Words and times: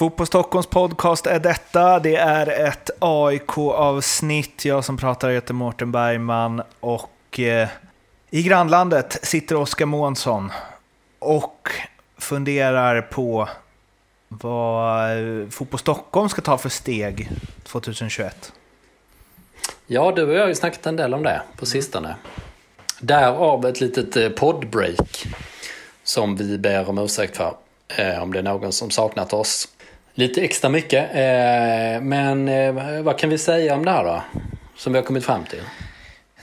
Fotboll 0.00 0.26
Stockholms 0.26 0.66
podcast 0.66 1.26
är 1.26 1.40
detta. 1.40 1.98
Det 1.98 2.16
är 2.16 2.66
ett 2.68 2.90
AIK-avsnitt. 2.98 4.64
Jag 4.64 4.84
som 4.84 4.96
pratar 4.96 5.30
heter 5.30 5.54
Mårten 5.54 5.92
Bergman 5.92 6.62
och 6.80 7.40
eh, 7.40 7.68
i 8.30 8.42
grannlandet 8.42 9.18
sitter 9.22 9.56
Oskar 9.56 9.86
Månsson 9.86 10.52
och 11.18 11.70
funderar 12.18 13.02
på 13.02 13.48
vad 14.28 15.10
eh, 15.10 15.48
Fotboll 15.48 15.80
Stockholm 15.80 16.28
ska 16.28 16.42
ta 16.42 16.58
för 16.58 16.68
steg 16.68 17.30
2021. 17.64 18.52
Ja, 19.86 20.12
du 20.16 20.22
och 20.22 20.34
jag 20.34 20.40
har 20.40 20.48
ju 20.48 20.54
snackat 20.54 20.86
en 20.86 20.96
del 20.96 21.14
om 21.14 21.22
det 21.22 21.42
på 21.56 21.66
sistone. 21.66 22.16
Därav 23.00 23.66
ett 23.66 23.80
litet 23.80 24.16
eh, 24.16 24.28
poddbreak 24.28 25.26
som 26.04 26.36
vi 26.36 26.58
ber 26.58 26.88
om 26.88 26.98
ursäkt 26.98 27.36
för. 27.36 27.54
Eh, 27.88 28.22
om 28.22 28.32
det 28.32 28.38
är 28.38 28.42
någon 28.42 28.72
som 28.72 28.90
saknat 28.90 29.32
oss 29.32 29.68
lite 30.14 30.40
extra 30.40 30.70
mycket. 30.70 31.10
Eh, 31.14 32.02
men 32.02 32.48
eh, 32.48 33.02
vad 33.02 33.18
kan 33.18 33.30
vi 33.30 33.38
säga 33.38 33.74
om 33.74 33.84
det 33.84 33.90
här 33.90 34.04
då? 34.04 34.22
Som 34.76 34.92
vi 34.92 34.98
har 34.98 35.06
kommit 35.06 35.24
fram 35.24 35.44
till. 35.44 35.62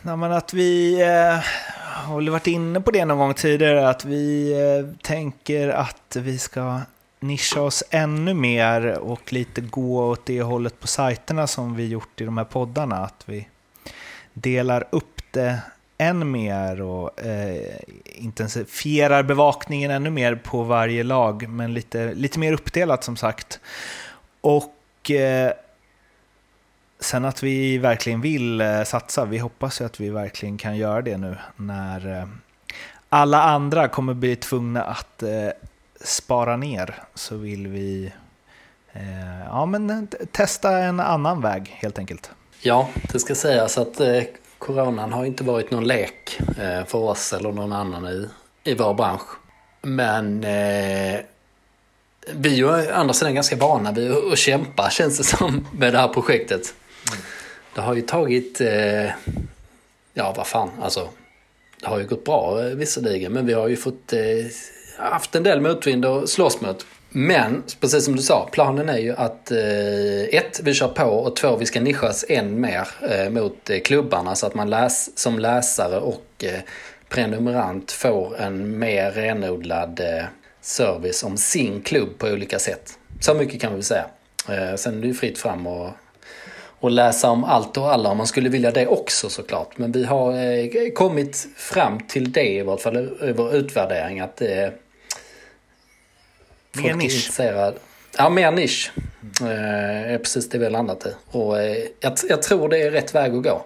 Nej, 0.02 0.18
men 0.18 0.32
att 0.32 0.54
vi 0.54 1.02
eh, 1.02 1.40
har 1.78 2.16
väl 2.16 2.30
varit 2.30 2.48
inne 2.48 2.82
på 2.82 2.92
det 2.92 3.06
någon 3.06 3.18
gång 3.18 3.34
tidigare, 3.34 3.90
att 3.90 4.06
vi 4.06 4.56
tänker 5.02 5.70
att 5.70 6.16
vi 6.20 6.38
ska 6.38 6.80
nischa 7.20 7.62
oss 7.62 7.84
ännu 7.90 8.34
mer 8.34 9.00
och 9.00 9.34
lite 9.34 9.62
gå 9.62 10.10
åt 10.10 10.26
det 10.26 10.42
hållet 10.42 10.80
på 10.80 10.88
sajterna 10.88 11.48
som 11.48 11.76
vi 11.76 11.88
gjort 11.88 12.22
i 12.22 12.26
de 12.26 12.38
här 12.38 12.46
poddarna. 12.46 12.96
Att 12.96 13.24
vi 13.26 13.48
delar 14.34 14.88
upp 14.90 15.22
det 15.32 15.60
än 15.98 16.32
mer 16.32 16.82
och 16.82 17.26
eh, 17.26 17.80
intensifierar 18.06 19.24
bevakningen 19.24 19.92
ännu 19.92 20.10
mer 20.10 20.36
på 20.36 20.64
varje 20.64 21.04
lag, 21.04 21.50
men 21.50 21.74
lite, 21.74 22.14
lite 22.14 22.40
mer 22.40 22.54
uppdelat 22.54 23.04
som 23.04 23.16
sagt. 23.16 23.60
Och 24.42 25.12
eh, 25.12 25.52
sen 27.00 27.26
att 27.26 27.44
vi 27.44 27.78
verkligen 27.78 28.22
vill 28.22 28.62
eh, 28.62 28.84
satsa, 28.84 29.26
vi 29.26 29.38
hoppas 29.38 29.82
ju 29.82 29.86
att 29.86 30.00
vi 30.00 30.10
verkligen 30.10 30.58
kan 30.58 30.78
göra 30.78 31.02
det 31.02 31.18
nu 31.18 31.36
när 31.56 32.20
eh, 32.20 32.28
alla 33.10 33.44
andra 33.44 33.88
kommer 33.88 34.14
bli 34.14 34.36
tvungna 34.36 34.84
att 34.84 35.24
eh, 35.24 35.50
spara 36.02 36.58
ner 36.58 36.96
så 37.16 37.36
vill 37.36 37.68
vi 37.68 38.12
eh, 38.94 39.40
ja, 39.46 39.66
men 39.66 40.08
testa 40.32 40.78
en 40.78 41.00
annan 41.00 41.42
väg 41.42 41.68
helt 41.68 42.00
enkelt. 42.00 42.32
Ja, 42.62 42.90
det 43.12 43.20
ska 43.20 43.36
sägas 43.36 43.78
att 43.78 44.00
eh, 44.00 44.24
coronan 44.58 45.14
har 45.14 45.26
inte 45.26 45.44
varit 45.44 45.72
någon 45.72 45.88
lek 45.88 46.40
eh, 46.58 46.86
för 46.86 46.98
oss 46.98 47.34
eller 47.34 47.52
någon 47.52 47.74
annan 47.74 48.08
i, 48.08 48.30
i 48.64 48.74
vår 48.74 48.94
bransch. 48.94 49.28
Men 49.82 50.44
eh, 50.44 51.20
vi 52.34 52.50
är 52.50 52.56
ju 52.56 52.66
å 52.66 52.94
andra 52.94 53.14
sidan 53.14 53.36
ganska 53.36 53.56
vana 53.56 53.92
vid 53.92 54.12
att 54.12 54.38
kämpa 54.38 54.90
känns 54.92 55.18
det 55.18 55.24
som 55.24 55.68
med 55.72 55.94
det 55.94 56.00
här 56.00 56.08
projektet. 56.08 56.74
Mm. 57.12 57.24
Det 57.76 57.82
har 57.82 57.96
ju 57.96 58.02
tagit, 58.02 58.62
eh, 58.62 59.06
ja 60.14 60.34
vad 60.38 60.48
fan, 60.48 60.70
alltså 60.82 61.10
det 61.82 61.88
har 61.88 62.00
ju 62.00 62.08
gått 62.08 62.26
bra 62.26 62.64
eh, 62.64 62.76
visserligen 62.76 63.34
men 63.34 63.46
vi 63.46 63.54
har 63.54 63.68
ju 63.68 63.76
fått 63.76 64.14
eh, 64.14 64.20
haft 64.98 65.36
en 65.36 65.44
del 65.44 65.62
motvind 65.62 66.06
att 66.06 66.30
slåss 66.30 66.62
mot. 66.62 66.86
Men, 67.10 67.64
precis 67.80 68.06
som 68.06 68.16
du 68.16 68.22
sa, 68.22 68.50
planen 68.52 68.90
är 68.90 68.98
ju 68.98 69.16
att 69.16 69.52
eh, 69.52 70.40
ett, 70.40 70.60
vi 70.64 70.74
kör 70.74 70.88
på 70.88 71.04
och 71.04 71.36
två, 71.36 71.56
vi 71.56 71.66
ska 71.66 71.82
nischas 71.82 72.26
än 72.30 72.62
mer 72.62 72.88
eh, 73.10 73.30
mot 73.30 73.70
eh, 73.70 73.80
klubbarna 73.80 74.36
så 74.36 74.48
att 74.48 74.56
man 74.56 74.70
läs, 74.70 75.18
som 75.18 75.40
läsare 75.40 76.00
och 76.00 76.26
eh, 76.44 76.60
prenumerant 77.10 77.92
får 77.92 78.42
en 78.42 78.80
mer 78.80 79.12
renodlad 79.12 80.00
eh, 80.00 80.26
service 80.62 81.24
om 81.24 81.38
sin 81.38 81.82
klubb 81.82 82.18
på 82.18 82.28
olika 82.28 82.60
sätt. 82.60 82.94
Så 83.20 83.34
mycket 83.34 83.62
kan 83.62 83.76
vi 83.76 83.84
säga. 83.84 84.06
Eh, 84.50 84.76
sen 84.76 84.98
är 84.98 85.02
det 85.02 85.08
ju 85.08 85.14
fritt 85.14 85.38
fram 85.38 85.68
och, 85.68 85.90
och 86.80 86.92
läsa 86.92 87.30
om 87.30 87.44
allt 87.44 87.78
och 87.78 87.94
alla 87.94 88.10
om 88.10 88.18
man 88.18 88.28
skulle 88.28 88.50
vilja 88.50 88.72
det 88.72 88.88
också 88.88 89.30
såklart. 89.30 89.78
Men 89.78 89.92
vi 89.92 90.04
har 90.04 90.34
eh, 90.34 90.92
kommit 90.96 91.48
fram 91.56 92.00
till 92.00 92.32
det 92.32 92.54
i 92.54 92.62
vart 92.62 92.82
fall 92.82 92.98
i 93.22 93.32
vår 93.32 93.56
utvärdering 93.56 94.20
att 94.20 94.42
eh, 94.42 94.68
Mer 96.84 96.94
nisch. 96.94 97.40
Ja, 98.18 98.30
mer 98.30 98.52
nisch. 98.52 98.92
Eh, 99.42 100.14
är 100.14 100.18
precis 100.18 100.50
det 100.50 100.58
vi 100.58 100.64
har 100.64 100.72
landat 100.72 101.06
i. 101.06 101.10
Och 101.32 101.62
eh, 101.62 101.78
jag, 102.00 102.14
jag, 102.30 102.42
tror 102.42 102.70
det 102.70 102.82
är 102.82 102.92
rätt 102.92 103.16
väg 103.16 103.36
att 103.36 103.44
gå. 103.44 103.66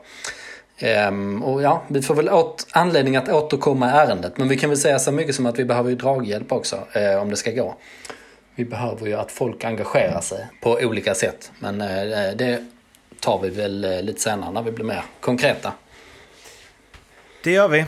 Um, 1.07 1.44
och 1.44 1.61
ja, 1.61 1.83
vi 1.88 2.01
får 2.01 2.16
väl 2.16 2.29
åt, 2.29 2.67
anledning 2.72 3.16
att 3.16 3.29
återkomma 3.29 3.88
i 3.88 3.91
ärendet. 3.91 4.38
Men 4.38 4.47
vi 4.47 4.57
kan 4.57 4.69
väl 4.69 4.79
säga 4.79 4.99
så 4.99 5.11
mycket 5.11 5.35
som 5.35 5.45
att 5.45 5.59
vi 5.59 5.66
behöver 5.66 5.89
ju 5.89 5.95
draghjälp 5.95 6.51
också 6.51 6.79
eh, 6.94 7.22
om 7.22 7.29
det 7.29 7.35
ska 7.35 7.51
gå. 7.51 7.75
Vi 8.55 8.66
behöver 8.66 9.07
ju 9.07 9.13
att 9.13 9.31
folk 9.31 9.63
engagerar 9.63 10.22
sig 10.22 10.47
på 10.61 10.72
olika 10.72 11.16
sätt. 11.16 11.51
Men 11.59 11.81
eh, 11.81 12.35
det 12.35 12.66
tar 13.19 13.39
vi 13.39 13.49
väl 13.49 13.83
eh, 13.83 14.01
lite 14.01 14.22
senare 14.22 14.51
när 14.51 14.61
vi 14.61 14.72
blir 14.72 14.85
mer 14.85 15.03
konkreta. 15.19 15.73
Det 17.43 17.51
gör 17.51 17.67
vi. 17.67 17.85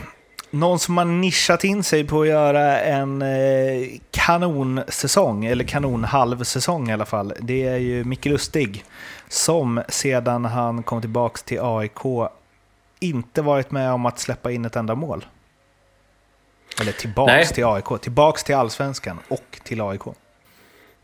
Någon 0.50 0.78
som 0.78 0.98
har 0.98 1.04
nischat 1.04 1.64
in 1.64 1.82
sig 1.82 2.04
på 2.04 2.20
att 2.20 2.28
göra 2.28 2.80
en 2.80 3.22
eh, 3.22 3.88
kanonsäsong, 4.26 5.44
eller 5.44 5.64
kanonhalvsäsong 5.64 6.90
i 6.90 6.92
alla 6.92 7.04
fall, 7.04 7.32
det 7.40 7.66
är 7.66 7.76
ju 7.76 8.04
Micke 8.04 8.26
Lustig. 8.26 8.84
Som 9.28 9.82
sedan 9.88 10.44
han 10.44 10.82
kom 10.82 11.00
tillbaka 11.00 11.40
till 11.44 11.58
AIK 11.62 12.30
inte 13.00 13.42
varit 13.42 13.70
med 13.70 13.92
om 13.92 14.06
att 14.06 14.18
släppa 14.18 14.50
in 14.50 14.64
ett 14.64 14.76
enda 14.76 14.94
mål. 14.94 15.24
Eller 16.80 16.92
tillbaks 16.92 17.32
Nej. 17.32 17.46
till 17.46 17.64
AIK, 17.64 18.00
tillbaks 18.00 18.44
till 18.44 18.54
allsvenskan 18.54 19.18
och 19.28 19.60
till 19.64 19.80
AIK. 19.80 20.02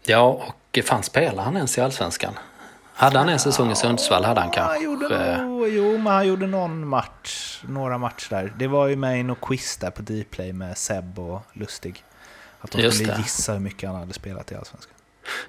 Ja, 0.02 0.42
och 0.47 0.78
fan 0.84 1.02
spelar 1.02 1.44
han 1.44 1.56
ens 1.56 1.78
i 1.78 1.81
allsvenskan? 1.81 2.32
Hade 2.94 3.19
han 3.19 3.28
en 3.28 3.38
säsong 3.38 3.70
i 3.70 3.76
Sundsvall 3.76 4.25
hade 4.25 4.41
han 4.41 4.50
kanske... 4.50 4.72
Han 4.72 4.84
gjorde 4.84 5.42
nog, 5.42 5.69
jo, 5.69 5.98
men 5.98 6.12
han 6.12 6.26
gjorde 6.26 6.47
någon 6.47 6.88
match, 6.88 7.62
några 7.69 7.98
matcher 7.98 8.31
där. 8.31 8.52
Det 8.56 8.66
var 8.66 8.87
ju 8.87 8.97
med 8.97 9.20
i 9.20 9.22
något 9.22 9.41
quiz 9.41 9.76
där 9.76 9.91
på 9.91 10.02
Dplay 10.02 10.52
med 10.52 10.78
Seb 10.78 11.19
och 11.19 11.42
Lustig. 11.52 12.04
Att 12.60 12.71
de 12.71 12.93
skulle 12.93 13.16
gissa 13.19 13.53
hur 13.53 13.60
mycket 13.60 13.88
han 13.88 13.98
hade 13.98 14.12
spelat 14.12 14.53
i 14.53 14.54
Allsvenskan. 14.54 14.94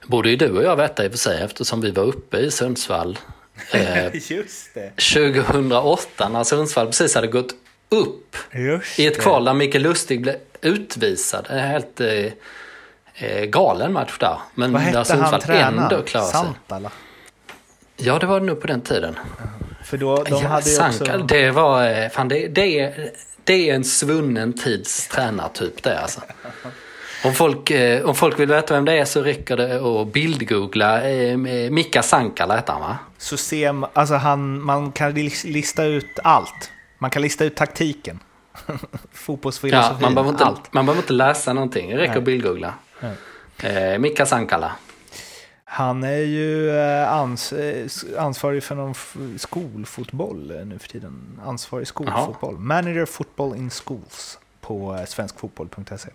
Borde 0.07 0.29
ju 0.29 0.35
du 0.35 0.57
och 0.57 0.63
jag 0.63 0.75
veta 0.75 1.05
i 1.05 1.07
och 1.07 1.11
för 1.11 1.19
sig 1.19 1.41
eftersom 1.41 1.81
vi 1.81 1.91
var 1.91 2.03
uppe 2.03 2.37
i 2.37 2.51
Sundsvall 2.51 3.19
eh, 3.71 4.31
Just 4.31 4.73
det. 4.73 4.91
2008 5.13 6.29
när 6.29 6.43
Sundsvall 6.43 6.87
precis 6.87 7.15
hade 7.15 7.27
gått 7.27 7.55
upp 7.89 8.35
Just 8.51 8.99
i 8.99 9.07
ett 9.07 9.21
kval 9.21 9.45
där 9.45 9.53
Mikael 9.53 9.83
Lustig 9.83 10.21
blev 10.21 10.35
utvisad. 10.61 11.47
En 11.49 11.59
helt 11.59 12.01
eh, 12.01 12.25
eh, 13.15 13.45
galen 13.45 13.93
match 13.93 14.17
där. 14.19 14.37
Men 14.55 14.73
Vad 14.73 14.81
hette 14.81 14.97
han 14.97 15.05
sig. 16.05 16.23
Santala? 16.23 16.91
Ja, 17.97 18.19
det 18.19 18.25
var 18.25 18.39
det 18.39 18.45
nog 18.45 18.61
på 18.61 18.67
den 18.67 18.81
tiden. 18.81 19.19
För 19.83 19.97
då, 19.97 20.23
de 20.23 20.43
ja, 20.43 20.47
hade 20.47 20.69
ju 20.69 20.87
också... 20.87 21.17
Det 21.17 21.51
var, 21.51 21.89
eh, 21.89 22.09
fan 22.09 22.27
det, 22.27 22.47
det, 22.47 22.93
det 23.43 23.69
är 23.69 23.75
en 23.75 23.83
svunnen 23.83 24.53
tids 24.53 25.07
tränartyp 25.07 25.83
det 25.83 25.99
alltså. 25.99 26.21
Om 27.23 27.33
folk, 27.33 27.71
eh, 27.71 28.05
om 28.05 28.15
folk 28.15 28.39
vill 28.39 28.49
veta 28.49 28.73
vem 28.73 28.85
det 28.85 28.97
är 28.97 29.05
så 29.05 29.21
räcker 29.21 29.57
det 29.57 30.01
att 30.01 30.13
bildgoogla 30.13 31.09
eh, 31.09 31.37
Mika 31.71 32.03
Sankala 32.03 32.55
heter 32.55 32.73
han 32.73 32.81
va? 32.81 32.97
Så 33.17 33.37
ser 33.37 33.87
alltså 33.93 34.15
han, 34.15 34.61
man 34.61 34.91
kan 34.91 35.13
lista 35.43 35.83
ut 35.83 36.19
allt. 36.23 36.71
Man 36.97 37.09
kan 37.09 37.21
lista 37.21 37.45
ut 37.45 37.55
taktiken. 37.55 38.19
Fotbollsfilosofin, 39.11 39.97
ja, 39.99 40.05
man 40.05 40.15
behöver 40.15 40.31
inte, 40.31 40.45
allt. 40.45 40.73
Man 40.73 40.85
behöver 40.85 41.03
inte 41.03 41.13
läsa 41.13 41.53
någonting, 41.53 41.89
det 41.89 41.97
räcker 41.97 42.07
Nej. 42.07 42.17
att 42.17 42.23
bildgoogla. 42.23 42.73
Eh, 43.63 43.99
Mika 43.99 44.25
Sankala. 44.25 44.71
Han 45.63 46.03
är 46.03 46.17
ju 46.17 46.77
eh, 46.79 47.13
ans 47.13 47.53
eh, 47.53 47.87
ansvarig 48.17 48.63
för 48.63 48.75
någon 48.75 48.95
skolfotboll 49.39 50.53
nu 50.65 50.79
för 50.79 50.87
tiden. 50.87 51.39
Ansvarig 51.45 51.87
skolfotboll. 51.87 52.55
Aha. 52.55 52.63
Manager 52.63 53.05
football 53.05 53.55
in 53.55 53.69
schools 53.69 54.39
på 54.61 55.05
svenskfotboll.se. 55.07 56.09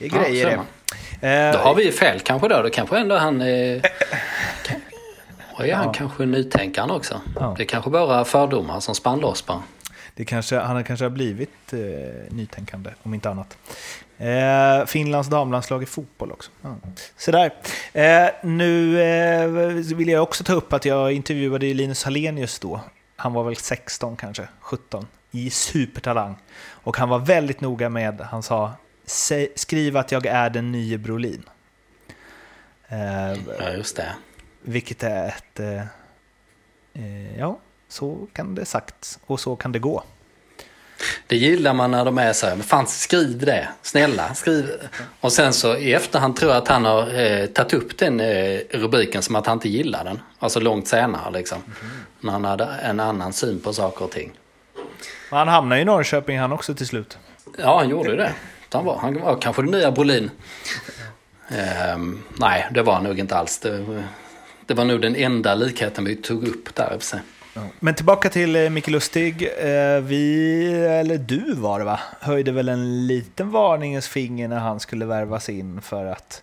Det 0.00 0.06
är 0.06 0.08
grejer 0.08 0.60
det. 1.20 1.52
Då 1.52 1.58
har 1.58 1.74
vi 1.74 1.84
ju 1.84 1.92
fel 1.92 2.20
kanske 2.20 2.48
då. 2.48 2.62
Då 2.62 2.70
kanske 2.70 2.98
ändå 2.98 3.16
han 3.16 3.40
är... 3.40 3.82
Och 5.54 5.66
är 5.66 5.74
han 5.74 5.86
ja. 5.86 5.92
kanske 5.92 6.26
nytänkaren 6.26 6.90
också. 6.90 7.20
Ja. 7.40 7.54
Det 7.56 7.62
är 7.62 7.66
kanske 7.66 7.90
bara 7.90 8.24
fördomar 8.24 8.80
som 8.80 8.94
spann 8.94 9.20
loss 9.20 9.46
bara. 9.46 9.62
Det 10.14 10.24
kanske, 10.24 10.58
han 10.58 10.84
kanske 10.84 11.04
har 11.04 11.10
blivit 11.10 11.72
eh, 11.72 11.78
nytänkande, 12.28 12.90
om 13.02 13.14
inte 13.14 13.30
annat. 13.30 13.56
Eh, 14.18 14.86
Finlands 14.86 15.28
damlandslag 15.28 15.82
i 15.82 15.86
fotboll 15.86 16.32
också. 16.32 16.50
Ja. 16.62 16.76
Sådär. 17.16 17.52
Eh, 17.92 18.28
nu 18.42 19.02
eh, 19.02 19.46
vill 19.96 20.08
jag 20.08 20.22
också 20.22 20.44
ta 20.44 20.52
upp 20.52 20.72
att 20.72 20.84
jag 20.84 21.12
intervjuade 21.12 21.66
Linus 21.66 22.04
Hallenius 22.04 22.58
då. 22.58 22.80
Han 23.16 23.32
var 23.32 23.44
väl 23.44 23.56
16 23.56 24.16
kanske, 24.16 24.48
17, 24.60 25.06
i 25.30 25.50
supertalang. 25.50 26.36
Och 26.60 26.96
han 26.96 27.08
var 27.08 27.18
väldigt 27.18 27.60
noga 27.60 27.88
med, 27.88 28.20
han 28.20 28.42
sa 28.42 28.72
skriv 29.54 29.96
att 29.96 30.12
jag 30.12 30.26
är 30.26 30.50
den 30.50 30.72
nye 30.72 30.98
Brolin. 30.98 31.42
Eh, 32.88 33.32
ja, 33.58 33.70
just 33.76 33.96
det. 33.96 34.14
Vilket 34.62 35.02
är 35.02 35.28
ett... 35.28 35.60
Eh, 35.60 35.80
eh, 36.92 37.38
ja, 37.38 37.58
så 37.88 38.26
kan 38.32 38.54
det 38.54 38.64
sagt 38.64 39.18
och 39.26 39.40
så 39.40 39.56
kan 39.56 39.72
det 39.72 39.78
gå. 39.78 40.02
Det 41.26 41.36
gillar 41.36 41.74
man 41.74 41.90
när 41.90 42.04
de 42.04 42.18
är 42.18 42.32
så 42.32 42.46
här, 42.46 42.56
men 42.56 42.64
fan 42.64 42.86
skriv 42.86 43.38
det, 43.38 43.68
snälla 43.82 44.34
skriv. 44.34 44.70
Och 45.20 45.32
sen 45.32 45.52
så 45.52 45.76
i 45.76 45.92
efterhand 45.92 46.36
tror 46.36 46.52
jag 46.52 46.62
att 46.62 46.68
han 46.68 46.84
har 46.84 47.20
eh, 47.20 47.46
tagit 47.46 47.74
upp 47.74 47.98
den 47.98 48.20
eh, 48.20 48.60
rubriken 48.70 49.22
som 49.22 49.36
att 49.36 49.46
han 49.46 49.56
inte 49.56 49.68
gillar 49.68 50.04
den. 50.04 50.20
Alltså 50.38 50.60
långt 50.60 50.88
senare 50.88 51.30
liksom. 51.30 51.58
Mm. 51.58 51.96
När 52.20 52.32
han 52.32 52.44
hade 52.44 52.64
en 52.64 53.00
annan 53.00 53.32
syn 53.32 53.60
på 53.60 53.72
saker 53.72 54.04
och 54.04 54.10
ting. 54.10 54.32
Men 55.30 55.38
han 55.38 55.48
hamnade 55.48 55.80
i 55.80 55.84
Norrköping 55.84 56.38
han 56.38 56.52
också 56.52 56.74
till 56.74 56.86
slut. 56.86 57.18
Ja, 57.58 57.78
han 57.78 57.88
gjorde 57.88 58.10
ju 58.10 58.16
tyckte 58.70 58.78
Han 58.78 58.86
var, 58.86 58.98
han 58.98 59.20
var 59.20 59.40
kanske 59.40 59.62
den 59.62 59.70
nya 59.70 59.90
Brolin. 59.90 60.30
Um, 61.94 62.22
nej, 62.38 62.66
det 62.70 62.82
var 62.82 62.94
han 62.94 63.04
nog 63.04 63.18
inte 63.18 63.36
alls. 63.36 63.58
Det, 63.58 64.04
det 64.66 64.74
var 64.74 64.84
nog 64.84 65.00
den 65.00 65.16
enda 65.16 65.54
likheten 65.54 66.04
vi 66.04 66.16
tog 66.16 66.48
upp 66.48 66.74
där 66.74 66.92
i 66.94 66.96
och 66.96 67.02
för 67.02 67.08
sig. 67.08 67.20
Men 67.80 67.94
tillbaka 67.94 68.28
till 68.28 68.56
eh, 68.56 68.70
Micke 68.70 68.88
Lustig. 68.88 69.42
Eh, 69.42 70.00
vi, 70.00 70.64
eller 71.00 71.18
du 71.18 71.54
var 71.54 71.78
det 71.78 71.84
va, 71.84 72.00
höjde 72.20 72.52
väl 72.52 72.68
en 72.68 73.06
liten 73.06 73.50
varningens 73.50 74.08
finger 74.08 74.48
när 74.48 74.58
han 74.58 74.80
skulle 74.80 75.06
värvas 75.06 75.48
in 75.48 75.80
för 75.80 76.06
att, 76.06 76.42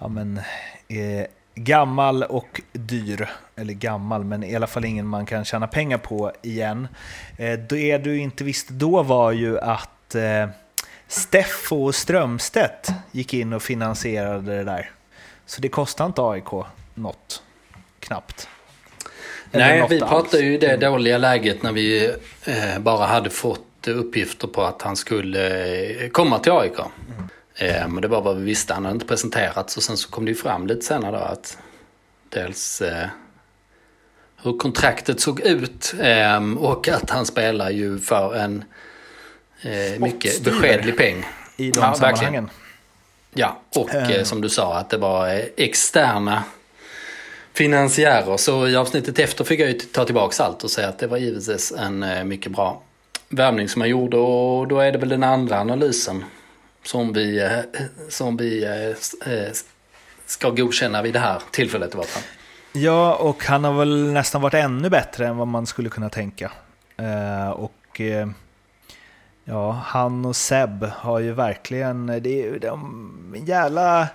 ja 0.00 0.08
men, 0.08 0.40
eh, 0.88 1.26
gammal 1.54 2.22
och 2.22 2.60
dyr, 2.72 3.28
eller 3.56 3.74
gammal, 3.74 4.24
men 4.24 4.44
i 4.44 4.56
alla 4.56 4.66
fall 4.66 4.84
ingen 4.84 5.06
man 5.06 5.26
kan 5.26 5.44
tjäna 5.44 5.66
pengar 5.66 5.98
på 5.98 6.32
igen. 6.42 6.88
Eh, 7.36 7.58
det 7.58 7.98
du 7.98 8.18
inte 8.18 8.44
visste 8.44 8.72
då 8.72 9.02
var 9.02 9.32
ju 9.32 9.58
att 9.58 10.14
eh, 10.14 10.48
Steffo 11.10 11.92
Strömstedt 11.92 12.92
gick 13.10 13.34
in 13.34 13.52
och 13.52 13.62
finansierade 13.62 14.56
det 14.56 14.64
där. 14.64 14.90
Så 15.46 15.60
det 15.60 15.68
kostade 15.68 16.06
inte 16.06 16.22
AIK 16.22 16.66
något, 16.94 17.42
knappt. 18.00 18.48
Nej, 19.50 19.86
vi 19.90 20.00
pratade 20.00 20.42
ju 20.42 20.58
det 20.58 20.76
dåliga 20.76 21.18
läget 21.18 21.62
när 21.62 21.72
vi 21.72 22.14
eh, 22.44 22.78
bara 22.78 23.06
hade 23.06 23.30
fått 23.30 23.88
uppgifter 23.88 24.48
på 24.48 24.62
att 24.62 24.82
han 24.82 24.96
skulle 24.96 25.74
eh, 26.04 26.10
komma 26.10 26.38
till 26.38 26.52
AIK. 26.52 26.78
Mm. 26.78 27.28
Eh, 27.54 27.88
men 27.88 28.02
det 28.02 28.08
var 28.08 28.22
vad 28.22 28.36
vi 28.36 28.42
visste, 28.42 28.74
han 28.74 28.84
hade 28.84 28.94
inte 28.94 29.06
presenterats 29.06 29.76
och 29.76 29.82
sen 29.82 29.96
så 29.96 30.10
kom 30.10 30.24
det 30.24 30.30
ju 30.30 30.36
fram 30.36 30.66
lite 30.66 30.82
senare 30.86 31.16
då 31.16 31.24
att 31.24 31.58
dels 32.28 32.80
eh, 32.80 33.08
hur 34.42 34.58
kontraktet 34.58 35.20
såg 35.20 35.40
ut 35.40 35.94
eh, 36.00 36.58
och 36.58 36.88
att 36.88 37.10
han 37.10 37.26
spelar 37.26 37.70
ju 37.70 37.98
för 37.98 38.34
en 38.34 38.64
eh, 39.62 40.00
mycket 40.00 40.44
beskedlig 40.44 40.96
peng. 40.96 41.26
I 41.56 41.70
de 41.70 41.80
ja, 41.80 41.94
sammanhangen. 41.94 42.20
Verkligen. 42.20 42.50
Ja, 43.34 43.60
och 43.76 43.94
uh. 43.94 44.22
som 44.22 44.40
du 44.40 44.48
sa 44.48 44.74
att 44.74 44.90
det 44.90 44.96
var 44.96 45.42
externa 45.56 46.44
finansiärer. 47.52 48.36
Så 48.36 48.68
i 48.68 48.76
avsnittet 48.76 49.18
efter 49.18 49.44
fick 49.44 49.60
jag 49.60 49.68
ju 49.68 49.74
ta 49.74 50.04
tillbaka 50.04 50.44
allt 50.44 50.64
och 50.64 50.70
säga 50.70 50.88
att 50.88 50.98
det 50.98 51.06
var 51.06 51.18
givetvis 51.18 51.72
en 51.72 52.02
eh, 52.02 52.24
mycket 52.24 52.52
bra 52.52 52.82
värvning 53.28 53.68
som 53.68 53.82
jag 53.82 53.90
gjorde 53.90 54.16
och 54.16 54.68
då 54.68 54.78
är 54.78 54.92
det 54.92 54.98
väl 54.98 55.08
den 55.08 55.22
andra 55.22 55.60
analysen 55.60 56.24
som 56.84 57.12
vi, 57.12 57.40
eh, 57.42 57.80
som 58.08 58.36
vi 58.36 58.64
eh, 58.64 59.52
ska 60.26 60.50
godkänna 60.50 61.02
vid 61.02 61.12
det 61.12 61.18
här 61.18 61.42
tillfället 61.50 61.94
i 61.94 61.96
vart 61.96 62.06
fall. 62.06 62.22
Ja, 62.72 63.14
och 63.14 63.44
han 63.44 63.64
har 63.64 63.72
väl 63.72 64.12
nästan 64.12 64.42
varit 64.42 64.54
ännu 64.54 64.90
bättre 64.90 65.26
än 65.26 65.36
vad 65.36 65.48
man 65.48 65.66
skulle 65.66 65.88
kunna 65.88 66.08
tänka. 66.08 66.52
Och 67.54 68.00
ja, 69.50 69.70
han 69.70 70.24
och 70.24 70.36
Seb 70.36 70.84
har 70.84 71.18
ju 71.18 71.32
verkligen, 71.32 72.06
det 72.06 72.46
är 72.46 72.58
de 72.58 73.36
jävla 73.46 74.08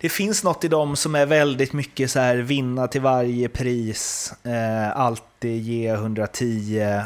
det 0.00 0.08
finns 0.08 0.44
något 0.44 0.64
i 0.64 0.68
dem 0.68 0.96
som 0.96 1.14
är 1.14 1.26
väldigt 1.26 1.72
mycket 1.72 2.10
så 2.10 2.20
här 2.20 2.36
vinna 2.36 2.88
till 2.88 3.00
varje 3.00 3.48
pris, 3.48 4.32
eh, 4.42 4.96
alltid 4.96 5.62
ge 5.62 5.92
110 5.92 7.00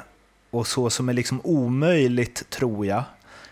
och 0.50 0.66
så 0.66 0.90
som 0.90 1.08
är 1.08 1.12
liksom 1.12 1.40
omöjligt, 1.44 2.50
tror 2.50 2.87
jag, 2.87 3.02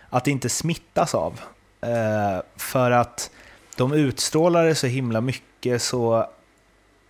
att 0.09 0.27
inte 0.27 0.49
smittas 0.49 1.15
av. 1.15 1.39
Eh, 1.81 2.41
för 2.57 2.91
att 2.91 3.31
de 3.75 3.93
utstrålar 3.93 4.65
det 4.65 4.75
så 4.75 4.87
himla 4.87 5.21
mycket 5.21 5.81
så 5.81 6.17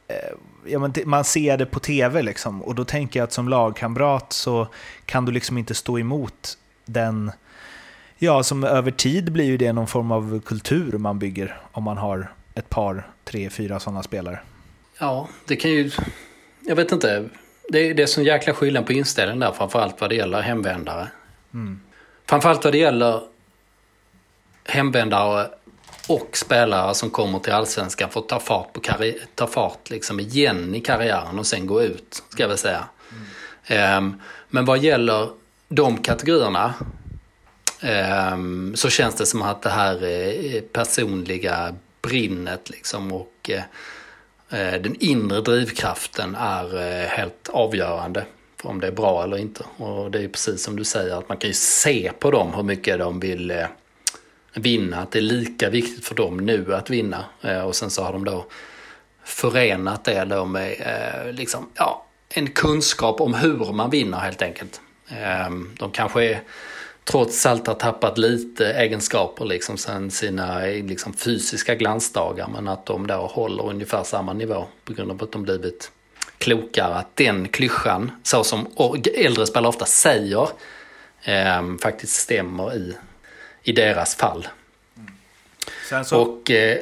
eh, 0.07 0.33
ja, 0.65 0.79
men 0.79 0.93
man 1.05 1.23
ser 1.23 1.57
det 1.57 1.65
på 1.65 1.79
tv 1.79 2.21
liksom 2.21 2.63
och 2.63 2.75
då 2.75 2.85
tänker 2.85 3.19
jag 3.19 3.27
att 3.27 3.33
som 3.33 3.49
lagkamrat 3.49 4.33
så 4.33 4.67
kan 5.05 5.25
du 5.25 5.31
liksom 5.31 5.57
inte 5.57 5.75
stå 5.75 5.99
emot 5.99 6.57
den 6.87 7.31
Ja, 8.19 8.43
som 8.43 8.63
över 8.63 8.91
tid 8.91 9.31
blir 9.31 9.45
ju 9.45 9.57
det 9.57 9.73
någon 9.73 9.87
form 9.87 10.11
av 10.11 10.41
kultur 10.45 10.97
man 10.97 11.19
bygger 11.19 11.57
om 11.71 11.83
man 11.83 11.97
har 11.97 12.31
ett 12.53 12.69
par, 12.69 13.07
tre, 13.25 13.49
fyra 13.49 13.79
sådana 13.79 14.03
spelare. 14.03 14.39
Ja, 14.99 15.27
det 15.45 15.55
kan 15.55 15.71
ju... 15.71 15.91
Jag 16.61 16.75
vet 16.75 16.91
inte. 16.91 17.29
Det 17.69 17.79
är, 17.79 17.93
det 17.93 18.03
är 18.03 18.07
sån 18.07 18.23
jäkla 18.23 18.53
skillnad 18.53 18.85
på 18.85 18.93
inställningen 18.93 19.39
där, 19.39 19.51
framförallt 19.51 20.01
vad 20.01 20.09
det 20.09 20.15
gäller 20.15 20.41
hemvändare. 20.41 21.07
Mm. 21.53 21.81
Framförallt 22.25 22.63
vad 22.63 22.73
det 22.73 22.77
gäller 22.77 23.21
hemvändare 24.65 25.47
och 26.07 26.37
spelare 26.37 26.93
som 26.93 27.09
kommer 27.09 27.39
till 27.39 27.53
allsvenskan 27.53 28.09
för 28.09 28.19
att 28.19 28.29
ta 28.29 28.39
fart, 28.39 28.73
på 28.73 28.79
karri- 28.79 29.19
ta 29.35 29.47
fart 29.47 29.89
liksom 29.89 30.19
igen 30.19 30.75
i 30.75 30.79
karriären 30.79 31.39
och 31.39 31.45
sen 31.45 31.67
gå 31.67 31.81
ut, 31.81 32.23
ska 32.29 32.43
jag 32.43 32.47
väl 32.47 32.57
säga. 32.57 32.83
Mm. 33.69 33.97
Um, 33.97 34.21
men 34.49 34.65
vad 34.65 34.79
gäller 34.79 35.29
de 35.67 35.97
kategorierna 35.97 36.73
ehm, 37.81 38.75
så 38.75 38.89
känns 38.89 39.15
det 39.15 39.25
som 39.25 39.41
att 39.41 39.61
det 39.61 39.69
här 39.69 40.61
personliga 40.61 41.75
brinnet 42.01 42.69
liksom 42.69 43.13
och 43.13 43.49
eh, 43.49 43.63
eh, 44.49 44.81
den 44.81 44.95
inre 44.99 45.41
drivkraften 45.41 46.35
är 46.35 46.75
eh, 46.81 47.07
helt 47.07 47.49
avgörande 47.49 48.25
för 48.61 48.69
om 48.69 48.79
det 48.79 48.87
är 48.87 48.91
bra 48.91 49.23
eller 49.23 49.37
inte. 49.37 49.63
Och 49.77 50.11
det 50.11 50.23
är 50.23 50.27
precis 50.27 50.63
som 50.63 50.75
du 50.75 50.83
säger 50.83 51.15
att 51.15 51.29
man 51.29 51.37
kan 51.37 51.47
ju 51.47 51.53
se 51.53 52.11
på 52.19 52.31
dem 52.31 52.53
hur 52.53 52.63
mycket 52.63 52.99
de 52.99 53.19
vill 53.19 53.65
vinna, 54.53 55.01
att 55.01 55.11
det 55.11 55.19
är 55.19 55.21
lika 55.21 55.69
viktigt 55.69 56.05
för 56.05 56.15
dem 56.15 56.37
nu 56.37 56.75
att 56.75 56.89
vinna. 56.89 57.25
Och 57.65 57.75
sen 57.75 57.89
så 57.89 58.03
har 58.03 58.13
de 58.13 58.25
då 58.25 58.45
förenat 59.23 60.03
det 60.03 60.25
då 60.25 60.45
med 60.45 60.75
liksom, 61.31 61.69
ja, 61.75 62.05
en 62.29 62.47
kunskap 62.47 63.21
om 63.21 63.33
hur 63.33 63.73
man 63.73 63.89
vinner 63.89 64.17
helt 64.17 64.41
enkelt. 64.41 64.81
De 65.77 65.91
kanske 65.91 66.23
är 66.23 66.41
trots 67.07 67.45
allt 67.45 67.67
har 67.67 67.73
tappat 67.73 68.17
lite 68.17 68.73
egenskaper 68.73 69.45
liksom 69.45 69.77
sen 69.77 70.11
sina 70.11 70.59
liksom, 70.59 71.13
fysiska 71.13 71.75
glansdagar. 71.75 72.47
Men 72.47 72.67
att 72.67 72.85
de 72.85 73.07
då 73.07 73.13
håller 73.13 73.65
ungefär 73.65 74.03
samma 74.03 74.33
nivå 74.33 74.65
på 74.85 74.93
grund 74.93 75.11
av 75.11 75.23
att 75.23 75.31
de 75.31 75.43
blivit 75.43 75.91
klokare. 76.37 76.95
Att 76.95 77.15
den 77.15 77.47
klyschan, 77.47 78.11
så 78.23 78.43
som 78.43 78.67
äldre 79.15 79.47
spelare 79.47 79.69
ofta 79.69 79.85
säger, 79.85 80.49
eh, 81.23 81.61
faktiskt 81.81 82.13
stämmer 82.13 82.75
i, 82.75 82.97
i 83.63 83.71
deras 83.71 84.15
fall. 84.15 84.47
Sen 85.89 86.05
så, 86.05 86.21
och, 86.21 86.51
eh, 86.51 86.77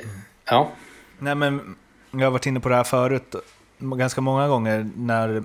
ja. 0.45 0.71
Nej 1.19 1.35
men, 1.35 1.75
jag 2.11 2.19
har 2.19 2.31
varit 2.31 2.45
inne 2.45 2.59
på 2.59 2.69
det 2.69 2.75
här 2.75 2.83
förut, 2.83 3.35
ganska 3.77 4.21
många 4.21 4.47
gånger 4.47 4.89
när 4.95 5.43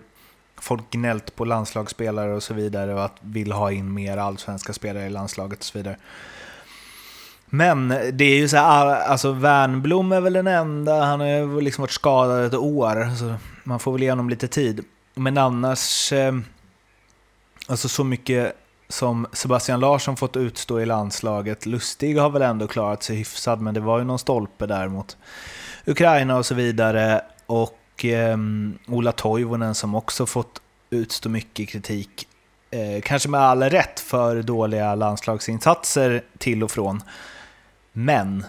folk 0.61 0.91
gnällt 0.91 1.37
på 1.37 1.45
landslagsspelare 1.45 2.35
och 2.35 2.43
så 2.43 2.55
vidare 2.55 2.95
och 2.95 3.05
att 3.05 3.17
vill 3.21 3.53
ha 3.53 3.73
in 3.73 3.95
mer 3.95 4.17
allsvenska 4.17 4.73
spelare 4.73 5.07
i 5.07 5.11
landslaget 5.11 5.59
och 5.59 5.65
så 5.65 5.79
vidare. 5.79 5.97
Men 7.47 7.89
det 8.13 8.25
är 8.25 8.37
ju 8.37 8.49
så 8.49 8.57
här, 8.57 8.87
ah, 8.87 8.97
alltså 8.97 9.33
Wernblom 9.33 10.13
är 10.13 10.21
väl 10.21 10.33
den 10.33 10.47
enda, 10.47 11.05
han 11.05 11.21
har 11.21 11.27
ju 11.27 11.61
liksom 11.61 11.83
varit 11.83 11.91
skadad 11.91 12.45
ett 12.45 12.55
år, 12.55 13.17
så 13.17 13.35
man 13.65 13.81
får 13.81 13.93
väl 13.93 14.03
ge 14.03 14.11
honom 14.11 14.31
lite 14.31 14.49
tid. 14.49 14.85
Men 15.15 15.39
annars, 15.39 16.13
eh, 16.13 16.35
alltså 17.67 17.89
så 17.89 18.05
mycket 18.05 18.57
som 18.89 19.27
Sebastian 19.33 19.81
Larsson 19.81 20.17
fått 20.17 20.37
utstå 20.37 20.81
i 20.81 20.87
landslaget, 20.87 21.67
Lustig 21.67 22.19
har 22.19 22.31
väl 22.31 22.43
ändå 22.43 22.67
klarat 22.67 23.03
sig 23.03 23.17
hyfsad, 23.17 23.61
men 23.61 23.75
det 23.75 23.81
var 23.81 23.99
ju 23.99 24.05
någon 24.05 24.19
stolpe 24.19 24.67
där 24.67 24.89
mot 24.89 25.17
Ukraina 25.87 26.37
och 26.37 26.47
så 26.47 26.55
vidare. 26.55 27.23
Och 27.47 27.80
eh, 28.05 28.37
Ola 28.87 29.13
Toivonen 29.13 29.75
som 29.75 29.95
också 29.95 30.27
fått 30.27 30.61
utstå 30.91 31.29
mycket 31.29 31.69
kritik. 31.69 32.29
Eh, 32.71 33.01
kanske 33.03 33.29
med 33.29 33.41
all 33.41 33.63
rätt 33.63 34.01
för 34.01 34.43
dåliga 34.43 34.95
landslagsinsatser 34.95 36.25
till 36.39 36.63
och 36.63 36.71
från. 36.71 37.03
Men 37.93 38.45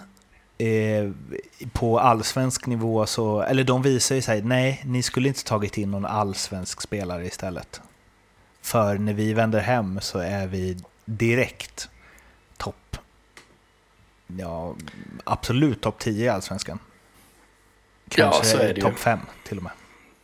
eh, 0.58 1.10
på 1.72 2.00
allsvensk 2.00 2.66
nivå 2.66 3.06
så, 3.06 3.40
eller 3.42 3.64
de 3.64 3.82
visar 3.82 4.14
ju 4.14 4.22
sig, 4.22 4.42
nej, 4.42 4.82
ni 4.84 5.02
skulle 5.02 5.28
inte 5.28 5.44
tagit 5.44 5.78
in 5.78 5.90
någon 5.90 6.06
allsvensk 6.06 6.80
spelare 6.80 7.26
istället. 7.26 7.80
För 8.62 8.98
när 8.98 9.12
vi 9.12 9.34
vänder 9.34 9.60
hem 9.60 10.00
så 10.00 10.18
är 10.18 10.46
vi 10.46 10.78
direkt 11.04 11.88
topp, 12.56 12.96
ja, 14.26 14.74
absolut 15.24 15.80
topp 15.80 15.98
10 15.98 16.24
i 16.24 16.28
allsvenskan. 16.28 16.78
Kanske 18.14 18.72
ja, 18.76 18.82
topp 18.82 18.98
fem 18.98 19.18
till 19.44 19.56
och 19.56 19.62
med. 19.62 19.72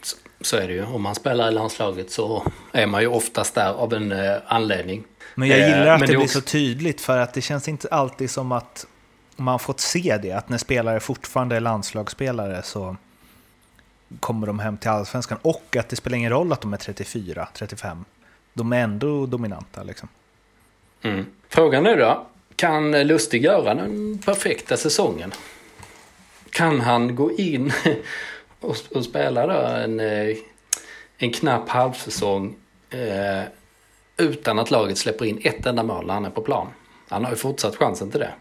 Så, 0.03 0.17
så, 0.41 0.57
är 0.57 0.69
det 0.69 0.75
ju. 0.75 0.85
Om 0.85 1.03
man 1.03 1.15
spelar 1.15 1.49
i 1.49 1.53
landslaget 1.53 2.11
så 2.11 2.53
är 2.73 2.87
man 2.87 3.01
ju 3.01 3.07
oftast 3.07 3.55
där 3.55 3.73
av 3.73 3.95
en 3.95 4.13
eh, 4.13 4.37
anledning. 4.47 5.05
Men 5.35 5.49
jag 5.49 5.59
gillar 5.59 5.87
eh, 5.87 5.95
att 5.95 6.01
det, 6.01 6.07
det 6.07 6.13
blir 6.13 6.23
också... 6.25 6.41
så 6.41 6.47
tydligt 6.47 7.01
för 7.01 7.19
att 7.19 7.35
det 7.35 7.41
känns 7.41 7.69
inte 7.69 7.89
alltid 7.89 8.31
som 8.31 8.53
att 8.53 8.87
man 9.37 9.59
fått 9.59 9.81
se 9.81 10.19
det. 10.23 10.33
Att 10.33 10.49
när 10.49 10.59
spelare 10.59 11.01
fortfarande 11.01 11.57
är 11.57 11.61
landslagsspelare 11.61 12.63
så 12.63 12.97
kommer 14.21 14.47
de 14.47 14.59
hem 14.59 14.77
till 14.77 14.91
allsvenskan. 14.91 15.39
Och 15.43 15.77
att 15.79 15.89
det 15.89 15.97
spelar 15.97 16.17
ingen 16.17 16.31
roll 16.31 16.53
att 16.53 16.61
de 16.61 16.73
är 16.73 16.77
34, 16.77 17.49
35. 17.55 18.05
De 18.55 18.73
är 18.73 18.81
ändå 18.81 19.27
dominanta 19.27 19.83
liksom. 19.83 20.09
Mm. 21.03 21.27
Frågan 21.49 21.85
nu 21.85 21.97
då. 21.97 22.27
Kan 22.57 23.07
Lustig 23.07 23.45
göra 23.45 23.75
den 23.75 24.19
perfekta 24.19 24.77
säsongen? 24.77 25.33
Kan 26.51 26.81
han 26.81 27.15
gå 27.15 27.33
in 27.33 27.73
och, 28.61 28.77
och 28.95 29.05
spela 29.05 29.47
då 29.47 29.67
en, 29.67 30.01
eh, 30.01 30.37
en 31.19 31.33
knapp 31.33 31.69
halvsäsong 31.69 32.57
eh, 32.91 33.43
utan 34.17 34.59
att 34.59 34.71
laget 34.71 34.99
släpper 34.99 35.25
in 35.25 35.41
ett 35.45 35.67
enda 35.67 35.83
mål 35.83 36.07
när 36.07 36.15
han 36.15 36.25
är 36.25 36.31
på 36.31 36.43
plan? 36.43 36.67
Han 37.09 37.25
har 37.25 37.31
ju 37.31 37.37
fortsatt 37.37 37.77
chansen 37.77 38.11
till 38.11 38.21
det. 38.21 38.33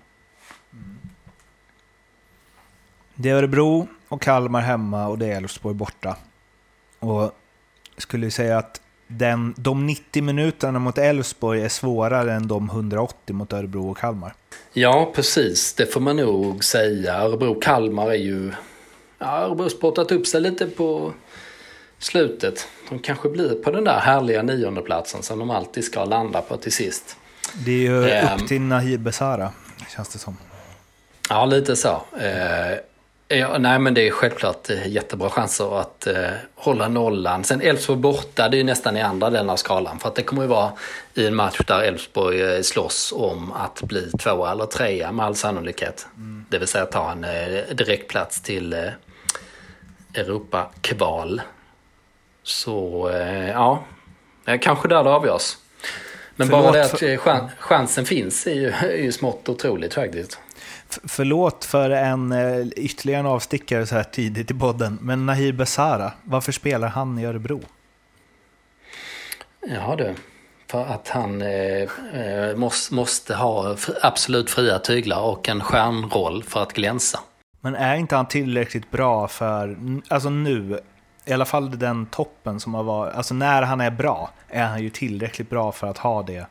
Det 3.15 3.29
är 3.29 3.35
Örebro 3.35 3.87
och 4.07 4.21
Kalmar 4.21 4.61
hemma 4.61 5.07
och 5.07 5.17
det 5.17 5.25
är 5.25 5.37
Elfsborg 5.37 5.75
borta. 5.75 6.17
Och 6.99 7.31
skulle 7.97 8.25
vi 8.25 8.31
säga 8.31 8.57
att 8.57 8.81
den, 9.07 9.53
de 9.57 9.85
90 9.87 10.23
minuterna 10.23 10.79
mot 10.79 10.97
Elfsborg 10.97 11.61
är 11.61 11.69
svårare 11.69 12.33
än 12.33 12.47
de 12.47 12.69
180 12.69 13.33
mot 13.35 13.53
Örebro 13.53 13.89
och 13.91 13.97
Kalmar. 13.97 14.33
Ja, 14.73 15.11
precis. 15.15 15.73
Det 15.73 15.85
får 15.85 16.01
man 16.01 16.15
nog 16.15 16.63
säga. 16.63 17.13
Örebro-Kalmar 17.21 18.09
är 18.09 18.13
ju... 18.15 18.51
Ja, 19.19 19.37
Örebro 19.39 19.69
spottat 19.69 20.11
upp 20.11 20.27
sig 20.27 20.41
lite 20.41 20.65
på 20.67 21.13
slutet. 21.99 22.67
De 22.89 22.99
kanske 22.99 23.29
blir 23.29 23.49
på 23.63 23.71
den 23.71 23.83
där 23.83 23.99
härliga 23.99 24.41
niondeplatsen 24.43 25.23
som 25.23 25.39
de 25.39 25.49
alltid 25.49 25.83
ska 25.83 26.05
landa 26.05 26.41
på 26.41 26.57
till 26.57 26.71
sist. 26.71 27.15
Det 27.65 27.71
är 27.71 27.75
ju 27.91 28.09
Ehm. 28.09 28.39
upp 28.41 28.47
till 28.47 28.61
Nahir 28.61 28.97
Besara, 28.97 29.51
känns 29.95 30.09
det 30.09 30.19
som. 30.19 30.37
Ja, 31.29 31.45
lite 31.45 31.75
så. 31.75 32.01
Ja, 33.29 33.57
nej, 33.57 33.79
men 33.79 33.93
det 33.93 34.07
är 34.07 34.11
självklart 34.11 34.69
eh, 34.69 34.87
jättebra 34.87 35.29
chanser 35.29 35.79
att 35.81 36.07
eh, 36.07 36.29
hålla 36.55 36.87
nollan. 36.87 37.43
Sen 37.43 37.61
Elfsborg 37.61 37.99
borta, 37.99 38.49
det 38.49 38.55
är 38.55 38.59
ju 38.59 38.63
nästan 38.63 38.97
i 38.97 39.01
andra 39.01 39.29
delen 39.29 39.49
av 39.49 39.55
skalan. 39.55 39.99
För 39.99 40.07
att 40.09 40.15
det 40.15 40.23
kommer 40.23 40.41
ju 40.41 40.47
vara 40.47 40.71
i 41.13 41.27
en 41.27 41.35
match 41.35 41.57
där 41.67 41.81
Elfsborg 41.81 42.41
eh, 42.41 42.61
slåss 42.61 43.13
om 43.15 43.51
att 43.51 43.81
bli 43.81 44.11
tvåa 44.11 44.51
eller 44.51 44.65
trea 44.65 45.11
med 45.11 45.25
all 45.25 45.35
sannolikhet. 45.35 46.07
Det 46.49 46.57
vill 46.57 46.67
säga 46.67 46.85
ta 46.85 47.11
en 47.11 47.23
eh, 47.23 47.75
direktplats 47.75 48.41
till 48.41 48.73
eh, 48.73 48.89
Europa-kval. 50.13 51.41
Så 52.43 53.09
eh, 53.09 53.49
ja, 53.49 53.83
kanske 54.61 54.87
där 54.87 55.03
det 55.03 55.09
avgörs. 55.09 55.57
Men 56.35 56.47
Förlåt 56.47 56.63
bara 56.65 56.73
det 56.73 56.85
att 56.85 57.01
eh, 57.01 57.17
chan- 57.17 57.49
chansen 57.59 58.05
finns 58.05 58.47
är 58.47 58.53
ju, 58.53 58.67
är 58.81 59.03
ju 59.03 59.11
smått 59.11 59.49
otroligt 59.49 59.93
faktiskt. 59.93 60.39
Förlåt 61.03 61.65
för 61.65 61.89
en 61.89 62.31
eh, 62.31 62.67
ytterligare 62.75 63.19
en 63.19 63.25
avstickare 63.25 63.85
så 63.85 63.95
här 63.95 64.03
tidigt 64.03 64.51
i 64.51 64.53
podden, 64.53 64.97
men 65.01 65.25
Nahir 65.25 65.53
Besara, 65.53 66.11
varför 66.23 66.51
spelar 66.51 66.87
han 66.87 67.19
i 67.19 67.25
Örebro? 67.25 67.61
Ja 69.67 69.95
du. 69.95 70.15
För 70.67 70.85
att 70.85 71.07
han 71.07 71.41
eh, 71.41 71.89
eh, 72.13 72.55
måste, 72.55 72.93
måste 72.93 73.35
ha 73.35 73.75
absolut 74.01 74.49
fria 74.49 74.79
tyglar 74.79 75.21
och 75.21 75.49
en 75.49 75.61
stjärnroll 75.61 76.43
för 76.43 76.63
att 76.63 76.73
glänsa. 76.73 77.19
Men 77.61 77.75
är 77.75 77.95
inte 77.95 78.15
han 78.15 78.27
tillräckligt 78.27 78.91
bra 78.91 79.27
för, 79.27 79.77
alltså 80.07 80.29
nu, 80.29 80.79
i 81.25 81.33
alla 81.33 81.45
fall 81.45 81.79
den 81.79 82.05
toppen 82.05 82.59
som 82.59 82.73
har 82.73 82.83
varit, 82.83 83.15
alltså 83.15 83.33
när 83.33 83.61
han 83.61 83.81
är 83.81 83.91
bra, 83.91 84.31
är 84.47 84.65
han 84.65 84.83
ju 84.83 84.89
tillräckligt 84.89 85.49
bra 85.49 85.71
för 85.71 85.87
att 85.87 85.97
ha 85.97 86.23
det 86.23 86.47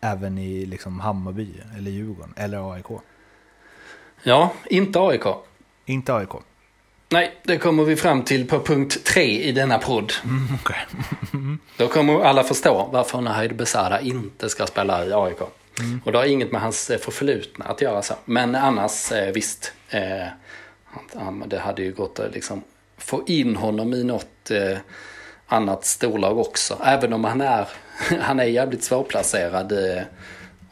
även 0.00 0.38
i 0.38 0.66
liksom 0.66 1.00
Hammarby, 1.00 1.54
eller 1.76 1.90
Djurgården, 1.90 2.34
eller 2.36 2.72
AIK. 2.72 2.86
Ja, 4.22 4.52
inte 4.70 5.00
AIK. 5.00 5.24
Inte 5.86 6.14
AIK. 6.14 6.30
Nej, 7.08 7.34
det 7.42 7.58
kommer 7.58 7.84
vi 7.84 7.96
fram 7.96 8.22
till 8.22 8.48
på 8.48 8.60
punkt 8.60 9.04
tre 9.04 9.42
i 9.42 9.52
denna 9.52 9.78
podd. 9.78 10.12
Okej. 10.62 10.86
Då 11.76 11.88
kommer 11.88 12.20
alla 12.20 12.44
förstå 12.44 12.88
varför 12.92 13.20
Nahid 13.20 13.56
Besara 13.56 14.00
inte 14.00 14.48
ska 14.48 14.66
spela 14.66 15.06
i 15.06 15.12
AIK. 15.12 15.40
Och 16.04 16.12
det 16.12 16.18
har 16.18 16.24
inget 16.24 16.52
med 16.52 16.60
hans 16.60 16.90
eh, 16.90 16.98
förflutna 16.98 17.64
att 17.64 17.80
göra 17.80 18.02
så. 18.02 18.14
Men 18.24 18.54
annars 18.54 19.12
eh, 19.12 19.32
visst. 19.32 19.72
Eh, 19.88 20.26
det 21.46 21.58
hade 21.58 21.82
ju 21.82 21.92
gått 21.92 22.18
att 22.18 22.34
liksom 22.34 22.62
få 22.98 23.22
in 23.26 23.56
honom 23.56 23.94
i 23.94 24.04
något 24.04 24.50
annat 25.46 25.84
storlag 25.84 26.38
också. 26.38 26.78
Även 26.84 27.12
om 27.12 27.24
han 27.24 27.40
är, 27.40 27.68
han 28.20 28.40
är 28.40 28.44
jävligt 28.44 28.84
svårplacerad. 28.84 29.72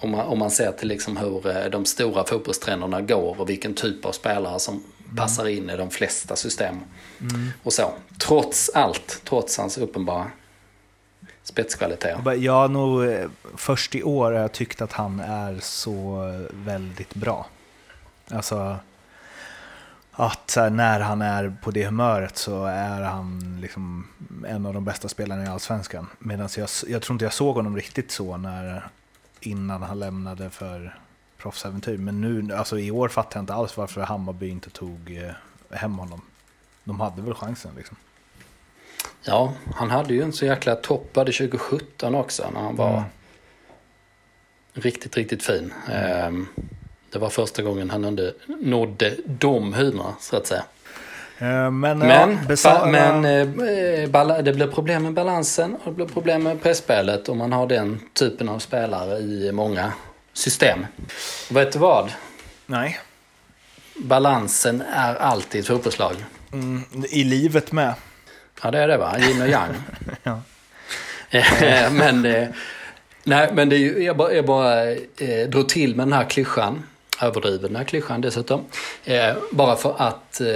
Om, 0.00 0.10
man, 0.10 0.26
om 0.26 0.38
man 0.38 0.50
ser 0.50 0.72
till 0.72 0.88
liksom 0.88 1.16
hur 1.16 1.56
eh, 1.56 1.70
de 1.70 1.84
stora 1.84 2.24
fotbollstränarna 2.24 3.00
går 3.00 3.40
och 3.40 3.48
vilken 3.48 3.74
typ 3.74 4.04
av 4.04 4.12
spelare 4.12 4.58
som 4.58 4.82
passar 5.16 5.48
in 5.48 5.70
i 5.70 5.76
de 5.76 5.90
flesta 5.90 6.36
system. 6.36 6.76
Och 7.62 7.72
så. 7.72 7.92
Trots 8.18 8.70
allt, 8.74 9.20
trots 9.24 9.58
hans 9.58 9.78
uppenbara 9.78 10.30
spetskvaliteter. 11.42 12.34
Jag 12.34 12.52
har 12.52 12.68
nog 12.68 13.04
eh, 13.04 13.28
först 13.56 13.94
i 13.94 14.02
år 14.02 14.32
har 14.32 14.40
jag 14.40 14.52
tyckt 14.52 14.82
att 14.82 14.92
han 14.92 15.20
är 15.20 15.58
så 15.60 16.30
väldigt 16.52 17.14
bra. 17.14 17.46
Alltså 18.28 18.76
att 20.12 20.54
här, 20.56 20.70
när 20.70 21.00
han 21.00 21.22
är 21.22 21.56
på 21.62 21.70
det 21.70 21.84
humöret 21.84 22.36
så 22.36 22.64
är 22.64 23.02
han 23.02 23.58
liksom 23.60 24.08
en 24.46 24.66
av 24.66 24.74
de 24.74 24.84
bästa 24.84 25.08
spelarna 25.08 25.44
i 25.44 25.46
Allsvenskan. 25.46 26.06
Medan 26.18 26.48
jag, 26.56 26.68
jag 26.88 27.02
tror 27.02 27.14
inte 27.14 27.24
jag 27.24 27.32
såg 27.32 27.56
honom 27.56 27.76
riktigt 27.76 28.10
så 28.10 28.36
när, 28.36 28.88
innan 29.40 29.82
han 29.82 29.98
lämnade 29.98 30.50
för 30.50 30.98
proffsäventyr. 31.38 31.98
Men 31.98 32.20
nu, 32.20 32.54
alltså 32.54 32.78
i 32.78 32.90
år 32.90 33.08
fattar 33.08 33.36
jag 33.38 33.42
inte 33.42 33.54
alls 33.54 33.76
varför 33.76 34.00
Hammarby 34.00 34.48
inte 34.48 34.70
tog 34.70 35.16
eh, 35.70 35.76
hem 35.76 35.98
honom. 35.98 36.20
De 36.84 37.00
hade 37.00 37.22
väl 37.22 37.34
chansen 37.34 37.70
liksom. 37.76 37.96
Ja, 39.22 39.52
han 39.74 39.90
hade 39.90 40.14
ju 40.14 40.22
en 40.22 40.32
så 40.32 40.44
jäkla 40.44 40.74
toppade 40.76 41.32
2017 41.32 42.14
också 42.14 42.50
när 42.54 42.60
han 42.60 42.76
var 42.76 42.90
Mm. 42.90 43.02
riktigt, 44.72 45.16
riktigt 45.16 45.42
fin. 45.42 45.72
Ehm, 45.90 46.46
Det 47.12 47.18
var 47.18 47.30
första 47.30 47.62
gången 47.62 47.90
han 47.90 48.02
nådde, 48.02 48.34
nådde 48.46 49.16
de 49.26 49.72
höjderna 49.72 50.14
så 50.20 50.36
att 50.36 50.46
säga. 50.46 50.64
Eh, 51.40 51.70
Men, 51.70 51.98
Men, 51.98 52.38
ja, 52.64 52.86
men 52.86 53.24
eh, 53.24 54.08
bala, 54.10 54.42
det 54.42 54.52
blir 54.52 54.66
problem 54.66 55.02
med 55.02 55.12
balansen 55.12 55.74
och 55.84 55.90
det 55.92 55.96
blir 55.96 56.06
problem 56.06 56.42
med 56.42 56.62
pressspelet 56.62 57.28
om 57.28 57.38
man 57.38 57.52
har 57.52 57.66
den 57.66 58.00
typen 58.12 58.48
av 58.48 58.58
spelare 58.58 59.18
i 59.18 59.52
många 59.52 59.92
system. 60.32 60.86
Vet 61.50 61.72
du 61.72 61.78
vad? 61.78 62.12
Nej. 62.66 62.98
Balansen 63.96 64.82
är 64.94 65.14
alltid 65.14 65.60
ett 65.60 65.66
fotbollslag. 65.66 66.14
Mm, 66.52 66.82
I 67.10 67.24
livet 67.24 67.72
med. 67.72 67.94
Ja, 68.62 68.70
det 68.70 68.78
är 68.78 68.88
det 68.88 68.96
va? 68.96 69.16
Yin 69.18 69.42
och 69.42 69.48
yang. 69.48 69.74
Ja. 70.22 70.40
Eh, 71.30 71.90
men, 71.92 72.24
eh, 72.26 72.48
nej, 73.24 73.50
men 73.52 73.68
det 73.68 73.76
är 73.76 73.78
ju, 73.78 74.02
jag 74.04 74.16
bara, 74.16 74.32
jag 74.32 74.46
bara 74.46 74.90
eh, 74.92 75.48
drog 75.48 75.68
till 75.68 75.96
med 75.96 76.06
den 76.06 76.12
här 76.12 76.24
klyschan 76.30 76.82
överdrivna 77.20 77.84
klyschan 77.84 78.20
dessutom. 78.20 78.64
Eh, 79.04 79.36
bara 79.50 79.76
för 79.76 79.94
att 79.98 80.40
eh, 80.40 80.46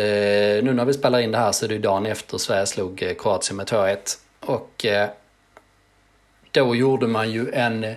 nu 0.64 0.72
när 0.72 0.84
vi 0.84 0.92
spelar 0.92 1.18
in 1.18 1.32
det 1.32 1.38
här 1.38 1.52
så 1.52 1.64
är 1.64 1.68
det 1.68 1.74
ju 1.74 1.80
dagen 1.80 2.06
efter 2.06 2.38
Sverige 2.38 2.66
slog 2.66 3.02
eh, 3.02 3.14
Kroatien 3.14 3.56
med 3.56 3.66
2-1. 3.66 3.96
Och 4.40 4.84
eh, 4.84 5.08
då 6.50 6.74
gjorde 6.74 7.06
man 7.06 7.30
ju 7.30 7.50
en 7.52 7.84
eh, 7.84 7.94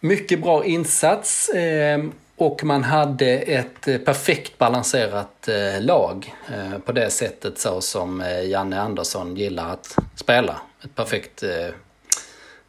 mycket 0.00 0.42
bra 0.42 0.64
insats. 0.64 1.48
Eh, 1.48 2.04
och 2.36 2.64
man 2.64 2.84
hade 2.84 3.26
ett 3.26 3.88
eh, 3.88 3.98
perfekt 3.98 4.58
balanserat 4.58 5.48
eh, 5.48 5.82
lag 5.82 6.34
eh, 6.52 6.78
på 6.78 6.92
det 6.92 7.10
sättet 7.10 7.58
så 7.58 7.80
som 7.80 8.20
eh, 8.20 8.48
Janne 8.48 8.80
Andersson 8.80 9.36
gillar 9.36 9.70
att 9.72 9.96
spela. 10.14 10.60
Ett 10.84 10.94
perfekt 10.94 11.42
eh, 11.42 11.66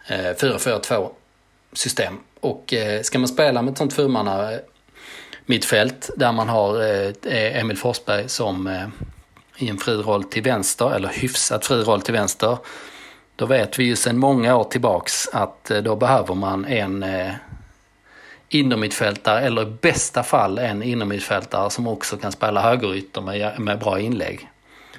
eh 0.08 0.36
4-4-2 0.36 1.10
system. 1.74 2.14
Och 2.40 2.74
eh, 2.74 3.02
ska 3.02 3.20
man 3.20 3.28
spela 3.28 3.62
med 3.62 3.72
ett 3.72 3.78
sånt 3.78 3.94
fyrmanna 3.94 4.60
mittfält 5.46 6.10
där 6.18 6.32
man 6.32 6.50
har 6.50 6.82
eh, 6.82 7.60
Emil 7.60 7.78
Forsberg 7.78 8.30
som 8.30 8.68
eh, 8.68 8.88
i 9.58 9.70
en 9.70 9.78
fri 9.78 9.94
roll 9.94 10.24
till 10.24 10.44
vänster, 10.44 10.92
eller 10.96 11.10
hyfsat 11.10 11.66
fri 11.66 11.76
roll 11.76 12.02
till 12.02 12.14
vänster. 12.14 12.58
Då 13.36 13.46
vet 13.46 13.80
vi 13.80 13.84
ju 13.84 13.96
sedan 13.96 14.18
många 14.18 14.56
år 14.56 14.64
tillbaks 14.64 15.28
att 15.34 15.72
eh, 15.72 15.78
då 15.78 15.96
behöver 15.96 16.36
man 16.36 16.66
en 16.66 17.06
innermittfältare 18.50 19.42
eller 19.42 19.62
i 19.62 19.66
bästa 19.66 20.24
fall 20.24 20.58
en 20.58 20.84
innermittfältare 20.84 21.70
som 21.70 21.88
också 21.88 22.18
kan 22.18 22.32
spela 22.32 22.62
högerytter 22.62 23.22
med, 23.22 23.60
med 23.60 23.80
bra 23.80 24.00
inlägg. 24.00 24.50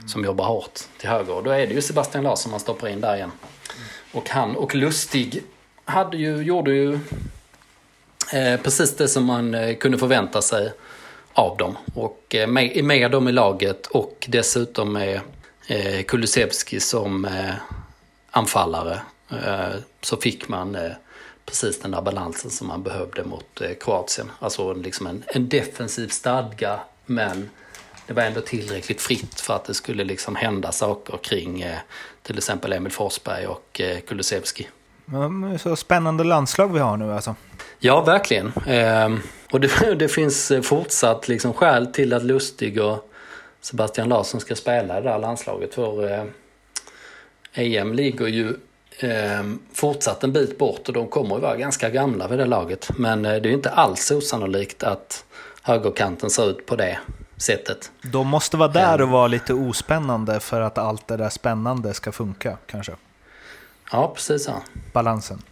Som 0.07 0.25
jobbar 0.25 0.45
hårt 0.45 0.81
till 0.99 1.09
höger. 1.09 1.33
Och 1.35 1.43
då 1.43 1.51
är 1.51 1.67
det 1.67 1.75
ju 1.75 1.83
Sebastian 1.83 2.25
Larsson 2.25 2.51
man 2.51 2.61
stoppar 2.61 2.89
in 2.89 3.01
där 3.01 3.17
igen. 3.17 3.33
Och 4.13 4.29
han 4.29 4.57
och 4.57 4.75
Lustig 4.75 5.43
hade 5.85 6.17
ju, 6.17 6.43
gjorde 6.43 6.71
ju 6.71 6.99
Eh, 8.33 8.61
precis 8.61 8.97
det 8.97 9.09
som 9.09 9.25
man 9.25 9.55
eh, 9.55 9.77
kunde 9.77 9.99
förvänta 9.99 10.43
sig 10.43 10.73
av 11.33 11.57
dem. 11.57 11.77
Och 11.95 12.35
eh, 12.35 12.47
med, 12.47 12.85
med 12.85 13.11
dem 13.11 13.29
i 13.29 13.33
laget 13.33 13.87
och 13.87 14.27
dessutom 14.29 14.93
med 14.93 15.21
Kulusevski 16.07 16.81
som 16.81 17.29
anfallare 18.31 19.01
så 20.01 20.17
fick 20.17 20.49
man 20.49 20.77
precis 21.47 21.81
den 21.81 21.91
där 21.91 22.03
balansen 22.03 22.51
som 22.51 22.69
man 22.69 22.83
behövde 22.83 23.25
mot 23.25 23.63
Kroatien. 23.81 24.31
Alltså 24.39 24.73
liksom 24.73 25.07
en, 25.07 25.23
en 25.27 25.49
defensiv 25.49 26.09
stadga 26.09 26.81
men 27.07 27.51
det 28.07 28.13
var 28.13 28.23
ändå 28.23 28.41
tillräckligt 28.41 29.01
fritt 29.01 29.41
för 29.41 29.55
att 29.55 29.65
det 29.65 29.75
skulle 29.75 30.05
liksom 30.05 30.37
hända 30.37 30.73
saker 30.73 31.17
kring 31.17 31.63
eh, 31.63 31.79
till 32.23 32.39
exempel 32.39 32.73
Emil 32.73 32.93
Forsberg 32.93 33.47
och 33.47 33.81
eh, 33.81 34.01
Kulusevski. 34.01 34.69
Mm, 35.13 35.59
Så 35.59 35.77
spännande 35.77 36.25
landslag 36.25 36.73
vi 36.73 36.79
har 36.79 36.97
nu 36.97 37.13
alltså. 37.13 37.35
Ja, 37.79 38.01
verkligen. 38.01 38.53
Ehm, 38.67 39.21
och 39.53 39.61
det, 39.61 39.95
det 39.99 40.09
finns 40.09 40.53
fortsatt 40.63 41.29
liksom 41.29 41.53
skäl 41.53 41.87
till 41.87 42.13
att 42.13 42.23
Lustig 42.23 42.83
och 42.83 43.11
Sebastian 43.61 44.09
Larsson 44.09 44.41
ska 44.41 44.55
spela 44.55 44.99
i 44.99 45.03
det 45.03 45.11
här 45.11 45.19
landslaget. 45.19 45.75
För 45.75 46.13
eh, 46.13 46.25
EM 47.53 47.93
ligger 47.93 48.27
ju 48.27 48.49
eh, 48.99 49.45
fortsatt 49.73 50.25
en 50.25 50.33
bit 50.33 50.59
bort 50.59 50.89
och 50.89 50.95
de 50.95 51.09
kommer 51.09 51.35
ju 51.35 51.41
vara 51.41 51.57
ganska 51.57 51.91
gamla 51.91 52.29
vid 52.29 52.39
det 52.39 52.47
laget. 52.47 52.89
Men 52.97 53.25
eh, 53.25 53.31
det 53.31 53.37
är 53.37 53.51
ju 53.51 53.53
inte 53.53 53.71
alls 53.71 54.11
osannolikt 54.11 54.83
att 54.83 55.25
högerkanten 55.63 56.31
ser 56.31 56.51
ut 56.51 56.67
på 56.67 56.77
det 56.77 56.99
sättet. 57.37 57.91
De 58.03 58.27
måste 58.27 58.57
vara 58.57 58.69
där 58.69 59.03
och 59.03 59.09
vara 59.09 59.27
lite 59.27 59.55
ospännande 59.55 60.41
för 60.41 60.61
att 60.61 60.79
allt 60.79 61.09
det 61.09 61.17
där 61.17 61.31
spännande 61.31 61.95
ska 61.95 62.13
funka, 62.13 62.59
kanske. 62.67 62.93
Ja, 63.93 64.13
precis 64.15 64.45
så. 64.45 64.53
Balansen. 64.93 65.43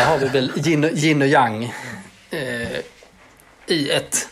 Där 0.00 0.06
har 0.06 0.18
vi 0.18 0.28
väl 0.28 0.52
yin 0.66 0.84
och, 0.84 0.90
yin 0.90 1.22
och 1.22 1.28
yang 1.28 1.64
eh, 2.30 2.78
i 3.66 3.90
ett, 3.90 4.28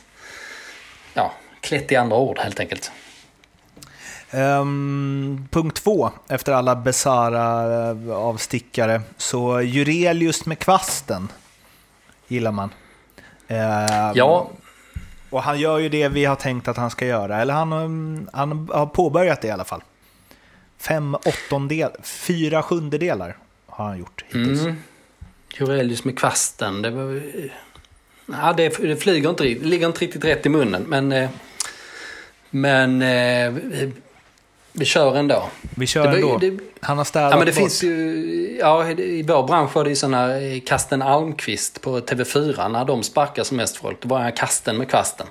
ja, 1.14 1.32
klätt 1.60 1.92
i 1.92 1.96
andra 1.96 2.16
ord 2.16 2.38
helt 2.38 2.60
enkelt. 2.60 2.90
Ehm, 4.30 5.48
punkt 5.50 5.82
två, 5.82 6.10
efter 6.28 6.52
alla 6.52 6.76
bisarra 6.76 7.90
eh, 7.90 8.10
avstickare, 8.10 9.02
så 9.16 9.60
Jurelius 9.60 10.46
med 10.46 10.58
kvasten 10.58 11.28
gillar 12.28 12.52
man. 12.52 12.70
Ehm, 13.48 14.12
Ja, 14.14 14.50
Och 15.30 15.42
han 15.42 15.58
gör 15.60 15.78
ju 15.78 15.88
det 15.88 16.08
vi 16.08 16.24
har 16.24 16.36
tänkt 16.36 16.68
att 16.68 16.76
han 16.76 16.90
ska 16.90 17.06
göra, 17.06 17.40
eller 17.40 17.54
han, 17.54 17.72
um, 17.72 18.28
han 18.32 18.68
har 18.72 18.86
påbörjat 18.86 19.40
det 19.40 19.48
i 19.48 19.50
alla 19.50 19.64
fall. 19.64 19.82
Fem 20.78 21.14
åttondel, 21.14 21.90
fyra 22.02 22.62
sjundedelar 22.62 23.36
har 23.66 23.84
han 23.84 23.98
gjort 23.98 24.24
hittills. 24.28 24.60
Mm. 24.60 24.82
Jurelius 25.54 26.04
med 26.04 26.18
kvasten, 26.18 26.82
det 26.82 26.90
var... 26.90 27.22
Ja, 28.26 28.52
det, 28.56 28.70
flyger 29.02 29.30
inte 29.30 29.44
det 29.44 29.54
ligger 29.64 29.86
inte 29.86 30.00
riktigt 30.00 30.24
rätt 30.24 30.46
i 30.46 30.48
munnen. 30.48 30.82
Men, 30.82 31.12
eh, 31.12 31.30
men 32.50 33.02
eh, 33.02 33.50
vi, 33.50 33.92
vi 34.72 34.84
kör 34.84 35.16
ändå. 35.16 35.48
Vi 35.76 35.86
kör 35.86 36.08
Det 36.08 36.14
ändå. 36.16 36.38
det- 36.38 36.58
han 36.80 36.98
har 36.98 37.04
städat 37.04 37.30
Ja, 37.30 37.36
men 37.36 37.46
det 37.46 37.52
bort. 37.52 37.58
finns 37.58 37.82
ju... 37.82 38.56
Ja, 38.60 38.90
i 38.90 39.22
vår 39.22 39.46
bransch 39.46 39.74
var 39.76 39.84
det 39.84 39.90
ju 39.90 39.96
såna 39.96 40.40
eh, 40.40 40.60
Kasten 40.60 41.02
Almqvist 41.02 41.80
på 41.80 42.00
TV4 42.00 42.68
när 42.68 42.84
de 42.84 43.02
sparkar 43.02 43.44
som 43.44 43.56
mest 43.56 43.76
folk. 43.76 44.00
Då 44.02 44.08
var 44.08 44.24
jag 44.24 44.36
Kasten 44.36 44.76
med 44.78 44.88
kvasten. 44.90 45.26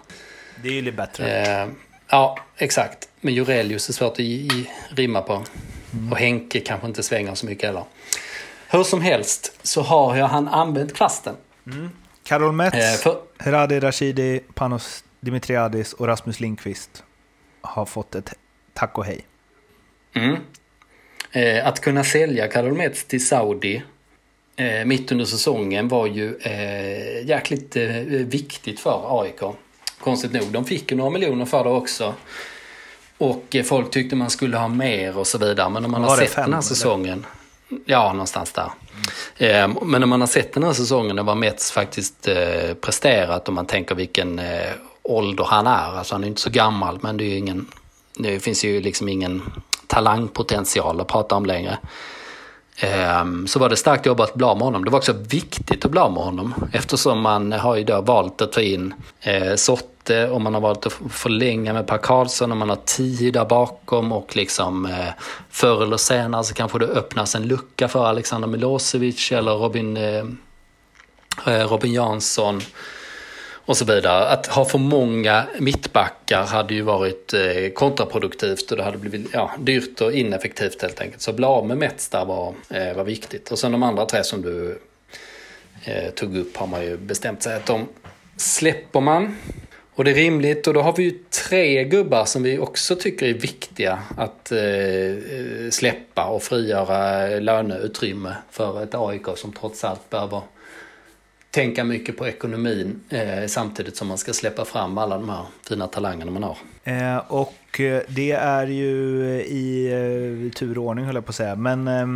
Det 0.63 0.69
är 0.69 0.73
ju 0.73 0.81
lite 0.81 0.97
bättre. 0.97 1.41
Eh, 1.61 1.67
ja, 2.09 2.39
exakt. 2.57 3.07
Men 3.21 3.33
Jurelius 3.33 3.89
är 3.89 3.93
svårt 3.93 4.13
att 4.13 4.19
i, 4.19 4.23
i, 4.23 4.69
rimma 4.89 5.21
på. 5.21 5.43
Och 6.11 6.17
Henke 6.17 6.59
kanske 6.59 6.87
inte 6.87 7.03
svänger 7.03 7.35
så 7.35 7.45
mycket 7.45 7.65
heller. 7.65 7.83
Hur 8.69 8.83
som 8.83 9.01
helst 9.01 9.59
så 9.63 9.81
har 9.81 10.15
jag 10.15 10.27
han 10.27 10.47
använt 10.47 10.93
kvasten. 10.93 11.35
Karol 12.23 12.51
Metz, 12.51 12.75
Eh, 12.75 12.93
för, 12.99 13.17
Heradi 13.37 13.79
Rashidi, 13.79 14.39
Panos 14.53 15.03
Dimitriadis 15.19 15.93
och 15.93 16.07
Rasmus 16.07 16.39
Lindqvist 16.39 17.03
har 17.61 17.85
fått 17.85 18.15
ett 18.15 18.33
tack 18.73 18.97
och 18.97 19.05
hej. 19.05 19.25
mm, 20.13 20.37
eh, 21.31 21.67
att 21.67 21.81
kunna 21.81 22.03
sälja 22.03 22.47
Karol 22.47 22.73
Metz 22.73 23.03
till 23.03 23.27
Saudi 23.27 23.83
eh, 24.55 24.85
mitt 24.85 25.11
under 25.11 25.25
säsongen 25.25 25.87
var 25.87 26.07
ju 26.07 26.37
eh, 26.37 27.27
jäkligt 27.27 27.75
eh, 27.75 27.85
viktigt 28.09 28.79
för 28.79 29.21
AIK. 29.21 29.39
Konstigt 29.99 30.33
nog, 30.33 30.51
de 30.51 30.65
fick 30.65 30.91
ju 30.91 30.97
några 30.97 31.09
miljoner 31.09 31.45
för 31.45 31.63
det 31.63 31.69
också. 31.69 32.13
Och 33.17 33.55
eh, 33.55 33.63
folk 33.63 33.91
tyckte 33.91 34.15
man 34.15 34.29
skulle 34.29 34.57
ha 34.57 34.67
mer 34.67 35.17
och 35.17 35.27
så 35.27 35.37
vidare. 35.37 35.69
Men 35.69 35.85
om 35.85 35.91
man 35.91 36.03
har 36.03 36.17
sett 36.17 36.29
fem, 36.29 36.51
den 36.51 36.53
här 36.53 36.61
eller? 36.85 37.25
Ja, 37.85 38.11
någonstans 38.11 38.51
där. 38.51 38.71
Eh, 39.37 39.67
men 39.81 40.01
när 40.01 40.07
man 40.07 40.19
har 40.19 40.27
sett 40.27 40.53
den 40.53 40.63
här 40.63 40.73
säsongen 40.73 41.19
och 41.19 41.25
vad 41.25 41.37
Mets 41.37 41.71
faktiskt 41.71 42.27
eh, 42.27 42.73
presterat 42.81 43.47
och 43.47 43.53
man 43.53 43.65
tänker 43.65 43.95
vilken 43.95 44.39
eh, 44.39 44.71
ålder 45.03 45.43
han 45.43 45.67
är. 45.67 45.97
Alltså 45.97 46.15
han 46.15 46.23
är 46.23 46.27
inte 46.27 46.41
så 46.41 46.49
gammal 46.49 46.99
men 47.01 47.17
det, 47.17 47.23
är 47.23 47.29
ju 47.29 47.37
ingen, 47.37 47.67
det 48.17 48.39
finns 48.39 48.65
ju 48.65 48.81
liksom 48.81 49.09
ingen 49.09 49.41
talangpotential 49.87 51.01
att 51.01 51.07
prata 51.07 51.35
om 51.35 51.45
längre. 51.45 51.77
Ehm, 52.79 53.47
så 53.47 53.59
var 53.59 53.69
det 53.69 53.75
starkt 53.75 54.05
jobbat 54.05 54.29
att 54.29 54.35
bli 54.35 54.45
av 54.45 54.57
med 54.57 54.65
honom. 54.65 54.85
Det 54.85 54.91
var 54.91 54.99
också 54.99 55.13
viktigt 55.13 55.85
att 55.85 55.91
bli 55.91 55.99
av 55.99 56.13
med 56.13 56.23
honom 56.23 56.53
eftersom 56.71 57.21
man 57.21 57.51
har 57.51 57.75
ju 57.75 57.83
då 57.83 58.01
valt 58.01 58.41
att 58.41 58.51
ta 58.51 58.61
in 58.61 58.93
sorter, 59.55 59.96
Sotte 60.07 60.29
och 60.29 60.41
man 60.41 60.53
har 60.53 60.61
valt 60.61 60.85
att 60.85 60.93
förlänga 61.09 61.73
med 61.73 61.87
Per 61.87 61.97
Karlsson 61.97 62.51
och 62.51 62.57
man 62.57 62.69
har 62.69 62.79
tio 62.85 63.31
där 63.31 63.45
bakom 63.45 64.11
och 64.11 64.35
liksom 64.35 64.85
eh, 64.85 65.07
förr 65.49 65.83
eller 65.83 65.97
senare 65.97 66.43
så 66.43 66.53
kanske 66.53 66.79
det 66.79 66.85
öppnas 66.85 67.35
en 67.35 67.43
lucka 67.43 67.87
för 67.87 68.05
Alexander 68.05 68.47
Milosevic 68.47 69.31
eller 69.31 69.51
Robin, 69.51 69.97
eh, 69.97 70.25
eh, 71.47 71.69
Robin 71.69 71.93
Jansson 71.93 72.61
och 73.65 73.77
så 73.77 73.85
vidare. 73.85 74.27
Att 74.27 74.47
ha 74.47 74.65
för 74.65 74.77
många 74.77 75.43
mittbackar 75.59 76.45
hade 76.45 76.73
ju 76.73 76.81
varit 76.81 77.33
eh, 77.33 77.71
kontraproduktivt 77.73 78.71
och 78.71 78.77
det 78.77 78.83
hade 78.83 78.97
blivit 78.97 79.29
ja, 79.33 79.51
dyrt 79.59 80.01
och 80.01 80.13
ineffektivt 80.13 80.81
helt 80.81 81.01
enkelt. 81.01 81.21
Så 81.21 81.33
bli 81.33 81.45
av 81.45 81.67
med 81.67 81.77
Mets 81.77 82.09
där 82.09 82.25
var, 82.25 82.53
eh, 82.69 82.93
var 82.95 83.03
viktigt. 83.03 83.51
Och 83.51 83.59
sen 83.59 83.71
de 83.71 83.83
andra 83.83 84.05
tre 84.05 84.23
som 84.23 84.41
du 84.41 84.79
eh, 85.83 86.09
tog 86.09 86.37
upp 86.37 86.57
har 86.57 86.67
man 86.67 86.83
ju 86.83 86.97
bestämt 86.97 87.43
sig 87.43 87.55
att 87.55 87.65
de 87.65 87.87
släpper 88.37 89.01
man. 89.01 89.35
Och 89.97 90.03
det 90.03 90.11
är 90.11 90.15
rimligt 90.15 90.67
och 90.67 90.73
då 90.73 90.81
har 90.81 90.93
vi 90.95 91.03
ju 91.03 91.11
tre 91.47 91.83
gubbar 91.83 92.25
som 92.25 92.43
vi 92.43 92.59
också 92.59 92.95
tycker 92.95 93.25
är 93.25 93.33
viktiga 93.33 93.99
att 94.17 94.51
eh, 94.51 94.59
eh 94.59 95.69
släppa 95.71 96.25
och 96.25 96.43
frigöra 96.43 97.27
löneutrymme 97.39 98.35
för 98.51 98.83
ett 98.83 98.95
AIK 98.95 99.25
som 99.35 99.51
trots 99.53 99.83
allt 99.83 100.09
behöver 100.09 100.41
tänka 101.51 101.83
mycket 101.83 102.17
på 102.17 102.27
ekonomin 102.27 103.01
eh, 103.09 103.47
samtidigt 103.47 103.97
som 103.97 104.07
man 104.07 104.17
ska 104.17 104.33
släppa 104.33 104.65
fram 104.65 104.97
alla 104.97 105.17
de 105.17 105.29
här 105.29 105.45
fina 105.67 105.87
talangerna 105.87 106.31
man 106.31 106.43
har. 106.43 106.57
Eh, 106.83 107.17
och 107.17 107.79
eh, 107.79 108.01
det 108.07 108.31
är 108.31 108.67
ju 108.67 108.91
i 109.41 109.85
eh, 109.85 110.51
turordning 110.51 111.05
höll 111.05 111.15
jag 111.15 111.25
på 111.25 111.29
att 111.29 111.35
säga. 111.35 111.55
Men 111.55 111.87
eh, 111.87 112.07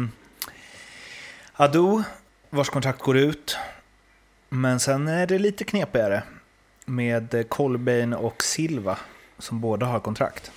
Ado, 1.54 2.04
vars 2.50 2.70
kontrakt 2.70 3.02
går 3.02 3.18
ut. 3.18 3.58
Men 4.50 4.80
sen 4.80 5.08
är 5.08 5.28
det 5.28 5.40
lite 5.40 5.64
knepigare 5.64 6.24
med 6.92 7.34
eh, 7.34 7.44
Colbain 7.44 8.14
och 8.14 8.44
Silva 8.44 8.98
som 9.40 9.62
båda 9.62 9.86
har 9.86 10.00
kontrakt. 10.00 10.52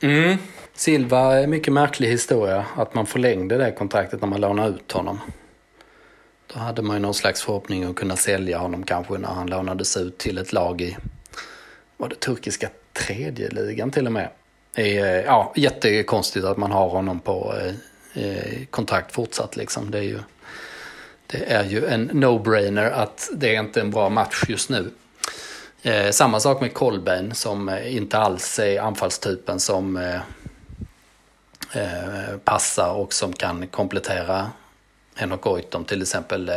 Mm. 0.00 0.36
Silva 0.74 1.38
är 1.38 1.46
mycket 1.46 1.72
märklig 1.72 2.08
historia 2.08 2.66
att 2.76 2.94
man 2.94 3.06
förlängde 3.06 3.58
det 3.58 3.72
kontraktet 3.72 4.20
när 4.20 4.28
man 4.28 4.40
lånade 4.40 4.68
ut 4.68 4.92
honom. 4.92 5.20
Då 6.46 6.58
hade 6.58 6.82
man 6.82 6.96
ju 6.96 7.02
någon 7.02 7.14
slags 7.14 7.42
förhoppning 7.42 7.84
att 7.84 7.96
kunna 7.96 8.16
sälja 8.16 8.58
honom 8.58 8.82
kanske 8.84 9.18
när 9.18 9.28
han 9.28 9.46
lånades 9.46 9.96
ut 9.96 10.18
till 10.18 10.38
ett 10.38 10.52
lag 10.52 10.80
i, 10.80 10.96
var 11.96 12.08
det 12.08 12.20
turkiska 12.20 12.68
tredje 12.92 13.48
ligan 13.48 13.90
till 13.90 14.06
och 14.06 14.12
med. 14.12 14.28
Ja, 15.24 15.52
jättekonstigt 15.56 16.46
att 16.46 16.56
man 16.56 16.72
har 16.72 16.88
honom 16.88 17.20
på 17.20 17.54
eh, 17.56 18.24
eh, 18.24 18.64
kontrakt 18.70 19.12
fortsatt 19.12 19.56
liksom. 19.56 19.90
Det 19.90 19.98
är 19.98 20.02
ju, 20.02 20.18
det 21.26 21.52
är 21.52 21.64
ju 21.64 21.86
en 21.86 22.10
no-brainer 22.10 22.90
att 22.90 23.30
det 23.34 23.56
är 23.56 23.60
inte 23.60 23.80
en 23.80 23.90
bra 23.90 24.08
match 24.08 24.44
just 24.48 24.70
nu. 24.70 24.90
Eh, 25.86 26.10
samma 26.10 26.40
sak 26.40 26.60
med 26.60 26.74
Kolbein 26.74 27.34
som 27.34 27.68
eh, 27.68 27.96
inte 27.96 28.18
alls 28.18 28.58
är 28.58 28.80
anfallstypen 28.80 29.60
som 29.60 29.96
eh, 29.96 30.20
eh, 31.72 32.36
passar 32.44 32.92
och 32.92 33.12
som 33.12 33.32
kan 33.32 33.66
komplettera 33.66 34.50
Henok 35.14 35.40
Goitom 35.40 35.84
till 35.84 36.02
exempel 36.02 36.48
eh, 36.48 36.54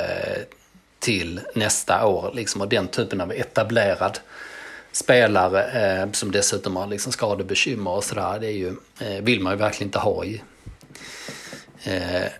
till 1.00 1.42
nästa 1.56 2.06
år. 2.06 2.32
Liksom, 2.34 2.62
och 2.62 2.70
den 2.70 2.88
typen 2.88 3.22
av 3.22 3.32
etablerad 3.32 4.20
spelare 4.92 5.64
eh, 5.64 6.12
som 6.12 6.32
dessutom 6.32 6.76
har 6.76 6.88
liksom 6.88 7.12
skadebekymmer 7.12 7.92
och 7.92 8.04
sådär. 8.04 8.40
Det 8.40 8.48
är 8.48 8.58
ju, 8.58 8.76
eh, 9.00 9.24
vill 9.24 9.42
man 9.42 9.54
ju 9.54 9.58
verkligen 9.58 9.88
inte 9.88 10.00
ha 10.00 10.26
i 10.26 10.42
eh, 11.84 12.32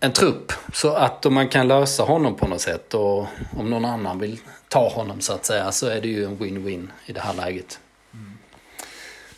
en 0.00 0.12
trupp. 0.12 0.52
Så 0.72 0.92
att 0.92 1.26
om 1.26 1.34
man 1.34 1.48
kan 1.48 1.68
lösa 1.68 2.02
honom 2.02 2.36
på 2.36 2.48
något 2.48 2.60
sätt 2.60 2.94
och 2.94 3.26
om 3.58 3.70
någon 3.70 3.84
annan 3.84 4.18
vill 4.18 4.38
ta 4.68 4.88
honom 4.88 5.20
så 5.20 5.32
att 5.32 5.44
säga 5.44 5.72
så 5.72 5.86
är 5.86 6.00
det 6.00 6.08
ju 6.08 6.24
en 6.24 6.38
win-win 6.38 6.88
i 7.06 7.12
det 7.12 7.20
här 7.20 7.34
läget. 7.34 7.78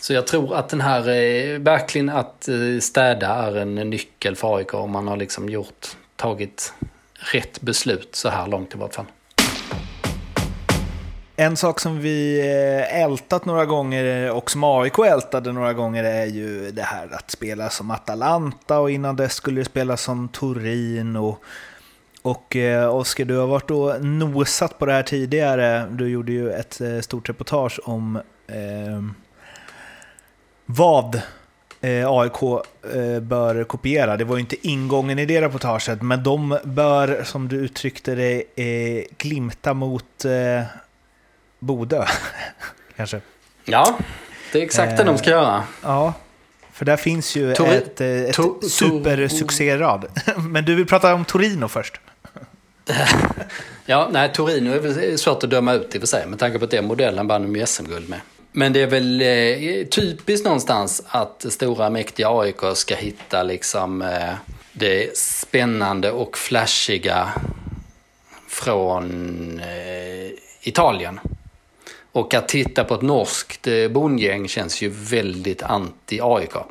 Så 0.00 0.12
jag 0.12 0.26
tror 0.26 0.54
att 0.56 0.68
den 0.68 0.80
här, 0.80 1.08
eh, 1.08 1.58
verkligen 1.58 2.08
att 2.08 2.48
eh, 2.48 2.80
städa 2.80 3.28
är 3.28 3.56
en 3.56 3.74
nyckel 3.74 4.36
för 4.36 4.56
AIK 4.56 4.74
om 4.74 4.90
man 4.90 5.08
har 5.08 5.16
liksom 5.16 5.48
gjort, 5.48 5.86
tagit 6.16 6.72
rätt 7.32 7.60
beslut 7.60 8.08
så 8.12 8.28
här 8.28 8.46
långt 8.46 8.74
i 8.74 8.78
vart 8.78 8.94
fall. 8.94 9.06
En 11.36 11.56
sak 11.56 11.80
som 11.80 12.00
vi 12.00 12.40
eh, 12.40 13.02
ältat 13.02 13.44
några 13.44 13.66
gånger 13.66 14.32
och 14.32 14.50
som 14.50 14.64
AIK 14.64 14.98
ältade 14.98 15.52
några 15.52 15.72
gånger 15.72 16.04
är 16.04 16.26
ju 16.26 16.70
det 16.70 16.82
här 16.82 17.14
att 17.14 17.30
spela 17.30 17.70
som 17.70 17.90
Atalanta 17.90 18.78
och 18.78 18.90
innan 18.90 19.16
dess 19.16 19.32
skulle 19.32 19.60
det 19.60 19.64
spela 19.64 19.96
som 19.96 20.28
Torino 20.28 21.38
och 22.30 22.56
eh, 22.56 22.94
Oskar, 22.94 23.24
du 23.24 23.36
har 23.36 23.46
varit 23.46 23.70
och 23.70 24.04
nosat 24.04 24.78
på 24.78 24.86
det 24.86 24.92
här 24.92 25.02
tidigare. 25.02 25.86
Du 25.90 26.08
gjorde 26.08 26.32
ju 26.32 26.52
ett 26.52 26.80
eh, 26.80 27.00
stort 27.00 27.28
reportage 27.28 27.80
om 27.84 28.16
eh, 28.46 29.02
vad 30.66 31.14
eh, 31.80 32.10
AIK 32.10 32.64
bör 33.22 33.64
kopiera. 33.64 34.16
Det 34.16 34.24
var 34.24 34.36
ju 34.36 34.40
inte 34.40 34.68
ingången 34.68 35.18
i 35.18 35.26
det 35.26 35.40
reportaget, 35.40 36.02
men 36.02 36.22
de 36.22 36.58
bör, 36.64 37.22
som 37.24 37.48
du 37.48 37.56
uttryckte 37.56 38.14
det, 38.14 38.44
glimta 39.18 39.74
mot 39.74 40.24
Bodö. 41.58 42.04
Kanske. 42.96 43.20
Ja, 43.64 43.98
det 44.52 44.58
är 44.58 44.62
exakt 44.62 44.96
det 44.96 45.04
de 45.04 45.18
ska 45.18 45.30
göra. 45.30 45.62
Ja, 45.82 46.12
för 46.72 46.84
där 46.84 46.96
finns 46.96 47.36
ju 47.36 47.52
Tori- 47.54 47.76
ett, 47.76 48.00
ett 48.00 48.36
To- 48.38 48.62
supersuccérad. 48.62 50.06
Men 50.36 50.64
du 50.64 50.74
vill 50.74 50.86
prata 50.86 51.14
om 51.14 51.24
Torino 51.24 51.68
först? 51.68 52.00
Ja, 53.90 54.09
nej, 54.12 54.33
Torino 54.33 54.72
är 54.72 54.79
väl 54.79 55.18
svårt 55.18 55.44
att 55.44 55.51
döma 55.51 55.72
ut 55.72 55.94
i 55.94 55.98
och 55.98 56.03
för 56.03 56.07
sig 56.07 56.27
med 56.27 56.38
tanke 56.38 56.59
på 56.59 56.64
att 56.64 56.70
det 56.70 56.77
är 56.77 56.83
modellen 56.83 57.27
vann 57.27 57.53
de 57.53 57.66
SM-guld 57.66 58.09
med. 58.09 58.20
Men 58.53 58.72
det 58.72 58.83
är 58.83 58.87
väl 58.87 59.20
eh, 59.20 59.87
typiskt 59.87 60.44
någonstans 60.44 61.03
att 61.07 61.46
stora 61.48 61.90
mäktiga 61.90 62.29
AIK 62.31 62.61
ska 62.74 62.94
hitta 62.94 63.42
liksom 63.42 64.03
eh, 64.03 64.35
det 64.72 65.16
spännande 65.16 66.11
och 66.11 66.38
flashiga 66.38 67.29
från 68.48 69.61
eh, 69.61 70.31
Italien. 70.62 71.20
Och 72.12 72.35
att 72.35 72.48
titta 72.48 72.85
på 72.85 72.94
ett 72.94 73.03
norskt 73.03 73.66
eh, 73.66 73.88
bondgäng 73.88 74.48
känns 74.48 74.83
ju 74.83 74.88
väldigt 74.88 75.62
anti-AIK. 75.62 76.62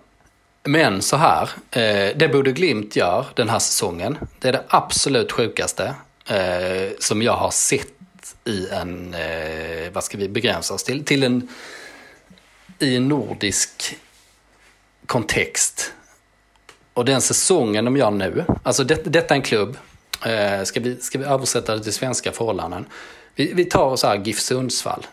Men 0.64 1.02
så 1.02 1.18
här, 1.18 1.50
eh, 1.72 2.18
det 2.18 2.30
Bodø 2.32 2.52
Glimt 2.52 2.96
gör 2.96 3.26
den 3.36 3.50
här 3.50 3.60
säsongen, 3.60 4.18
det 4.40 4.48
är 4.48 4.52
det 4.52 4.64
absolut 4.68 5.32
sjukaste 5.32 5.96
eh, 6.28 6.92
som 7.00 7.22
jag 7.22 7.34
har 7.34 7.52
sett 7.52 7.94
i 8.46 8.70
en, 8.70 9.14
eh, 9.14 9.92
vad 9.94 10.04
ska 10.04 10.18
vi 10.18 10.30
begränsa 10.30 10.74
oss 10.74 10.84
till, 10.84 11.06
till 11.06 11.24
en, 11.24 11.48
i 12.80 12.96
en 12.96 13.08
nordisk 13.08 13.98
kontext. 15.06 15.94
Och 16.94 17.06
den 17.06 17.22
säsongen 17.22 17.86
de 17.86 17.98
gör 17.98 18.12
nu, 18.12 18.46
alltså 18.64 18.84
det, 18.84 19.04
detta 19.04 19.34
är 19.34 19.38
en 19.38 19.44
klubb, 19.44 19.78
eh, 20.26 20.64
ska, 20.64 20.80
vi, 20.80 20.98
ska 20.98 21.20
vi 21.20 21.26
översätta 21.26 21.76
det 21.76 21.84
till 21.84 21.94
svenska 21.94 22.32
förhållanden? 22.32 22.86
Vi, 23.36 23.54
vi 23.54 23.66
tar 23.66 23.96
så 23.96 24.08
här 24.08 24.26
GIF 24.26 24.40
Sundsvall. 24.40 25.08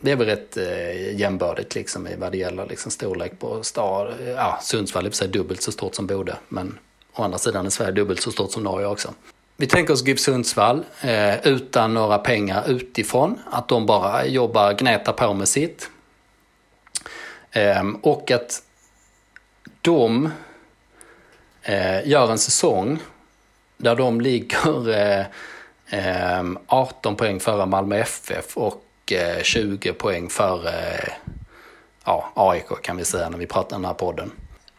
Det 0.00 0.10
är 0.10 0.16
väl 0.16 0.26
rätt 0.26 0.56
eh, 0.56 1.16
jämbördigt 1.20 1.74
liksom 1.74 2.06
i 2.08 2.16
vad 2.16 2.32
det 2.32 2.38
gäller 2.38 2.66
liksom 2.66 2.90
storlek 2.90 3.38
på 3.38 3.62
stad. 3.62 4.14
Ja, 4.26 4.58
Sundsvall 4.62 5.06
är 5.06 5.10
för 5.10 5.16
sig 5.16 5.28
dubbelt 5.28 5.62
så 5.62 5.72
stort 5.72 5.94
som 5.94 6.06
Bode, 6.06 6.36
men 6.48 6.78
å 7.12 7.22
andra 7.22 7.38
sidan 7.38 7.66
är 7.66 7.70
Sverige 7.70 7.92
dubbelt 7.92 8.22
så 8.22 8.32
stort 8.32 8.52
som 8.52 8.62
Norge 8.62 8.86
också. 8.86 9.14
Vi 9.62 9.68
tänker 9.68 9.92
oss 9.92 10.06
GIF 10.06 10.20
Sundsvall 10.20 10.84
eh, 11.00 11.46
utan 11.46 11.94
några 11.94 12.18
pengar 12.18 12.64
utifrån, 12.70 13.38
att 13.50 13.68
de 13.68 13.86
bara 13.86 14.26
jobbar, 14.26 14.72
gnetar 14.72 15.12
på 15.12 15.34
med 15.34 15.48
sitt. 15.48 15.90
Eh, 17.50 17.82
och 18.02 18.30
att 18.30 18.62
de 19.80 20.30
eh, 21.62 22.08
gör 22.08 22.30
en 22.30 22.38
säsong 22.38 22.98
där 23.76 23.96
de 23.96 24.20
ligger 24.20 24.90
eh, 24.90 25.26
eh, 26.38 26.44
18 26.66 27.16
poäng 27.16 27.40
före 27.40 27.66
Malmö 27.66 27.96
FF 27.96 28.56
och 28.56 28.84
eh, 29.12 29.42
20 29.42 29.92
poäng 29.92 30.28
före 30.28 30.70
eh, 30.70 31.12
ja, 32.04 32.32
AIK 32.34 32.82
kan 32.82 32.96
vi 32.96 33.04
säga 33.04 33.28
när 33.28 33.38
vi 33.38 33.46
pratar 33.46 33.76
den 33.76 33.84
här 33.84 33.94
podden. 33.94 34.32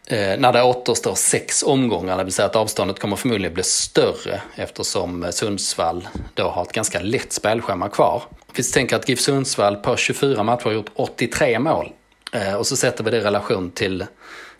Eh, 0.07 0.39
när 0.39 0.53
det 0.53 0.63
återstår 0.63 1.15
sex 1.15 1.63
omgångar, 1.63 2.17
det 2.17 2.23
vill 2.23 2.33
säga 2.33 2.45
att 2.45 2.55
avståndet 2.55 2.99
kommer 2.99 3.15
förmodligen 3.15 3.53
bli 3.53 3.63
större 3.63 4.41
eftersom 4.55 5.23
eh, 5.23 5.29
Sundsvall 5.29 6.07
då 6.33 6.43
har 6.43 6.61
ett 6.61 6.71
ganska 6.71 6.99
lätt 6.99 7.33
spelschema 7.33 7.89
kvar. 7.89 8.23
Vi 8.55 8.63
tänker 8.63 8.95
att 8.95 9.09
GIF 9.09 9.19
Sundsvall 9.19 9.75
på 9.75 9.95
24 9.95 10.43
matcher 10.43 10.63
har 10.63 10.71
gjort 10.71 10.91
83 10.95 11.59
mål. 11.59 11.91
Eh, 12.33 12.55
och 12.55 12.67
så 12.67 12.75
sätter 12.75 13.03
vi 13.03 13.11
det 13.11 13.17
i 13.17 13.21
relation 13.21 13.71
till 13.71 14.01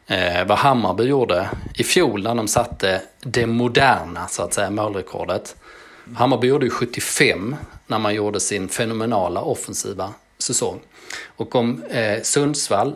eh, 0.07 0.45
vad 0.47 0.57
Hammarby 0.57 1.03
gjorde 1.03 1.49
i 1.75 1.83
fjol 1.83 2.23
när 2.23 2.35
de 2.35 2.47
satte 2.47 3.01
det 3.21 3.45
moderna 3.45 4.27
så 4.27 4.43
att 4.43 4.53
säga 4.53 4.69
målrekordet. 4.69 5.55
Hammarby 6.15 6.47
gjorde 6.47 6.65
ju 6.65 6.69
75 6.69 7.55
när 7.87 7.99
man 7.99 8.15
gjorde 8.15 8.39
sin 8.39 8.69
fenomenala 8.69 9.41
offensiva 9.41 10.13
säsong. 10.37 10.79
Och 11.25 11.55
om 11.55 11.83
eh, 11.83 12.21
Sundsvall 12.21 12.95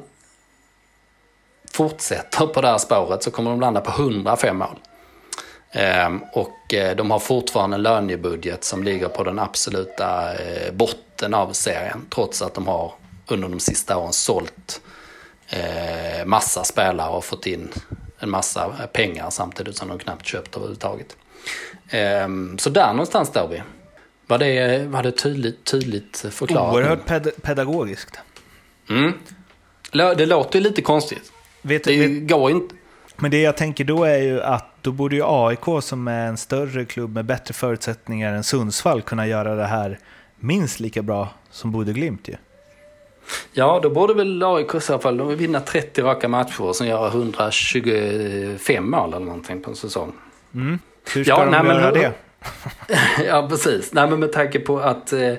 fortsätter 1.72 2.48
på 2.48 2.62
det 2.62 2.68
här 2.68 2.78
spåret 2.78 3.24
så 3.24 3.32
kommer 3.32 3.52
de 3.52 3.60
landa 3.60 3.82
på 3.82 4.02
105 4.02 4.58
mål. 4.58 4.80
Ehm, 5.72 6.24
och 6.34 6.74
eh, 6.74 6.96
de 6.96 7.12
har 7.12 7.20
fortfarande 7.20 7.76
en 7.76 7.84
lönebudget 7.84 8.64
som 8.64 8.84
ligger 8.84 9.08
på 9.08 9.24
den 9.24 9.40
absoluta 9.40 10.36
eh, 10.36 10.74
botten 10.74 11.34
av 11.34 11.54
serien. 11.54 12.06
Trots 12.10 12.42
att 12.42 12.54
de 12.54 12.68
har 12.68 12.94
under 13.28 13.50
de 13.50 13.60
sista 13.60 13.98
åren 13.98 14.14
sålt 14.14 14.82
eh, 15.50 16.26
massa 16.26 16.64
spelare 16.64 17.10
och 17.10 17.26
fått 17.26 17.46
in 17.46 17.70
en 18.20 18.30
massa 18.30 18.70
pengar 18.94 19.30
samtidigt 19.30 19.78
som 19.78 19.88
de 19.88 20.00
knappt 20.00 20.26
köpt 20.26 20.56
överhuvudtaget. 20.56 21.18
Ehm, 21.90 22.58
så 22.58 22.70
där 22.70 22.92
någonstans 22.92 23.30
står 23.30 23.48
vi. 23.48 23.62
Var 24.28 24.38
det, 24.38 24.86
var 24.88 25.04
det 25.04 25.12
tydligt, 25.12 25.64
tydligt 25.64 26.26
förklarat? 26.30 26.74
Oerhört 26.74 27.06
ped 27.06 27.32
pedagogiskt. 27.42 28.20
Mm. 28.90 29.14
Det 29.92 30.26
låter 30.26 30.60
ju 30.60 30.64
lite 30.64 30.82
konstigt. 30.82 31.32
Vet, 31.68 31.84
Det 31.84 32.08
vet, 32.08 32.30
går 32.30 32.52
inte. 32.52 32.76
men 33.16 33.32
det 33.32 33.42
jag 33.42 33.58
tänker 33.58 33.84
då 33.84 34.04
är 34.04 34.18
ju 34.18 34.42
att 34.42 34.66
då 34.82 34.92
borde 34.92 35.16
ju 35.16 35.22
AIK 35.26 35.66
som 35.82 36.08
är 36.08 36.28
en 36.28 36.38
större 36.38 36.86
klubb 36.86 37.14
med 37.14 37.26
bättre 37.26 37.54
förutsättningar 37.54 38.34
än 38.34 38.44
Sundsvall 38.44 39.02
kunna 39.02 39.28
göra 39.28 39.56
det 39.56 39.66
här 39.66 40.00
minst 40.40 40.80
lika 40.80 41.02
bra 41.02 41.30
som 41.52 41.72
Bodø 41.72 41.94
Glimt 41.94 42.28
ju. 42.28 42.36
Ja, 43.54 43.80
då 43.84 43.90
borde 43.90 44.14
väl 44.14 44.44
AIK 44.44 44.76
i 44.76 44.80
så 44.82 45.00
fall 45.00 45.36
vinna 45.36 45.60
30 45.60 46.02
raka 46.02 46.28
matcher 46.28 46.62
och 46.62 46.76
sen 46.76 46.88
göra 46.88 47.08
125 47.08 48.90
mål 48.92 49.14
eller 49.14 49.26
någonting 49.26 49.62
på 49.62 49.70
en 49.70 49.76
säsong. 49.76 50.12
Mm. 50.54 50.80
Hur 51.16 51.24
ska 51.24 51.34
Ja, 51.34 51.46
de 51.46 51.52
nej, 51.52 51.64
men 51.64 51.76
göra 51.76 51.86
hur- 51.86 51.94
det? 51.94 52.14
ja, 53.28 53.48
precis. 53.50 53.94
Nej, 53.94 54.10
men 54.10 54.20
med 54.20 54.32
tanke 54.34 54.60
på 54.60 54.80
att 54.80 55.14
eh, 55.14 55.34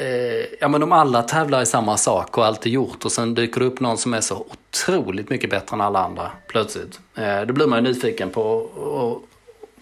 Eh, 0.00 0.46
ja, 0.60 0.68
men 0.68 0.82
om 0.82 0.92
alla 0.92 1.22
tävlar 1.22 1.62
i 1.62 1.66
samma 1.66 1.96
sak 1.96 2.38
och 2.38 2.46
allt 2.46 2.66
är 2.66 2.70
gjort 2.70 3.04
och 3.04 3.12
sen 3.12 3.34
dyker 3.34 3.60
det 3.60 3.66
upp 3.66 3.80
någon 3.80 3.98
som 3.98 4.14
är 4.14 4.20
så 4.20 4.46
otroligt 4.50 5.30
mycket 5.30 5.50
bättre 5.50 5.74
än 5.74 5.80
alla 5.80 6.04
andra 6.04 6.30
plötsligt. 6.46 7.00
Eh, 7.14 7.40
då 7.40 7.54
blir 7.54 7.66
man 7.66 7.84
ju 7.84 7.90
nyfiken 7.90 8.30
på, 8.30 8.42
och, 8.42 9.22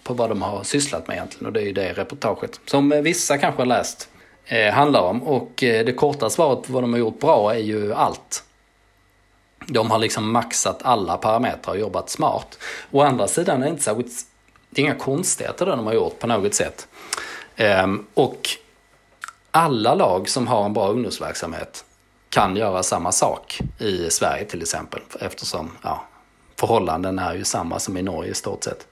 på 0.03 0.13
vad 0.13 0.29
de 0.29 0.41
har 0.41 0.63
sysslat 0.63 1.07
med 1.07 1.15
egentligen 1.15 1.45
och 1.45 1.53
det 1.53 1.61
är 1.61 1.65
ju 1.65 1.73
det 1.73 1.93
reportaget 1.93 2.59
som 2.65 2.89
vissa 2.89 3.37
kanske 3.37 3.61
har 3.61 3.65
läst 3.65 4.09
eh, 4.45 4.73
handlar 4.73 5.01
om. 5.01 5.23
Och 5.23 5.63
eh, 5.63 5.85
det 5.85 5.93
korta 5.93 6.29
svaret 6.29 6.67
på 6.67 6.73
vad 6.73 6.83
de 6.83 6.93
har 6.93 6.99
gjort 6.99 7.19
bra 7.19 7.55
är 7.55 7.59
ju 7.59 7.93
allt. 7.93 8.43
De 9.67 9.91
har 9.91 9.99
liksom 9.99 10.31
maxat 10.31 10.79
alla 10.83 11.17
parametrar 11.17 11.73
och 11.73 11.79
jobbat 11.79 12.09
smart. 12.09 12.57
Å 12.91 13.01
andra 13.01 13.27
sidan 13.27 13.61
är 13.61 13.65
det 13.65 13.71
inte 13.71 13.83
särskilt, 13.83 14.13
det 14.69 14.81
är 14.81 14.85
inga 14.85 14.95
konstigheter 14.95 15.65
det 15.65 15.71
de 15.71 15.85
har 15.85 15.93
gjort 15.93 16.19
på 16.19 16.27
något 16.27 16.53
sätt. 16.53 16.87
Ehm, 17.55 18.05
och 18.13 18.49
alla 19.57 19.95
lag 19.95 20.29
som 20.29 20.47
har 20.47 20.65
en 20.65 20.73
bra 20.73 20.87
ungdomsverksamhet 20.89 21.85
kan 22.29 22.55
göra 22.55 22.83
samma 22.83 23.11
sak 23.11 23.59
i 23.79 24.09
Sverige 24.09 24.45
till 24.45 24.61
exempel. 24.61 25.01
Eftersom 25.19 25.71
ja, 25.83 26.03
förhållanden 26.59 27.19
är 27.19 27.35
ju 27.35 27.43
samma 27.43 27.79
som 27.79 27.97
i 27.97 28.01
Norge 28.01 28.31
i 28.31 28.33
stort 28.33 28.63
sett. 28.63 28.87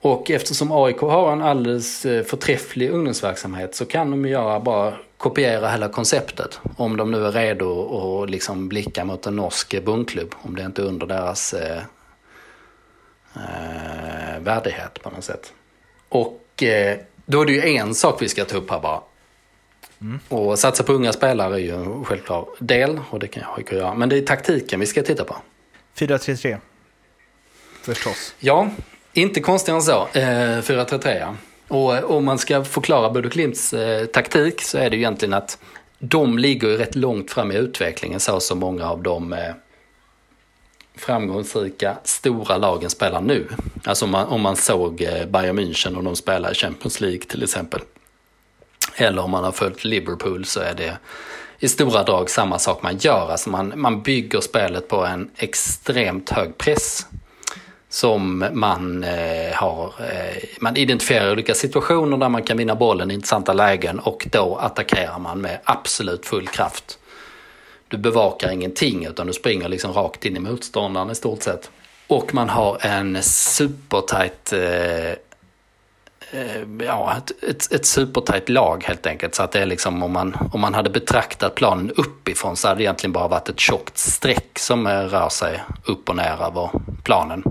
Och 0.00 0.30
eftersom 0.30 0.72
AIK 0.72 1.00
har 1.00 1.32
en 1.32 1.42
alldeles 1.42 2.06
eh, 2.06 2.24
förträfflig 2.24 2.90
ungdomsverksamhet 2.90 3.74
så 3.74 3.84
kan 3.84 4.10
de 4.10 4.28
göra 4.28 4.60
bara 4.60 4.94
kopiera 5.16 5.68
hela 5.68 5.88
konceptet. 5.88 6.60
Om 6.76 6.96
de 6.96 7.10
nu 7.10 7.26
är 7.26 7.32
redo 7.32 8.22
att 8.22 8.30
liksom 8.30 8.68
blicka 8.68 9.04
mot 9.04 9.26
en 9.26 9.36
norsk 9.36 9.84
bondklubb. 9.84 10.34
Om 10.42 10.56
det 10.56 10.62
inte 10.62 10.82
är 10.82 10.86
under 10.86 11.06
deras 11.06 11.54
eh, 11.54 11.82
eh, 13.34 14.40
värdighet 14.40 15.02
på 15.02 15.10
något 15.10 15.24
sätt. 15.24 15.52
Och 16.08 16.62
eh, 16.62 16.98
då 17.26 17.40
är 17.40 17.46
det 17.46 17.52
ju 17.52 17.76
en 17.76 17.94
sak 17.94 18.22
vi 18.22 18.28
ska 18.28 18.44
ta 18.44 18.56
upp 18.56 18.70
här 18.70 18.80
bara. 18.80 19.00
Och 20.28 20.58
satsa 20.58 20.82
på 20.82 20.92
unga 20.92 21.12
spelare 21.12 21.54
är 21.54 21.58
ju 21.58 21.74
en 21.74 22.04
självklar 22.04 22.46
del 22.58 23.00
och 23.10 23.18
det 23.18 23.28
kan 23.28 23.42
jag 23.56 23.72
göra. 23.72 23.94
Men 23.94 24.08
det 24.08 24.18
är 24.18 24.22
taktiken 24.22 24.80
vi 24.80 24.86
ska 24.86 25.02
titta 25.02 25.24
på. 25.24 25.36
4-3-3. 25.96 26.58
Förstås. 27.82 28.34
Ja, 28.38 28.70
inte 29.12 29.40
konstigare 29.40 29.78
än 29.78 29.82
så. 29.82 30.08
Eh, 30.12 30.22
4-3-3 30.62 31.18
ja. 31.18 31.34
Och 31.68 31.96
eh, 31.96 32.04
om 32.04 32.24
man 32.24 32.38
ska 32.38 32.64
förklara 32.64 33.10
Bodø 33.10 33.28
Glimts 33.28 33.72
eh, 33.72 34.06
taktik 34.06 34.62
så 34.62 34.78
är 34.78 34.90
det 34.90 34.96
ju 34.96 35.02
egentligen 35.02 35.34
att 35.34 35.58
de 35.98 36.38
ligger 36.38 36.68
ju 36.68 36.76
rätt 36.76 36.94
långt 36.94 37.30
fram 37.30 37.52
i 37.52 37.56
utvecklingen 37.56 38.20
så 38.20 38.40
som 38.40 38.58
många 38.58 38.90
av 38.90 39.02
de 39.02 39.32
eh, 39.32 39.54
framgångsrika 40.96 41.96
stora 42.04 42.58
lagen 42.58 42.90
spelar 42.90 43.20
nu. 43.20 43.48
Alltså 43.84 44.04
om 44.04 44.10
man, 44.10 44.26
om 44.26 44.40
man 44.40 44.56
såg 44.56 45.02
eh, 45.02 45.26
Bayern 45.26 45.58
München 45.58 45.96
och 45.96 46.04
de 46.04 46.16
spelar 46.16 46.52
i 46.52 46.54
Champions 46.54 47.00
League 47.00 47.20
till 47.20 47.42
exempel. 47.42 47.80
Eller 48.94 49.22
om 49.22 49.30
man 49.30 49.44
har 49.44 49.52
följt 49.52 49.84
Liverpool 49.84 50.44
så 50.44 50.60
är 50.60 50.74
det 50.74 50.98
i 51.58 51.68
stora 51.68 52.02
drag 52.02 52.30
samma 52.30 52.58
sak 52.58 52.82
man 52.82 52.96
gör. 52.96 53.30
Alltså 53.30 53.50
man, 53.50 53.72
man 53.76 54.02
bygger 54.02 54.40
spelet 54.40 54.88
på 54.88 55.04
en 55.04 55.30
extremt 55.36 56.30
hög 56.30 56.58
press 56.58 57.06
som 57.88 58.44
man 58.52 59.04
eh, 59.04 59.54
har, 59.54 59.84
eh, 59.98 60.42
man 60.60 60.76
identifierar 60.76 61.32
olika 61.32 61.54
situationer 61.54 62.16
där 62.16 62.28
man 62.28 62.42
kan 62.42 62.56
vinna 62.56 62.74
bollen 62.74 63.10
i 63.10 63.14
intressanta 63.14 63.52
lägen 63.52 63.98
och 63.98 64.26
då 64.32 64.56
attackerar 64.56 65.18
man 65.18 65.40
med 65.40 65.58
absolut 65.64 66.26
full 66.26 66.48
kraft. 66.48 66.98
du 67.88 67.96
bevakar 67.96 68.50
ingenting 68.50 69.04
utan 69.04 69.26
du 69.26 69.32
springer 69.32 69.68
liksom 69.68 69.92
rakt 69.92 70.24
in 70.24 70.36
i 70.36 70.40
motståndaren 70.40 71.10
i 71.10 71.14
stort 71.14 71.42
sett. 71.42 71.70
Och 72.06 72.34
man 72.34 72.48
har 72.48 72.78
en 72.80 73.22
supertight 73.22 74.52
eh, 74.52 74.60
eh, 74.60 75.16
Eh, 76.30 76.86
ja, 76.86 77.16
ett, 77.16 77.44
ett, 77.44 77.72
ett 77.72 77.86
supertajt 77.86 78.48
lag 78.48 78.84
helt 78.84 79.06
enkelt. 79.06 79.34
Så 79.34 79.42
att 79.42 79.52
det 79.52 79.60
är 79.60 79.66
liksom 79.66 80.02
om 80.02 80.12
man, 80.12 80.36
om 80.52 80.60
man 80.60 80.74
hade 80.74 80.90
betraktat 80.90 81.54
planen 81.54 81.90
uppifrån 81.90 82.56
så 82.56 82.68
hade 82.68 82.78
det 82.78 82.84
egentligen 82.84 83.12
bara 83.12 83.28
varit 83.28 83.48
ett 83.48 83.60
tjockt 83.60 83.98
streck 83.98 84.58
som 84.58 84.86
eh, 84.86 85.00
rör 85.00 85.28
sig 85.28 85.62
upp 85.84 86.08
och 86.08 86.16
ner 86.16 86.42
över 86.42 86.70
planen. 87.04 87.42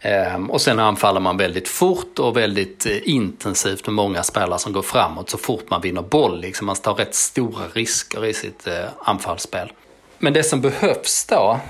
Ehm, 0.00 0.50
och 0.50 0.60
sen 0.60 0.78
anfaller 0.78 1.20
man 1.20 1.36
väldigt 1.36 1.68
fort 1.68 2.18
och 2.18 2.36
väldigt 2.36 2.86
eh, 2.86 3.08
intensivt 3.08 3.86
med 3.86 3.94
många 3.94 4.22
spelare 4.22 4.58
som 4.58 4.72
går 4.72 4.82
framåt 4.82 5.30
så 5.30 5.38
fort 5.38 5.70
man 5.70 5.80
vinner 5.80 6.02
boll. 6.02 6.40
Liksom. 6.40 6.66
Man 6.66 6.76
tar 6.76 6.94
rätt 6.94 7.14
stora 7.14 7.64
risker 7.72 8.24
i 8.24 8.34
sitt 8.34 8.68
anfallsspel. 8.98 9.72
Men 10.18 10.32
det 10.32 10.42
som 10.42 10.60
behövs 10.60 11.26
då, 11.26 11.60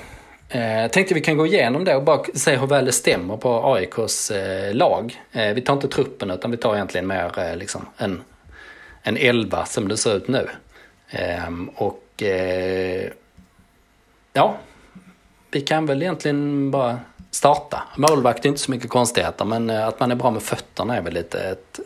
eh, 0.57 0.91
tänkte 0.91 1.15
vi 1.15 1.21
kan 1.21 1.37
gå 1.37 1.47
igenom 1.47 1.85
det 1.85 1.97
och 1.97 2.03
bara 2.03 2.25
se 2.35 2.57
hur 2.57 2.67
väl 2.67 2.85
det 2.85 2.93
stämmer 2.93 3.37
på 3.37 3.75
AIKs 3.75 4.31
eh, 4.31 4.75
lag. 4.75 5.23
Eh, 5.33 5.55
vi 5.55 5.61
tar 5.61 5.75
inte 5.75 5.89
truppen 5.89 6.31
utan 6.31 6.51
vi 6.51 6.57
tar 6.57 6.75
egentligen 6.75 7.07
mer 7.07 7.57
liksom 7.57 7.87
en, 7.97 8.23
en 9.03 9.17
elva 9.17 9.65
som 9.65 9.89
det 9.89 9.97
ser 9.97 10.17
ut 10.17 10.29
nu. 10.29 10.49
Ehm, 11.11 11.71
och 11.75 12.23
ja, 14.33 14.57
vi 15.51 15.61
kan 15.61 15.87
väl 15.87 16.03
egentligen 16.03 16.71
bara 16.71 17.01
starta. 17.31 17.83
Målvakt 17.97 18.45
är 18.45 18.49
inte 18.49 18.61
så 18.61 18.71
mycket 18.71 18.91
konstigheter 18.91 19.45
men 19.45 19.71
att 19.71 20.01
man 20.01 20.11
är 20.11 20.15
bra 20.15 20.31
med 20.31 20.43
fötterna 20.43 20.97
är 20.97 21.03
väl 21.03 21.15
lite 21.15 21.41
ett, 21.41 21.81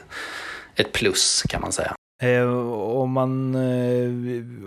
ett 0.75 0.93
plus 0.93 1.43
kan 1.49 1.61
man 1.61 1.73
säga. 1.73 1.95
Om 2.75 3.11
man 3.13 3.55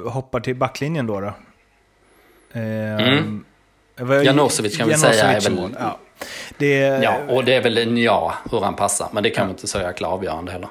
hoppar 0.06 0.40
till 0.40 0.56
backlinjen 0.56 1.08
då? 1.08 1.20
då? 1.20 1.34
Eh, 2.54 2.96
mm. 2.96 3.46
Janosevic 3.98 4.78
kan 4.78 4.88
vi 4.88 4.98
säga 4.98 5.24
är 5.24 5.42
väl... 5.42 5.76
Ja. 5.80 6.00
Det, 6.58 6.78
ja, 6.80 7.18
och 7.28 7.46
det 7.46 7.54
är 7.54 7.62
väl 7.62 7.78
en 7.78 7.98
ja 7.98 8.34
hur 8.52 8.60
han 8.60 8.76
passar, 8.76 9.08
men 9.12 9.24
det 9.24 9.30
kan 9.30 9.42
ja. 9.42 9.46
man 9.46 9.56
inte 9.56 9.68
säga 9.68 9.88
jäkla 9.88 10.08
avgörande 10.08 10.52
heller. 10.52 10.70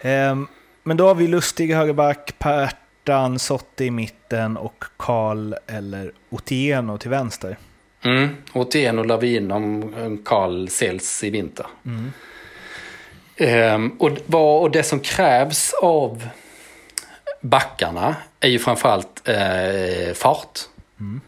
Eh, 0.00 0.36
men 0.82 0.96
då 0.96 1.06
har 1.06 1.14
vi 1.14 1.26
Lustig 1.26 1.74
högerback, 1.74 2.34
Pertan, 2.38 3.38
Sotti 3.38 3.84
i 3.84 3.90
mitten 3.90 4.56
och 4.56 4.84
Karl 4.96 5.54
eller 5.66 6.12
Otieno 6.30 6.98
till 6.98 7.10
vänster. 7.10 7.56
Mm. 8.04 8.36
Otieno 8.52 9.02
la 9.02 9.16
vi 9.16 9.36
in 9.36 9.50
om 9.50 10.22
Karl 10.24 10.68
säljs 10.68 11.24
i 11.24 11.30
vinter. 11.30 11.66
Mm. 11.86 12.12
Um, 13.74 13.96
och, 13.98 14.62
och 14.62 14.70
det 14.70 14.82
som 14.82 15.00
krävs 15.00 15.74
av 15.82 16.28
backarna 17.40 18.16
är 18.40 18.48
ju 18.48 18.58
framförallt 18.58 19.28
eh, 19.28 20.14
fart. 20.14 20.60
Mm. 21.00 21.20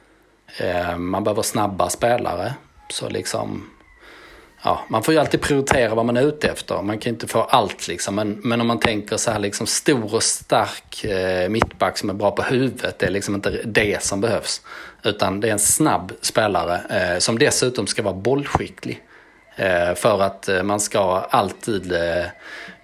Eh, 0.56 0.96
man 0.98 1.24
behöver 1.24 1.42
snabba 1.42 1.90
spelare. 1.90 2.54
Så 2.88 3.08
liksom, 3.08 3.70
ja, 4.62 4.84
man 4.88 5.02
får 5.02 5.14
ju 5.14 5.20
alltid 5.20 5.40
prioritera 5.40 5.94
vad 5.94 6.06
man 6.06 6.16
är 6.16 6.22
ute 6.22 6.48
efter. 6.48 6.82
Man 6.82 6.98
kan 6.98 7.12
inte 7.12 7.26
få 7.26 7.42
allt 7.42 7.88
liksom. 7.88 8.14
Men, 8.14 8.40
men 8.44 8.60
om 8.60 8.66
man 8.66 8.80
tänker 8.80 9.16
så 9.16 9.30
här 9.30 9.38
liksom 9.38 9.66
stor 9.66 10.14
och 10.14 10.22
stark 10.22 11.04
eh, 11.04 11.48
mittback 11.48 11.98
som 11.98 12.10
är 12.10 12.14
bra 12.14 12.30
på 12.30 12.42
huvudet. 12.42 12.98
Det 12.98 13.06
är 13.06 13.10
liksom 13.10 13.34
inte 13.34 13.50
det 13.64 14.02
som 14.02 14.20
behövs. 14.20 14.62
Utan 15.02 15.40
det 15.40 15.48
är 15.48 15.52
en 15.52 15.58
snabb 15.58 16.12
spelare 16.20 16.80
eh, 16.90 17.18
som 17.18 17.38
dessutom 17.38 17.86
ska 17.86 18.02
vara 18.02 18.14
bollskicklig. 18.14 19.02
Eh, 19.56 19.94
för 19.94 20.22
att 20.22 20.48
eh, 20.48 20.62
man 20.62 20.80
ska 20.80 21.26
alltid 21.30 21.92
eh, 21.92 22.24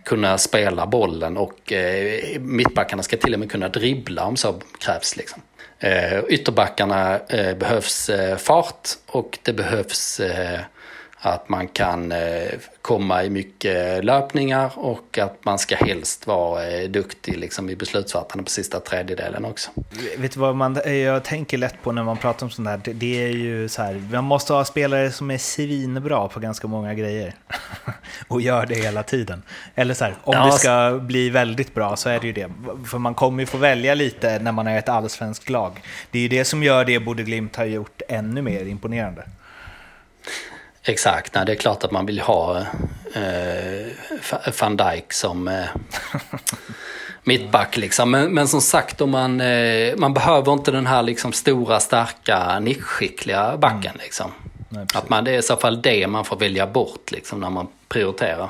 kunna 0.04 0.38
spela 0.38 0.86
bollen 0.86 1.36
och 1.36 1.72
eh, 1.72 2.40
mittbackarna 2.40 3.02
ska 3.02 3.16
till 3.16 3.34
och 3.34 3.40
med 3.40 3.50
kunna 3.50 3.68
dribbla 3.68 4.24
om 4.24 4.36
så 4.36 4.54
krävs. 4.78 5.16
Liksom. 5.16 5.42
Eh, 5.78 6.18
ytterbackarna 6.28 7.20
eh, 7.28 7.56
behövs 7.56 8.08
eh, 8.08 8.36
fart 8.36 8.88
och 9.06 9.38
det 9.42 9.52
behövs 9.52 10.20
att 11.26 11.48
man 11.48 11.68
kan 11.68 12.12
eh, 12.12 12.18
komma 12.82 13.24
i 13.24 13.30
mycket 13.30 14.04
löpningar 14.04 14.70
och 14.74 15.18
att 15.18 15.44
man 15.44 15.58
ska 15.58 15.76
helst 15.76 16.26
vara 16.26 16.66
eh, 16.66 16.88
duktig 16.88 17.38
liksom, 17.38 17.70
i 17.70 17.76
beslutsfattande 17.76 18.44
på 18.44 18.50
sista 18.50 18.80
tredjedelen 18.80 19.44
också. 19.44 19.70
Vet 20.18 20.32
du 20.32 20.40
vad 20.40 20.56
man, 20.56 20.78
jag 20.84 21.24
tänker 21.24 21.58
lätt 21.58 21.82
på 21.82 21.92
när 21.92 22.02
man 22.02 22.16
pratar 22.16 22.46
om 22.46 22.50
sånt 22.50 22.68
här? 22.68 22.80
Det 22.84 23.24
är 23.24 23.28
ju 23.28 23.68
så 23.68 23.82
här, 23.82 24.02
man 24.12 24.24
måste 24.24 24.52
ha 24.52 24.64
spelare 24.64 25.12
som 25.12 25.30
är 25.30 25.38
svinbra 25.38 26.28
på 26.28 26.40
ganska 26.40 26.68
många 26.68 26.94
grejer. 26.94 27.34
och 28.28 28.40
gör 28.40 28.66
det 28.66 28.74
hela 28.74 29.02
tiden. 29.02 29.42
Eller 29.74 29.94
så 29.94 30.04
här, 30.04 30.14
om 30.22 30.34
ja, 30.34 30.46
det 30.46 30.52
ska 30.52 30.98
bli 31.02 31.30
väldigt 31.30 31.74
bra 31.74 31.96
så 31.96 32.08
är 32.08 32.20
det 32.20 32.26
ju 32.26 32.32
det. 32.32 32.50
För 32.86 32.98
man 32.98 33.14
kommer 33.14 33.40
ju 33.40 33.46
få 33.46 33.58
välja 33.58 33.94
lite 33.94 34.38
när 34.38 34.52
man 34.52 34.66
är 34.66 34.78
ett 34.78 34.88
allsvenskt 34.88 35.50
lag. 35.50 35.80
Det 36.10 36.18
är 36.18 36.22
ju 36.22 36.28
det 36.28 36.44
som 36.44 36.62
gör 36.62 36.84
det 36.84 37.00
Bode 37.00 37.22
Glimt 37.22 37.56
har 37.56 37.64
gjort 37.64 38.02
ännu 38.08 38.42
mer 38.42 38.64
imponerande. 38.64 39.24
Exakt, 40.88 41.34
nej, 41.34 41.46
det 41.46 41.52
är 41.52 41.56
klart 41.56 41.84
att 41.84 41.90
man 41.90 42.06
vill 42.06 42.20
ha 42.20 42.58
eh, 43.14 43.86
van 44.60 44.76
Dijk 44.76 45.12
som 45.12 45.48
eh, 45.48 45.64
mittback. 47.24 47.76
Liksom. 47.76 48.10
Men, 48.10 48.34
men, 48.34 48.48
som 48.48 48.60
sagt, 48.60 49.00
om 49.00 49.10
man, 49.10 49.40
eh, 49.40 49.96
man 49.96 50.14
behöver 50.14 50.52
inte 50.52 50.70
den 50.70 50.86
här 50.86 51.02
liksom, 51.02 51.32
stora, 51.32 51.80
starka, 51.80 52.58
nischskickliga 52.58 53.56
backen. 53.56 53.90
Mm. 53.90 54.00
Liksom. 54.02 54.32
Nej, 54.68 54.86
att 54.94 55.08
man, 55.08 55.24
det 55.24 55.30
är 55.30 55.38
i 55.38 55.42
så 55.42 55.56
fall 55.56 55.82
det 55.82 56.06
man 56.06 56.24
får 56.24 56.36
välja 56.36 56.66
bort 56.66 57.10
liksom, 57.10 57.40
när 57.40 57.50
man 57.50 57.68
prioriterar. 57.88 58.48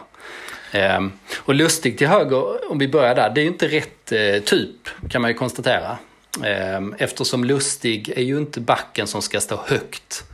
Eh, 0.73 1.01
och 1.37 1.55
Lustig 1.55 1.99
till 1.99 2.09
höger, 2.09 2.71
om 2.71 2.79
vi 2.79 2.89
börjar 2.89 3.15
där, 3.15 3.31
det 3.31 3.41
är 3.41 3.43
ju 3.43 3.51
inte 3.51 3.69
rätt 3.69 4.13
eh, 4.13 4.43
typ 4.45 4.89
kan 5.11 5.23
man 5.23 5.31
ju 5.31 5.35
konstatera. 5.35 5.99
Eh, 6.45 6.81
eftersom 6.99 7.45
Lustig 7.45 8.09
är 8.17 8.23
ju 8.23 8.39
inte 8.39 8.61
backen 8.61 9.07
som 9.07 9.23
ska 9.23 9.41
stå 9.41 9.61
högt 9.67 10.25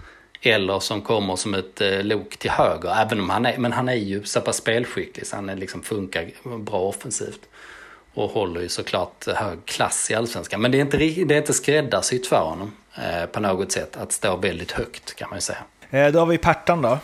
eller 0.43 0.81
som 0.81 1.03
kommer 1.03 1.37
som 1.37 1.55
ett 1.55 1.81
eh, 1.81 2.03
lok 2.03 2.37
till 2.37 2.51
höger. 2.51 3.03
Även 3.03 3.21
om 3.21 3.31
han 3.31 3.47
är, 3.47 3.59
men 3.59 3.73
han 3.73 3.89
är 3.89 3.95
ju 3.95 4.25
så 4.25 4.41
pass 4.41 4.57
spelskicklig 4.57 5.27
så 5.27 5.37
han 5.37 5.49
är 5.49 5.57
liksom 5.57 5.83
funkar 5.83 6.31
bra 6.59 6.81
offensivt. 6.81 7.41
Och 8.15 8.31
håller 8.31 8.61
ju 8.61 8.69
såklart 8.69 9.27
hög 9.27 9.65
klass 9.65 10.11
i 10.11 10.15
allsvenskan. 10.15 10.61
Men 10.61 10.71
det 10.71 10.79
är 10.79 10.81
inte, 10.81 10.97
det 10.97 11.35
är 11.35 11.39
inte 11.39 11.53
skräddarsytt 11.53 12.27
för 12.27 12.41
honom 12.45 12.73
eh, 12.97 13.27
på 13.27 13.41
något 13.41 13.73
sätt 13.73 13.97
att 13.97 14.13
stå 14.13 14.37
väldigt 14.37 14.73
högt 14.73 15.15
kan 15.15 15.29
man 15.31 15.37
ju 15.37 15.41
säga. 15.41 15.65
Eh, 15.91 16.13
då 16.13 16.19
har 16.19 16.27
vi 16.27 16.39
Pertan 16.39 16.83
då. 16.83 16.99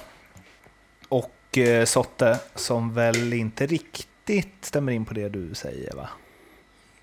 Och 1.09 1.59
eh, 1.59 1.85
Sotte 1.85 2.39
som 2.55 2.95
väl 2.95 3.33
inte 3.33 3.67
riktigt 3.67 4.55
stämmer 4.61 4.93
in 4.93 5.05
på 5.05 5.15
det 5.15 5.29
du 5.29 5.55
säger 5.55 5.95
va? 5.95 6.09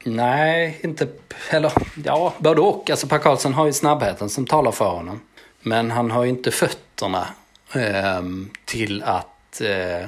Nej, 0.04 0.80
inte, 0.84 1.08
eller 1.50 1.72
ja, 2.06 2.34
både 2.38 2.62
och. 2.62 2.90
Alltså 2.90 3.08
Per 3.08 3.18
Karlsson 3.18 3.54
har 3.54 3.66
ju 3.66 3.74
snabbheten 3.74 4.30
som 4.30 4.46
talar 4.46 4.72
för 4.72 4.90
honom. 4.90 5.20
Men 5.68 5.92
han 5.92 6.12
har 6.12 6.24
ju 6.24 6.30
inte 6.30 6.52
fötterna 6.52 7.28
eh, 7.74 8.22
till 8.66 9.04
att 9.04 9.62
eh, 9.62 10.08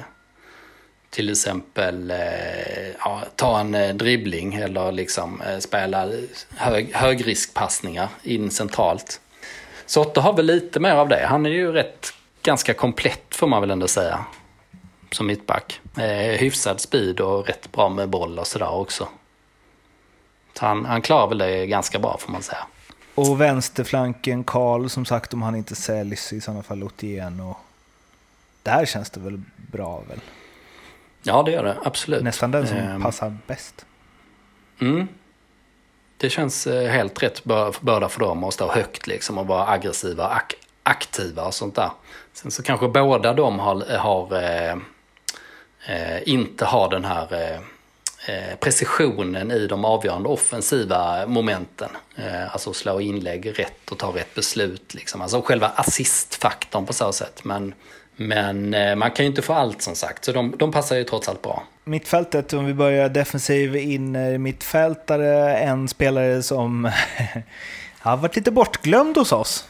till 1.10 1.30
exempel 1.30 2.10
eh, 2.10 2.88
ja, 2.98 3.22
ta 3.36 3.60
en 3.60 3.74
eh, 3.74 3.94
dribbling 3.94 4.54
eller 4.54 4.92
liksom 4.92 5.42
eh, 5.42 5.58
spela 5.58 6.10
hög, 6.56 6.94
högriskpassningar 6.94 8.08
in 8.22 8.50
centralt. 8.50 9.20
Sotte 9.86 10.20
har 10.20 10.32
väl 10.32 10.46
lite 10.46 10.80
mer 10.80 10.94
av 10.94 11.08
det. 11.08 11.26
Han 11.26 11.46
är 11.46 11.50
ju 11.50 11.72
rätt 11.72 12.12
ganska 12.42 12.74
komplett 12.74 13.34
får 13.34 13.46
man 13.46 13.60
väl 13.60 13.70
ändå 13.70 13.88
säga. 13.88 14.24
Som 15.10 15.26
mittback. 15.26 15.80
Eh, 15.96 16.38
hyfsad 16.38 16.80
speed 16.80 17.20
och 17.20 17.46
rätt 17.46 17.72
bra 17.72 17.88
med 17.88 18.08
boll 18.08 18.38
och 18.38 18.46
sådär 18.46 18.70
också. 18.70 19.08
Så 20.58 20.66
han, 20.66 20.84
han 20.84 21.02
klarar 21.02 21.26
väl 21.28 21.38
det 21.38 21.66
ganska 21.66 21.98
bra 21.98 22.18
får 22.18 22.32
man 22.32 22.42
säga. 22.42 22.66
Och 23.18 23.40
vänsterflanken 23.40 24.44
Karl, 24.44 24.88
som 24.88 25.04
sagt, 25.04 25.34
om 25.34 25.42
han 25.42 25.56
inte 25.56 25.74
säljs 25.74 26.32
i 26.32 26.40
sådana 26.40 26.62
fall 26.62 26.82
Otieno. 26.82 27.56
Där 28.62 28.86
känns 28.86 29.10
det 29.10 29.20
väl 29.20 29.40
bra 29.56 30.02
väl? 30.08 30.20
Ja, 31.22 31.42
det 31.42 31.52
gör 31.52 31.64
det. 31.64 31.76
Absolut. 31.84 32.22
Nästan 32.22 32.50
den 32.50 32.66
som 32.66 32.78
um, 32.78 33.02
passar 33.02 33.36
bäst. 33.46 33.86
Mm. 34.80 35.08
Det 36.16 36.30
känns 36.30 36.66
eh, 36.66 36.90
helt 36.90 37.22
rätt 37.22 37.44
båda 37.80 38.08
för 38.08 38.20
dem 38.20 38.44
att 38.44 38.54
stå 38.54 38.72
högt 38.72 39.06
liksom 39.06 39.38
och 39.38 39.46
vara 39.46 39.68
aggressiva, 39.68 40.28
ak 40.28 40.54
aktiva 40.82 41.44
och 41.44 41.54
sånt 41.54 41.74
där. 41.74 41.90
Sen 42.32 42.50
så 42.50 42.62
kanske 42.62 42.88
båda 42.88 43.32
de 43.32 43.58
har, 43.58 43.96
har 43.98 44.42
eh, 44.42 44.76
eh, 45.86 46.28
inte 46.28 46.64
har 46.64 46.90
den 46.90 47.04
här 47.04 47.32
Eh, 47.32 47.60
Eh, 48.28 48.56
precisionen 48.60 49.50
i 49.50 49.66
de 49.66 49.84
avgörande 49.84 50.28
offensiva 50.28 51.26
momenten. 51.26 51.88
Eh, 52.16 52.52
alltså 52.52 52.72
slå 52.72 53.00
inlägg 53.00 53.58
rätt 53.58 53.90
och 53.90 53.98
ta 53.98 54.16
rätt 54.16 54.34
beslut. 54.34 54.94
Liksom. 54.94 55.22
Alltså 55.22 55.42
själva 55.42 55.66
assistfaktorn 55.66 56.86
på 56.86 56.92
så 56.92 57.12
sätt. 57.12 57.44
Men, 57.44 57.74
men 58.16 58.74
eh, 58.74 58.96
man 58.96 59.10
kan 59.10 59.24
ju 59.24 59.30
inte 59.30 59.42
få 59.42 59.52
allt 59.52 59.82
som 59.82 59.94
sagt, 59.94 60.24
så 60.24 60.32
de, 60.32 60.54
de 60.58 60.72
passar 60.72 60.96
ju 60.96 61.04
trots 61.04 61.28
allt 61.28 61.42
bra. 61.42 61.62
Mittfältet, 61.84 62.52
om 62.52 62.66
vi 62.66 62.74
börjar 62.74 63.08
defensiv 63.08 63.76
in 63.76 64.42
mittfältare, 64.42 65.56
en 65.56 65.88
spelare 65.88 66.42
som 66.42 66.90
har 67.98 68.16
varit 68.16 68.36
lite 68.36 68.50
bortglömd 68.50 69.16
hos 69.16 69.32
oss. 69.32 69.68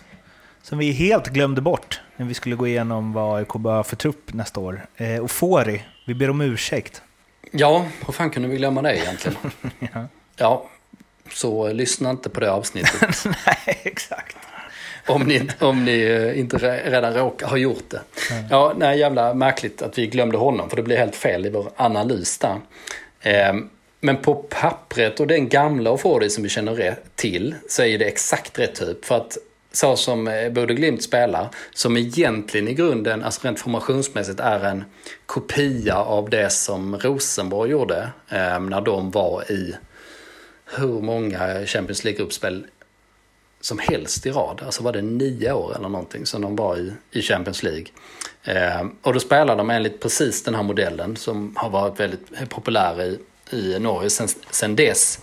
Som 0.62 0.78
vi 0.78 0.92
helt 0.92 1.28
glömde 1.28 1.60
bort 1.60 2.00
när 2.16 2.26
vi 2.26 2.34
skulle 2.34 2.56
gå 2.56 2.66
igenom 2.66 3.12
vad 3.12 3.38
AIK 3.38 3.52
bör 3.52 3.82
för 3.82 3.96
trupp 3.96 4.32
nästa 4.32 4.60
år. 4.60 4.86
Eh, 4.96 5.24
Ofori, 5.24 5.84
vi 6.06 6.14
ber 6.14 6.30
om 6.30 6.40
ursäkt. 6.40 7.02
Ja, 7.50 7.86
hur 8.06 8.12
fan 8.12 8.30
kunde 8.30 8.48
vi 8.48 8.56
glömma 8.56 8.82
det 8.82 8.98
egentligen? 8.98 9.36
ja. 9.94 10.08
ja. 10.36 10.68
så 11.32 11.72
lyssna 11.72 12.10
inte 12.10 12.30
på 12.30 12.40
det 12.40 12.52
avsnittet. 12.52 13.24
Nej, 13.24 13.80
exakt. 13.82 14.36
Om 15.06 15.22
ni, 15.22 15.48
om 15.58 15.84
ni 15.84 16.00
eh, 16.02 16.38
inte 16.38 16.56
redan 16.84 17.14
råkar 17.14 17.46
ha 17.46 17.56
gjort 17.56 17.90
det. 17.90 18.00
Ja, 18.50 18.72
nej, 18.76 18.98
jävla 18.98 19.34
märkligt 19.34 19.82
att 19.82 19.98
vi 19.98 20.06
glömde 20.06 20.38
honom, 20.38 20.70
för 20.70 20.76
det 20.76 20.82
blir 20.82 20.96
helt 20.96 21.16
fel 21.16 21.46
i 21.46 21.50
vår 21.50 21.70
analys 21.76 22.38
där. 22.38 22.56
Eh, 23.20 23.54
men 24.00 24.16
på 24.16 24.34
pappret 24.34 25.20
och 25.20 25.26
den 25.26 25.48
gamla 25.48 25.90
Ofori 25.90 26.30
som 26.30 26.42
vi 26.42 26.48
känner 26.48 26.96
till 27.14 27.54
så 27.68 27.82
är 27.82 27.98
det 27.98 28.04
exakt 28.04 28.58
rätt 28.58 28.74
typ. 28.74 29.04
För 29.04 29.16
att 29.16 29.38
så 29.78 29.96
som 29.96 30.28
eh, 30.28 30.50
Bodø 30.52 30.74
Glimt 30.74 31.02
spelar, 31.02 31.48
som 31.74 31.96
egentligen 31.96 32.68
i 32.68 32.74
grunden, 32.74 33.22
alltså 33.22 33.46
rent 33.46 33.60
formationsmässigt, 33.60 34.40
är 34.40 34.64
en 34.64 34.84
kopia 35.26 35.96
av 35.96 36.30
det 36.30 36.52
som 36.52 36.96
Rosenborg 36.96 37.70
gjorde 37.70 38.10
eh, 38.28 38.60
när 38.60 38.80
de 38.80 39.10
var 39.10 39.52
i 39.52 39.76
hur 40.76 41.00
många 41.00 41.66
Champions 41.66 42.04
League-gruppspel 42.04 42.66
som 43.60 43.78
helst 43.78 44.26
i 44.26 44.30
rad. 44.30 44.62
Alltså 44.66 44.82
var 44.82 44.92
det 44.92 45.02
nio 45.02 45.52
år 45.52 45.76
eller 45.76 45.88
någonting 45.88 46.26
som 46.26 46.42
de 46.42 46.56
var 46.56 46.76
i, 46.76 46.92
i 47.10 47.22
Champions 47.22 47.62
League. 47.62 47.86
Eh, 48.44 48.86
och 49.02 49.12
då 49.12 49.20
spelar 49.20 49.56
de 49.56 49.70
enligt 49.70 50.00
precis 50.00 50.42
den 50.42 50.54
här 50.54 50.62
modellen 50.62 51.16
som 51.16 51.52
har 51.56 51.70
varit 51.70 52.00
väldigt 52.00 52.48
populär 52.48 53.02
i, 53.02 53.18
i 53.56 53.78
Norge 53.78 54.10
sen, 54.10 54.28
sen 54.50 54.76
dess. 54.76 55.18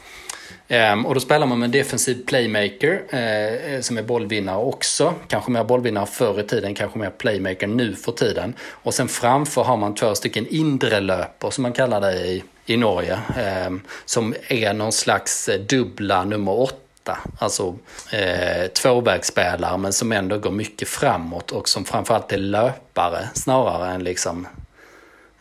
Ehm, 0.67 1.05
och 1.05 1.13
då 1.13 1.19
spelar 1.19 1.47
man 1.47 1.59
med 1.59 1.65
en 1.65 1.71
defensiv 1.71 2.25
playmaker 2.25 3.01
eh, 3.09 3.73
eh, 3.73 3.81
som 3.81 3.97
är 3.97 4.03
bollvinnare 4.03 4.57
också. 4.57 5.13
Kanske 5.27 5.51
mer 5.51 5.63
bollvinnare 5.63 6.05
förr 6.05 6.39
i 6.39 6.43
tiden, 6.43 6.75
kanske 6.75 6.99
mer 6.99 7.09
playmaker 7.09 7.67
nu 7.67 7.95
för 7.95 8.11
tiden. 8.11 8.53
Och 8.59 8.93
sen 8.93 9.07
framför 9.07 9.63
har 9.63 9.77
man 9.77 9.95
två 9.95 10.15
stycken 10.15 10.47
inre 10.49 10.99
löper 10.99 11.49
som 11.49 11.61
man 11.61 11.73
kallar 11.73 12.01
det 12.01 12.13
i, 12.13 12.43
i 12.65 12.77
Norge. 12.77 13.19
Ehm, 13.37 13.81
som 14.05 14.35
är 14.47 14.73
någon 14.73 14.91
slags 14.91 15.49
eh, 15.49 15.59
dubbla 15.59 16.23
nummer 16.23 16.59
åtta. 16.59 17.17
Alltså 17.39 17.75
eh, 18.11 18.67
tvåvägsspelare 18.67 19.77
men 19.77 19.93
som 19.93 20.11
ändå 20.11 20.37
går 20.37 20.51
mycket 20.51 20.87
framåt 20.87 21.51
och 21.51 21.69
som 21.69 21.85
framförallt 21.85 22.31
är 22.31 22.37
löpare 22.37 23.29
snarare 23.33 23.91
än 23.91 24.03
liksom 24.03 24.47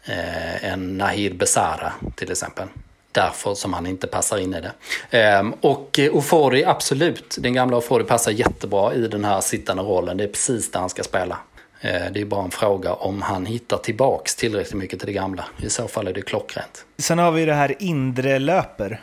eh, 0.05 0.65
en 0.65 0.99
Nahid 0.99 1.37
Besara 1.37 1.93
till 2.17 2.31
exempel 2.31 2.69
därför 3.15 3.55
som 3.55 3.73
han 3.73 3.87
inte 3.87 4.07
passar 4.07 4.39
in 4.39 4.55
i 4.55 4.61
det. 4.61 4.73
Ehm, 5.19 5.55
och 5.61 5.99
eh, 5.99 6.17
Ofori, 6.17 6.65
absolut, 6.65 7.37
den 7.41 7.55
gamla 7.55 7.77
Ofori 7.77 8.05
passar 8.05 8.33
jättebra 8.33 8.95
i 8.95 9.09
den 9.09 9.25
här 9.25 9.41
sittande 9.41 9.83
rollen. 9.83 10.17
Det 10.17 10.25
är 10.25 10.29
precis 10.29 10.71
där 10.71 10.81
han 10.81 10.91
ska 10.91 11.03
spela. 11.03 11.39
Ehm, 11.81 12.13
det 12.13 12.21
är 12.21 12.25
bara 12.25 12.45
en 12.45 12.51
fråga 12.51 12.93
om 12.93 13.23
han 13.23 13.47
hittar 13.47 13.77
tillbaks 13.77 14.37
tillräckligt 14.37 14.75
mycket 14.75 14.99
till 14.99 15.07
det 15.07 15.13
gamla. 15.13 15.45
I 15.59 15.71
så 15.71 15.89
fall 15.89 16.07
är 16.07 16.13
det 16.13 16.23
klockrent. 16.23 16.85
Sen 16.99 17.19
har 17.19 17.33
vi 17.33 17.45
det 17.45 17.55
här 17.55 17.77
inre 17.79 18.39
löper. 18.39 19.01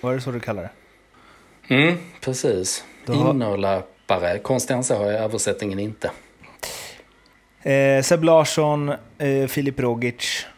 Var 0.00 0.14
det 0.14 0.20
så 0.20 0.30
du 0.30 0.40
kallar 0.40 0.62
det? 0.62 0.70
Mm, 1.74 1.98
precis. 2.20 2.84
Har... 3.06 3.30
Innerlöpare. 3.30 4.38
Konstigare 4.38 4.78
än 4.78 4.84
så 4.84 5.02
är 5.02 5.12
översättningen 5.12 5.78
inte. 5.78 6.10
Eh, 7.62 8.02
Seb 8.02 8.24
Larsson, 8.24 8.92
eh, 9.18 9.46
Filip 9.46 9.80
Rogic, 9.80 10.46
Eh, 10.46 10.53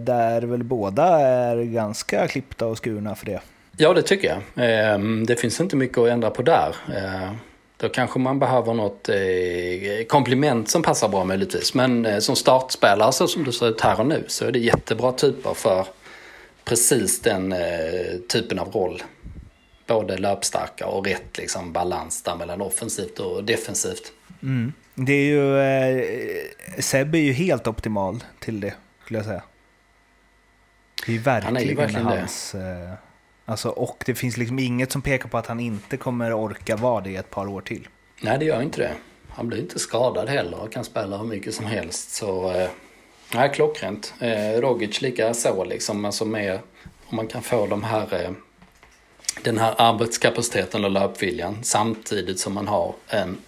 där 0.00 0.42
väl 0.42 0.64
båda 0.64 1.04
är 1.20 1.62
ganska 1.62 2.28
klippta 2.28 2.66
och 2.66 2.78
skurna 2.78 3.14
för 3.14 3.26
det. 3.26 3.40
Ja, 3.76 3.94
det 3.94 4.02
tycker 4.02 4.28
jag. 4.28 4.66
Ehm, 4.66 5.26
det 5.26 5.36
finns 5.36 5.60
inte 5.60 5.76
mycket 5.76 5.98
att 5.98 6.08
ändra 6.08 6.30
på 6.30 6.42
där. 6.42 6.76
Eh, 6.96 7.32
då 7.76 7.88
kanske 7.88 8.18
man 8.18 8.38
behöver 8.38 8.74
något 8.74 9.08
eh, 9.08 9.16
komplement 10.08 10.68
som 10.68 10.82
passar 10.82 11.08
bra 11.08 11.24
möjligtvis. 11.24 11.74
Men 11.74 12.22
som 12.22 12.36
startspelare 12.36 13.12
så 13.12 13.26
som 13.26 13.44
det 13.44 13.52
ser 13.52 13.68
ut 13.68 13.80
här 13.80 14.00
och 14.00 14.06
nu 14.06 14.24
så 14.26 14.44
är 14.44 14.52
det 14.52 14.58
jättebra 14.58 15.12
typer 15.12 15.54
för 15.54 15.86
precis 16.64 17.20
den 17.20 17.54
typen 18.28 18.58
av 18.58 18.68
roll. 18.68 19.02
Både 19.86 20.16
löpstarka 20.16 20.86
och 20.86 21.06
rätt 21.06 21.38
liksom, 21.38 21.72
balans 21.72 22.22
där 22.22 22.36
mellan 22.36 22.60
offensivt 22.60 23.18
och 23.18 23.44
defensivt. 23.44 24.12
Mm. 24.42 24.72
Det 24.94 25.12
är 25.12 25.24
ju, 25.24 25.58
eh, 25.58 26.04
Seb 26.78 27.14
är 27.14 27.18
ju 27.18 27.32
helt 27.32 27.66
optimal 27.66 28.24
till 28.40 28.60
det, 28.60 28.74
skulle 29.04 29.18
jag 29.18 29.26
säga. 29.26 29.42
Det 31.06 31.14
är 31.14 31.18
verkligen, 31.18 31.56
han 31.56 31.68
är 31.68 31.74
verkligen 31.74 32.06
hans... 32.06 32.52
Det. 32.52 32.70
Eh, 32.70 32.92
alltså, 33.44 33.68
och 33.68 34.02
det 34.06 34.14
finns 34.14 34.36
liksom 34.36 34.58
inget 34.58 34.92
som 34.92 35.02
pekar 35.02 35.28
på 35.28 35.38
att 35.38 35.46
han 35.46 35.60
inte 35.60 35.96
kommer 35.96 36.32
orka 36.32 36.76
vara 36.76 37.00
det 37.00 37.16
ett 37.16 37.30
par 37.30 37.46
år 37.46 37.60
till. 37.60 37.88
Nej, 38.20 38.38
det 38.38 38.44
gör 38.44 38.62
inte 38.62 38.80
det. 38.80 38.92
Han 39.28 39.48
blir 39.48 39.58
inte 39.58 39.78
skadad 39.78 40.28
heller 40.28 40.60
och 40.60 40.72
kan 40.72 40.84
spela 40.84 41.16
hur 41.16 41.24
mycket 41.24 41.54
som 41.54 41.66
helst. 41.66 42.10
Så, 42.10 42.52
eh, 42.52 42.68
nej, 43.34 43.50
klockrent. 43.54 44.14
Eh, 44.20 44.60
Rogic 44.60 45.00
lika 45.00 45.34
så 45.34 45.64
liksom. 45.64 46.04
Alltså 46.04 46.24
med, 46.24 46.58
om 47.06 47.16
man 47.16 47.26
kan 47.26 47.42
få 47.42 47.66
de 47.66 47.84
här, 47.84 48.24
eh, 48.24 48.30
den 49.42 49.58
här 49.58 49.74
arbetskapaciteten 49.78 50.84
och 50.84 50.90
löpviljan 50.90 51.58
samtidigt 51.62 52.40
som 52.40 52.54
man 52.54 52.68
har 52.68 52.94
en 53.08 53.38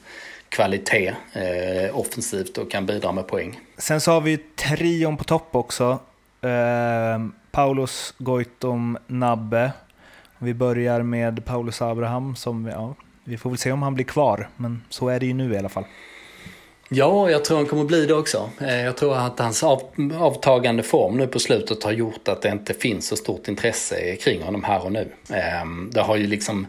kvalitet 0.49 1.15
eh, 1.33 1.99
offensivt 1.99 2.59
och 2.59 2.71
kan 2.71 2.87
bidra 2.87 3.13
med 3.13 3.27
poäng. 3.27 3.61
Sen 3.79 4.01
så 4.01 4.11
har 4.11 4.21
vi 4.21 4.39
trion 4.39 5.17
på 5.17 5.25
topp 5.25 5.49
också. 5.53 5.99
Eh, 6.41 7.19
Paulus 7.55 8.15
Goitom 8.19 8.99
Nabbe. 9.07 9.73
Vi 10.39 10.55
börjar 10.55 11.03
med 11.03 11.45
Paulus 11.45 11.83
Abraham 11.83 12.37
som, 12.37 12.67
ja, 12.67 12.95
vi 13.25 13.37
får 13.39 13.51
väl 13.51 13.59
se 13.59 13.73
om 13.73 13.83
han 13.83 13.95
blir 13.95 14.05
kvar, 14.05 14.49
men 14.57 14.83
så 14.91 15.09
är 15.09 15.21
det 15.21 15.27
ju 15.27 15.35
nu 15.35 15.55
i 15.55 15.59
alla 15.59 15.69
fall. 15.69 15.85
Ja, 16.89 17.31
jag 17.31 17.45
tror 17.45 17.57
han 17.57 17.67
kommer 17.67 17.85
bli 17.85 18.07
det 18.07 18.15
också. 18.15 18.51
Eh, 18.61 18.81
jag 18.81 18.97
tror 18.97 19.17
att 19.17 19.39
hans 19.39 19.63
av, 19.63 19.83
avtagande 20.19 20.83
form 20.83 21.17
nu 21.17 21.27
på 21.27 21.39
slutet 21.39 21.85
har 21.85 21.93
gjort 21.93 22.29
att 22.29 22.43
det 22.43 22.49
inte 22.49 22.75
finns 22.75 23.07
så 23.07 23.17
stort 23.17 23.49
intresse 23.49 24.17
kring 24.17 24.43
honom 24.43 24.65
här 24.65 24.85
och 24.85 24.93
nu. 24.93 25.09
Ehm, 25.31 25.91
det 25.93 26.01
har 26.01 26.17
ju 26.17 26.27
liksom 26.27 26.67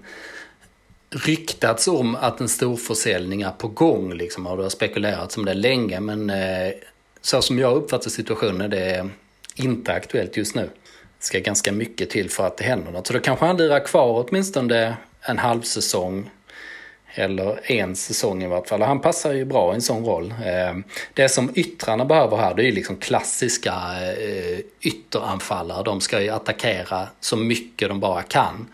ryktats 1.10 1.88
om 1.88 2.15
att 2.15 2.41
en 2.41 2.50
stor 2.50 2.76
försäljning 2.76 3.41
är 3.41 3.52
på 3.52 3.67
gång 3.67 4.13
liksom, 4.13 4.48
och 4.48 4.58
det 4.58 4.63
har 4.63 4.69
spekulerats 4.69 5.38
om 5.38 5.45
det 5.45 5.54
länge, 5.54 6.00
men 6.00 6.30
eh, 6.30 6.71
så 7.21 7.41
som 7.41 7.60
jag 7.60 7.76
uppfattar 7.76 8.10
situationen 8.10 8.69
det 8.69 9.10
inte 9.56 9.94
aktuellt 9.94 10.38
just 10.38 10.56
nu. 10.56 10.70
Det 11.20 11.26
ska 11.26 11.39
ganska 11.39 11.72
mycket 11.72 12.10
till 12.10 12.30
för 12.30 12.48
att 12.48 12.58
det 12.58 12.63
händer 12.63 12.91
något. 12.91 13.08
Så 13.08 13.13
då 13.13 13.20
kanske 13.20 13.46
han 13.46 13.58
lirar 13.58 13.80
kvar 13.80 14.26
åtminstone 14.30 14.98
en 15.22 15.38
halv 15.38 15.62
säsong 15.62 16.30
eller 17.15 17.72
en 17.72 17.96
säsong 17.96 18.44
i 18.44 18.48
vart 18.48 18.68
fall. 18.68 18.82
Han 18.82 19.02
passar 19.02 19.34
ju 19.34 19.46
bra 19.46 19.72
i 19.72 19.76
en 19.76 19.82
sån 19.82 20.06
roll. 20.06 20.34
Ehm, 20.46 20.84
det 21.13 21.30
som 21.30 21.52
yttrarna 21.56 22.06
behöver 22.06 22.38
här, 22.38 22.54
det 22.54 22.62
är 22.62 22.65
ju 22.65 22.72
liksom 22.72 22.96
klassiska 22.96 23.74
eh, 24.20 24.60
ytteranfallare. 24.82 25.84
De 25.84 26.02
ska 26.02 26.22
ju 26.22 26.30
attackera 26.30 27.08
så 27.20 27.38
mycket 27.38 27.89
de 27.89 28.00
bara 28.00 28.22
kan. 28.22 28.68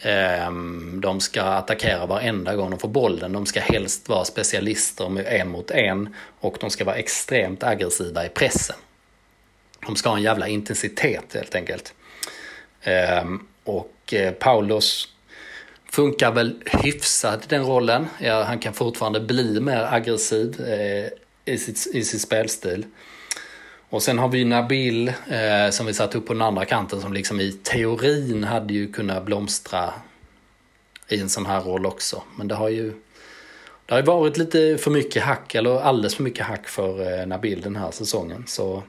Ehm, 0.00 1.00
de 1.00 1.20
ska 1.20 1.42
attackera 1.42 2.06
varenda 2.06 2.56
gång 2.56 2.70
de 2.70 2.78
får 2.78 2.88
bollen. 2.88 3.32
De 3.32 3.46
ska 3.46 3.60
helst 3.60 4.08
vara 4.08 4.24
specialister 4.24 5.08
med 5.08 5.26
en 5.26 5.48
mot 5.48 5.70
en 5.70 6.14
och 6.40 6.56
de 6.60 6.70
ska 6.70 6.84
vara 6.84 6.96
extremt 6.96 7.62
aggressiva 7.62 8.26
i 8.26 8.28
pressen. 8.28 8.76
De 9.86 9.96
ska 9.96 10.08
ha 10.08 10.16
en 10.16 10.22
jävla 10.22 10.48
intensitet 10.48 11.34
helt 11.34 11.54
enkelt. 11.54 11.94
Ehm, 12.82 13.46
och 13.64 14.14
eh, 14.14 14.32
Paulus 14.32 14.38
Paulos 14.38 15.08
funkar 15.90 16.32
väl 16.32 16.62
hyfsat 16.66 17.44
i 17.44 17.46
den 17.48 17.64
rollen. 17.64 18.06
Ja, 18.18 18.42
han 18.42 18.58
kan 18.58 18.74
fortfarande 18.74 19.20
bli 19.20 19.60
mer 19.60 19.88
aggressiv 19.90 20.60
eh, 20.60 21.08
i, 21.54 21.58
sitt, 21.58 21.86
i 21.94 22.04
sin 22.04 22.20
spelstil. 22.20 22.86
Och 23.90 24.02
sen 24.02 24.18
har 24.18 24.28
vi 24.28 24.44
Nabil 24.44 25.08
eh, 25.08 25.70
som 25.70 25.86
vi 25.86 25.94
satt 25.94 26.14
upp 26.14 26.26
på 26.26 26.32
den 26.32 26.42
andra 26.42 26.64
kanten 26.64 27.00
som 27.00 27.12
liksom 27.12 27.40
i 27.40 27.52
teorin 27.52 28.44
hade 28.44 28.74
ju 28.74 28.92
kunnat 28.92 29.24
blomstra 29.24 29.92
i 31.08 31.20
en 31.20 31.28
sån 31.28 31.46
här 31.46 31.60
roll 31.60 31.86
också. 31.86 32.22
Men 32.36 32.48
det 32.48 32.54
har 32.54 32.68
ju 32.68 32.92
det 33.86 33.94
har 33.94 34.02
varit 34.02 34.36
lite 34.36 34.78
för 34.78 34.90
mycket 34.90 35.22
hack, 35.22 35.54
eller 35.54 35.80
alldeles 35.80 36.14
för 36.14 36.22
mycket 36.22 36.46
hack 36.46 36.68
för 36.68 37.20
eh, 37.20 37.26
Nabil 37.26 37.60
den 37.60 37.76
här 37.76 37.90
säsongen. 37.90 38.44
Så 38.46 38.82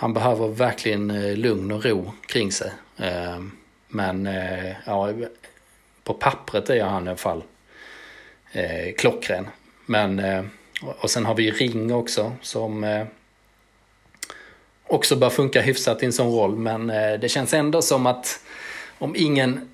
han 0.00 0.12
behöver 0.12 0.48
verkligen 0.48 1.10
eh, 1.10 1.36
lugn 1.36 1.72
och 1.72 1.84
ro 1.84 2.12
kring 2.26 2.52
sig. 2.52 2.72
Eh, 2.96 3.40
men 3.88 4.26
eh, 4.26 4.72
ja, 4.86 5.12
på 6.04 6.14
pappret 6.14 6.70
är 6.70 6.84
han 6.84 7.06
i 7.06 7.08
alla 7.08 7.16
fall 7.16 7.42
klockren. 8.96 9.48
Men, 9.86 10.22
och 11.00 11.10
sen 11.10 11.24
har 11.24 11.34
vi 11.34 11.50
Ring 11.50 11.94
också 11.94 12.32
som 12.42 13.06
också 14.86 15.16
bör 15.16 15.30
funka 15.30 15.60
hyfsat 15.60 16.02
i 16.02 16.06
en 16.06 16.12
sån 16.12 16.32
roll. 16.32 16.56
Men 16.56 16.86
det 17.20 17.30
känns 17.30 17.54
ändå 17.54 17.82
som 17.82 18.06
att 18.06 18.40
om 18.98 19.14
ingen 19.16 19.68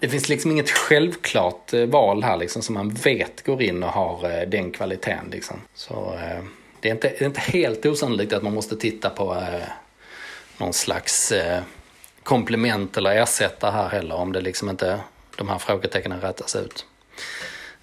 det 0.00 0.08
finns 0.08 0.28
liksom 0.28 0.50
inget 0.50 0.70
självklart 0.70 1.72
val 1.72 2.22
här 2.22 2.36
liksom 2.36 2.62
som 2.62 2.74
man 2.74 2.88
vet 2.88 3.44
går 3.44 3.62
in 3.62 3.82
och 3.82 3.90
har 3.90 4.46
den 4.46 4.70
kvaliteten. 4.70 5.30
Liksom. 5.30 5.60
Så 5.74 6.18
det 6.82 6.88
är 6.88 6.92
inte, 6.92 7.08
det 7.08 7.20
är 7.20 7.26
inte 7.26 7.40
helt 7.40 7.86
osannolikt 7.86 8.32
att 8.32 8.42
man 8.42 8.54
måste 8.54 8.76
titta 8.76 9.10
på 9.10 9.34
eh, 9.34 9.68
någon 10.58 10.72
slags 10.72 11.32
eh, 11.32 11.62
komplement 12.22 12.96
eller 12.96 13.10
ersättare 13.10 13.70
här 13.70 13.88
heller 13.88 14.14
om 14.14 14.32
det 14.32 14.40
liksom 14.40 14.70
inte 14.70 15.00
de 15.36 15.48
här 15.48 15.58
frågetecknen 15.58 16.20
rätas 16.20 16.56
ut. 16.56 16.86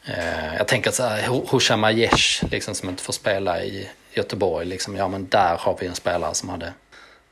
Eh, 0.06 0.56
jag 0.58 0.68
tänker 0.68 0.92
så 0.92 1.04
här, 1.04 1.42
Husham 1.52 1.84
Aiesh 1.84 2.44
liksom 2.52 2.76
som 2.76 2.90
inte 2.90 3.04
får 3.04 3.14
spela 3.14 3.64
i 3.64 3.90
Göteborg, 4.14 4.66
liksom, 4.66 4.96
ja 4.96 5.08
men 5.08 5.28
där 5.30 5.58
har 5.58 5.78
vi 5.80 5.88
en 5.88 5.96
spelare 5.96 6.34
som 6.34 6.50
hade 6.50 6.74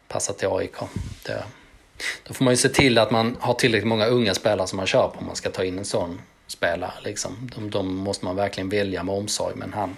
passat 0.07 0.38
till 0.38 0.47
AIK. 0.51 0.76
Det, 1.26 1.43
Då 2.28 2.34
får 2.34 2.43
man 2.43 2.53
ju 2.53 2.57
se 2.57 2.70
till 2.70 2.97
att 2.97 3.11
man 3.11 3.38
har 3.39 3.53
tillräckligt 3.53 3.88
många 3.88 4.05
unga 4.05 4.34
spelare 4.34 4.68
som 4.68 4.78
man 4.78 4.88
kör 4.88 5.07
på 5.07 5.20
om 5.20 5.26
man 5.26 5.36
ska 5.36 5.49
ta 5.49 5.63
in 5.63 5.78
en 5.78 5.86
sån 5.86 6.22
spelare. 6.47 6.93
Liksom. 7.03 7.51
De, 7.55 7.70
de 7.70 7.95
måste 7.95 8.26
man 8.26 8.36
verkligen 8.36 8.70
välja 8.70 9.03
med 9.03 9.15
omsorg. 9.15 9.55
Men 9.55 9.74
han, 9.74 9.97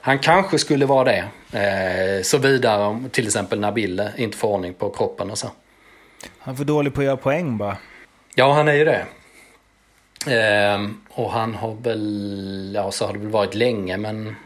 han 0.00 0.18
kanske 0.18 0.58
skulle 0.58 0.86
vara 0.86 1.04
det. 1.04 1.24
Eh, 1.58 2.22
så 2.22 2.38
vidare 2.38 2.82
om 2.82 3.10
till 3.10 3.26
exempel 3.26 3.60
Nabille 3.60 4.12
inte 4.16 4.38
får 4.38 4.48
ordning 4.48 4.74
på 4.74 4.90
kroppen 4.90 5.30
och 5.30 5.38
så. 5.38 5.50
Han 6.38 6.54
är 6.54 6.58
för 6.58 6.64
dålig 6.64 6.94
på 6.94 7.00
att 7.00 7.04
göra 7.04 7.16
poäng 7.16 7.58
bara. 7.58 7.76
Ja, 8.34 8.52
han 8.52 8.68
är 8.68 8.72
ju 8.72 8.84
det. 8.84 9.06
Eh, 10.26 10.86
och 11.10 11.30
han 11.30 11.54
har 11.54 11.74
väl, 11.74 12.72
ja 12.74 12.90
så 12.90 13.06
har 13.06 13.12
det 13.12 13.18
väl 13.18 13.28
varit 13.28 13.54
länge 13.54 13.96
men 13.96 14.36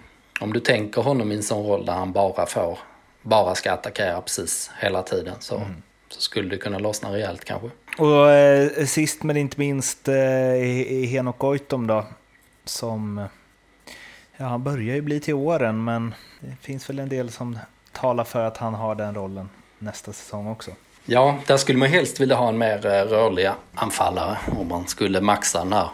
om 0.41 0.53
du 0.53 0.61
tänker 0.61 1.03
honom 1.03 1.33
i 1.33 1.35
en 1.35 1.43
sån 1.43 1.67
roll 1.67 1.87
där 1.87 1.93
han 1.93 2.13
bara 2.13 2.47
får, 2.47 2.79
bara 3.23 3.55
ska 3.55 3.73
attackera 3.73 4.21
precis 4.21 4.71
hela 4.81 5.03
tiden 5.03 5.35
så, 5.39 5.57
mm. 5.57 5.83
så 6.09 6.21
skulle 6.21 6.49
det 6.49 6.57
kunna 6.57 6.79
lossna 6.79 7.13
rejält 7.13 7.45
kanske. 7.45 7.71
Och 7.99 8.31
eh, 8.31 8.87
sist 8.87 9.23
men 9.23 9.37
inte 9.37 9.61
minst 9.61 10.09
eh, 10.09 10.15
Henok 11.09 11.39
Goitom 11.39 11.87
då, 11.87 12.05
som, 12.65 13.29
ja 14.37 14.45
han 14.45 14.63
börjar 14.63 14.95
ju 14.95 15.01
bli 15.01 15.21
till 15.21 15.35
åren 15.35 15.85
men 15.85 16.15
det 16.41 16.57
finns 16.61 16.91
väl 16.91 16.99
en 16.99 17.09
del 17.09 17.31
som 17.31 17.59
talar 17.93 18.25
för 18.25 18.45
att 18.45 18.57
han 18.57 18.75
har 18.75 18.95
den 18.95 19.15
rollen 19.15 19.49
nästa 19.79 20.13
säsong 20.13 20.47
också. 20.47 20.71
Ja, 21.05 21.39
där 21.47 21.57
skulle 21.57 21.79
man 21.79 21.89
helst 21.89 22.21
vilja 22.21 22.37
ha 22.37 22.49
en 22.49 22.59
mer 22.59 22.87
eh, 22.87 22.91
rörlig 22.91 23.51
anfallare 23.75 24.39
om 24.59 24.69
man 24.69 24.87
skulle 24.87 25.21
maxa 25.21 25.59
den 25.59 25.73
här 25.73 25.89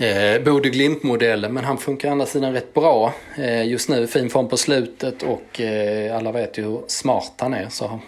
eh, 0.00 0.42
Bode 0.42 0.68
Glimt-modellen. 0.68 1.54
Men 1.54 1.64
han 1.64 1.78
funkar 1.78 2.08
å 2.08 2.12
andra 2.12 2.26
sidan 2.26 2.52
rätt 2.52 2.74
bra 2.74 3.12
eh, 3.38 3.68
just 3.68 3.88
nu. 3.88 4.06
Fin 4.06 4.30
form 4.30 4.48
på 4.48 4.56
slutet 4.56 5.22
och 5.22 5.60
eh, 5.60 6.16
alla 6.16 6.32
vet 6.32 6.58
ju 6.58 6.62
hur 6.62 6.82
smart 6.86 7.32
han 7.38 7.54
är. 7.54 7.68
Så. 7.68 8.00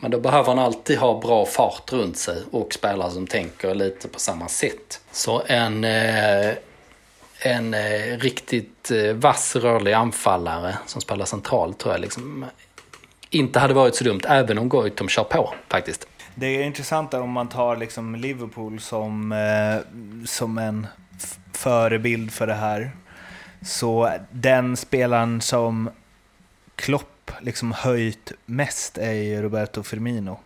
Men 0.00 0.10
då 0.10 0.20
behöver 0.20 0.48
han 0.48 0.58
alltid 0.58 0.98
ha 0.98 1.20
bra 1.20 1.46
fart 1.46 1.92
runt 1.92 2.18
sig 2.18 2.36
och 2.50 2.72
spelare 2.72 3.10
som 3.10 3.26
tänker 3.26 3.74
lite 3.74 4.08
på 4.08 4.18
samma 4.18 4.48
sätt. 4.48 5.00
Så 5.12 5.42
en, 5.46 5.84
eh, 5.84 6.50
en 7.40 7.74
eh, 7.74 8.18
riktigt 8.18 8.90
eh, 8.90 9.12
vass 9.12 9.56
rörlig 9.56 9.92
anfallare 9.92 10.78
som 10.86 11.00
spelar 11.00 11.24
centralt 11.24 11.78
tror 11.78 11.94
jag 11.94 12.00
liksom 12.00 12.44
inte 13.30 13.58
hade 13.58 13.74
varit 13.74 13.94
så 13.94 14.04
dumt, 14.04 14.20
även 14.24 14.58
om 14.58 14.68
Goitom 14.68 15.08
kör 15.08 15.24
på 15.24 15.54
faktiskt. 15.68 16.06
Det 16.34 16.46
är 16.46 16.62
intressant 16.62 17.14
om 17.14 17.30
man 17.30 17.48
tar 17.48 17.76
liksom 17.76 18.14
Liverpool 18.14 18.80
som, 18.80 19.32
eh, 19.32 19.80
som 20.26 20.58
en 20.58 20.86
förebild 21.52 22.32
för 22.32 22.46
det 22.46 22.54
här. 22.54 22.90
Så 23.62 24.12
den 24.30 24.76
spelaren 24.76 25.40
som 25.40 25.90
Klopp 26.76 27.30
liksom 27.40 27.72
höjt 27.72 28.32
mest 28.46 28.98
är 28.98 29.12
ju 29.12 29.42
Roberto 29.42 29.82
Firmino. 29.82 30.38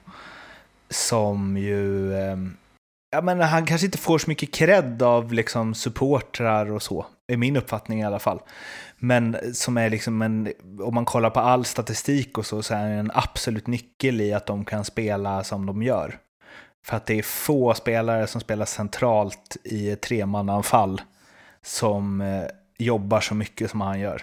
Som 0.90 1.56
ju... 1.56 2.14
Ehm, 2.16 2.56
Ja, 3.14 3.20
men 3.20 3.40
han 3.40 3.66
kanske 3.66 3.86
inte 3.86 3.98
får 3.98 4.18
så 4.18 4.30
mycket 4.30 4.54
cred 4.54 5.02
av 5.02 5.32
liksom 5.32 5.74
supportrar 5.74 6.72
och 6.72 6.82
så, 6.82 7.06
är 7.32 7.36
min 7.36 7.56
uppfattning 7.56 8.00
i 8.00 8.04
alla 8.04 8.18
fall. 8.18 8.40
Men 8.98 9.54
som 9.54 9.76
är 9.76 9.90
liksom 9.90 10.22
en, 10.22 10.52
om 10.80 10.94
man 10.94 11.04
kollar 11.04 11.30
på 11.30 11.40
all 11.40 11.64
statistik 11.64 12.38
och 12.38 12.46
så, 12.46 12.62
så 12.62 12.74
är 12.74 12.78
han 12.78 12.90
en 12.90 13.10
absolut 13.14 13.66
nyckel 13.66 14.20
i 14.20 14.32
att 14.32 14.46
de 14.46 14.64
kan 14.64 14.84
spela 14.84 15.44
som 15.44 15.66
de 15.66 15.82
gör. 15.82 16.18
För 16.86 16.96
att 16.96 17.06
det 17.06 17.18
är 17.18 17.22
få 17.22 17.74
spelare 17.74 18.26
som 18.26 18.40
spelar 18.40 18.66
centralt 18.66 19.56
i 19.64 19.90
ett 19.90 20.02
tremannaanfall 20.02 21.00
som 21.62 22.20
eh, 22.20 22.44
jobbar 22.78 23.20
så 23.20 23.34
mycket 23.34 23.70
som 23.70 23.80
han 23.80 24.00
gör. 24.00 24.22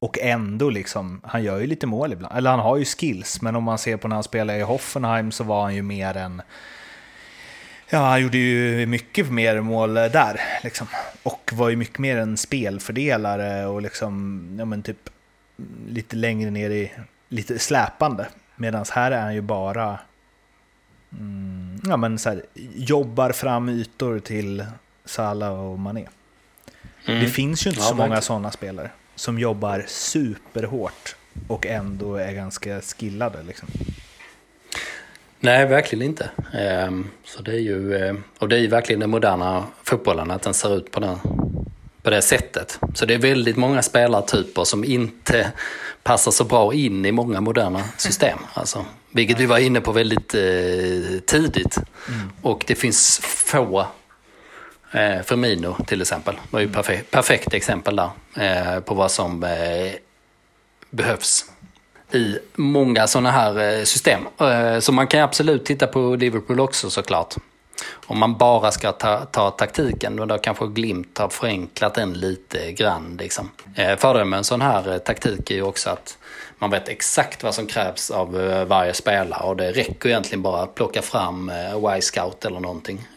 Och 0.00 0.18
ändå 0.18 0.70
liksom, 0.70 1.20
han 1.24 1.42
gör 1.42 1.58
ju 1.58 1.66
lite 1.66 1.86
mål 1.86 2.12
ibland. 2.12 2.36
Eller 2.36 2.50
han 2.50 2.60
har 2.60 2.76
ju 2.76 2.84
skills, 2.84 3.42
men 3.42 3.56
om 3.56 3.64
man 3.64 3.78
ser 3.78 3.96
på 3.96 4.08
när 4.08 4.16
han 4.16 4.22
spelade 4.22 4.58
i 4.58 4.62
Hoffenheim 4.62 5.32
så 5.32 5.44
var 5.44 5.62
han 5.62 5.74
ju 5.74 5.82
mer 5.82 6.16
än 6.16 6.42
Ja, 7.88 7.98
han 7.98 8.22
gjorde 8.22 8.38
ju 8.38 8.86
mycket 8.86 9.30
mer 9.30 9.60
mål 9.60 9.94
där. 9.94 10.40
Liksom. 10.62 10.86
Och 11.22 11.50
var 11.52 11.68
ju 11.68 11.76
mycket 11.76 11.98
mer 11.98 12.16
en 12.16 12.36
spelfördelare 12.36 13.66
och 13.66 13.82
liksom, 13.82 14.46
ja 14.58 14.64
men 14.64 14.82
typ 14.82 15.10
lite 15.88 16.16
längre 16.16 16.50
ner 16.50 16.70
i, 16.70 16.92
lite 17.28 17.58
släpande. 17.58 18.26
Medan 18.56 18.84
här 18.92 19.10
är 19.10 19.22
han 19.22 19.34
ju 19.34 19.40
bara, 19.40 19.98
mm, 21.12 21.80
ja 21.84 21.96
men 21.96 22.18
så 22.18 22.28
här, 22.28 22.42
jobbar 22.74 23.32
fram 23.32 23.68
ytor 23.68 24.18
till 24.18 24.66
Salah 25.04 25.60
och 25.60 25.78
Mané. 25.78 26.06
Mm. 27.06 27.20
Det 27.20 27.28
finns 27.28 27.66
ju 27.66 27.70
inte 27.70 27.82
ja, 27.82 27.88
så 27.88 27.94
många 27.94 28.20
sådana 28.20 28.50
spelare 28.50 28.90
som 29.14 29.38
jobbar 29.38 29.84
superhårt 29.88 31.16
och 31.48 31.66
ändå 31.66 32.14
är 32.14 32.32
ganska 32.32 32.80
skillade 32.80 33.42
liksom. 33.42 33.68
Nej, 35.40 35.66
verkligen 35.66 36.04
inte. 36.04 36.30
Ehm, 36.52 37.10
så 37.24 37.42
det 37.42 37.52
är 37.52 37.60
ju, 37.60 37.94
eh, 37.94 38.14
och 38.38 38.48
det 38.48 38.56
är 38.56 38.60
ju 38.60 38.66
verkligen 38.66 39.00
den 39.00 39.10
moderna 39.10 39.64
fotbollen, 39.84 40.30
att 40.30 40.42
den 40.42 40.54
ser 40.54 40.76
ut 40.76 40.90
på, 40.90 41.00
den, 41.00 41.18
på 42.02 42.10
det 42.10 42.22
sättet. 42.22 42.80
Så 42.94 43.06
det 43.06 43.14
är 43.14 43.18
väldigt 43.18 43.56
många 43.56 43.82
spelartyper 43.82 44.64
som 44.64 44.84
inte 44.84 45.52
passar 46.02 46.30
så 46.30 46.44
bra 46.44 46.74
in 46.74 47.06
i 47.06 47.12
många 47.12 47.40
moderna 47.40 47.84
system. 47.96 48.38
Alltså, 48.52 48.84
vilket 49.10 49.40
vi 49.40 49.46
var 49.46 49.58
inne 49.58 49.80
på 49.80 49.92
väldigt 49.92 50.34
eh, 50.34 51.20
tidigt. 51.26 51.76
Mm. 52.08 52.30
Och 52.42 52.64
det 52.66 52.74
finns 52.74 53.18
få 53.22 53.86
Eh, 54.96 55.22
Firmino 55.22 55.76
till 55.86 56.00
exempel 56.00 56.34
var 56.50 56.60
ju 56.60 56.68
perfekt, 56.68 57.10
perfekt 57.10 57.54
exempel 57.54 57.96
där 57.96 58.10
eh, 58.36 58.80
på 58.80 58.94
vad 58.94 59.10
som 59.10 59.44
eh, 59.44 59.92
behövs 60.90 61.44
i 62.16 62.38
många 62.54 63.06
sådana 63.06 63.30
här 63.30 63.78
eh, 63.78 63.84
system. 63.84 64.26
Eh, 64.40 64.78
så 64.78 64.92
man 64.92 65.06
kan 65.06 65.20
absolut 65.20 65.64
titta 65.64 65.86
på 65.86 66.16
Liverpool 66.16 66.60
också 66.60 66.90
såklart. 66.90 67.34
Om 68.06 68.18
man 68.18 68.36
bara 68.36 68.70
ska 68.70 68.92
ta, 68.92 69.24
ta 69.24 69.50
taktiken, 69.50 70.16
då 70.16 70.38
kanske 70.38 70.66
Glimt 70.66 71.18
har 71.18 71.28
förenklat 71.28 71.94
den 71.94 72.12
lite 72.12 72.72
grann. 72.72 73.16
Liksom. 73.20 73.50
Eh, 73.74 73.96
fördelen 73.96 74.28
med 74.28 74.36
en 74.36 74.44
sån 74.44 74.60
här 74.60 74.98
taktik 74.98 75.50
är 75.50 75.54
ju 75.54 75.62
också 75.62 75.90
att 75.90 76.18
man 76.58 76.70
vet 76.70 76.88
exakt 76.88 77.42
vad 77.42 77.54
som 77.54 77.66
krävs 77.66 78.10
av 78.10 78.32
varje 78.68 78.94
spelare 78.94 79.42
och 79.42 79.56
det 79.56 79.72
räcker 79.72 80.08
egentligen 80.08 80.42
bara 80.42 80.62
att 80.62 80.74
plocka 80.74 81.02
fram 81.02 81.52
Y-scout 81.96 82.44
eller 82.44 82.60
någonting 82.60 83.08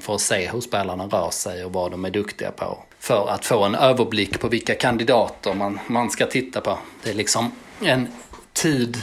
för 0.00 0.14
att 0.14 0.20
se 0.20 0.50
hur 0.52 0.60
spelarna 0.60 1.04
rör 1.04 1.30
sig 1.30 1.64
och 1.64 1.72
vad 1.72 1.90
de 1.90 2.04
är 2.04 2.10
duktiga 2.10 2.50
på. 2.50 2.78
För 2.98 3.30
att 3.30 3.46
få 3.46 3.64
en 3.64 3.74
överblick 3.74 4.40
på 4.40 4.48
vilka 4.48 4.74
kandidater 4.74 5.54
man, 5.54 5.78
man 5.86 6.10
ska 6.10 6.26
titta 6.26 6.60
på. 6.60 6.78
Det 7.02 7.10
är 7.10 7.14
liksom 7.14 7.52
en 7.80 8.08
tid, 8.54 9.02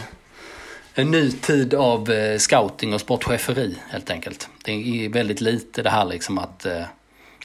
en 0.94 1.12
ny 1.12 1.32
tid 1.32 1.74
av 1.74 2.12
eh, 2.12 2.38
scouting 2.38 2.94
och 2.94 3.02
sportcheferi 3.02 3.78
helt 3.90 4.10
enkelt. 4.10 4.50
Det 4.64 4.72
är 4.72 5.10
väldigt 5.10 5.42
lite 5.42 5.84
det 5.84 5.90
här 5.90 6.06
liksom 6.06 6.38
att, 6.38 6.66
eh, 6.66 6.86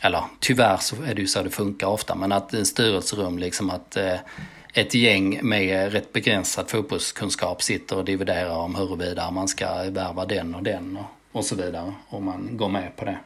eller 0.03 0.25
tyvärr 0.41 0.77
så 0.77 0.97
är 1.03 1.15
det 1.15 1.21
ju 1.21 1.27
så 1.27 1.43
det 1.43 1.51
funkar 1.51 1.87
ofta, 1.87 2.15
men 2.15 2.33
att 2.33 2.55
en 2.55 2.67
styrelserum 2.67 3.39
liksom 3.39 3.71
att 3.71 3.97
eh, 3.97 4.19
ett 4.73 4.95
gäng 4.95 5.41
med 5.43 5.93
rätt 5.93 6.13
begränsad 6.13 6.71
fotbollskunskap 6.71 7.63
sitter 7.63 7.97
och 7.97 8.05
dividerar 8.05 8.57
om 8.57 8.75
huruvida 8.75 9.31
man 9.31 9.49
ska 9.49 9.83
värva 9.91 10.25
den 10.25 10.55
och 10.55 10.63
den 10.63 10.97
och, 10.97 11.39
och 11.39 11.45
så 11.45 11.55
vidare. 11.55 11.95
om 12.09 12.25
man 12.25 12.57
går 12.57 12.69
med 12.69 12.97
på 12.97 13.05
det. 13.05 13.19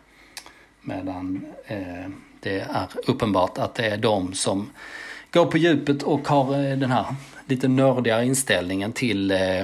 Medan 0.81 1.47
eh, 1.67 2.11
det 2.41 2.61
är 2.61 2.87
uppenbart 3.07 3.59
att 3.59 3.75
det 3.75 3.87
är 3.87 3.97
de 3.97 4.35
som 4.35 4.71
går 5.33 5.47
på 5.47 5.59
djupet 5.59 6.03
och 6.03 6.29
har 6.29 6.77
den 6.77 6.91
här 6.91 7.07
lite 7.51 7.69
nördigare 7.69 8.27
inställningen 8.27 8.93
till 8.93 9.31
eh, 9.31 9.61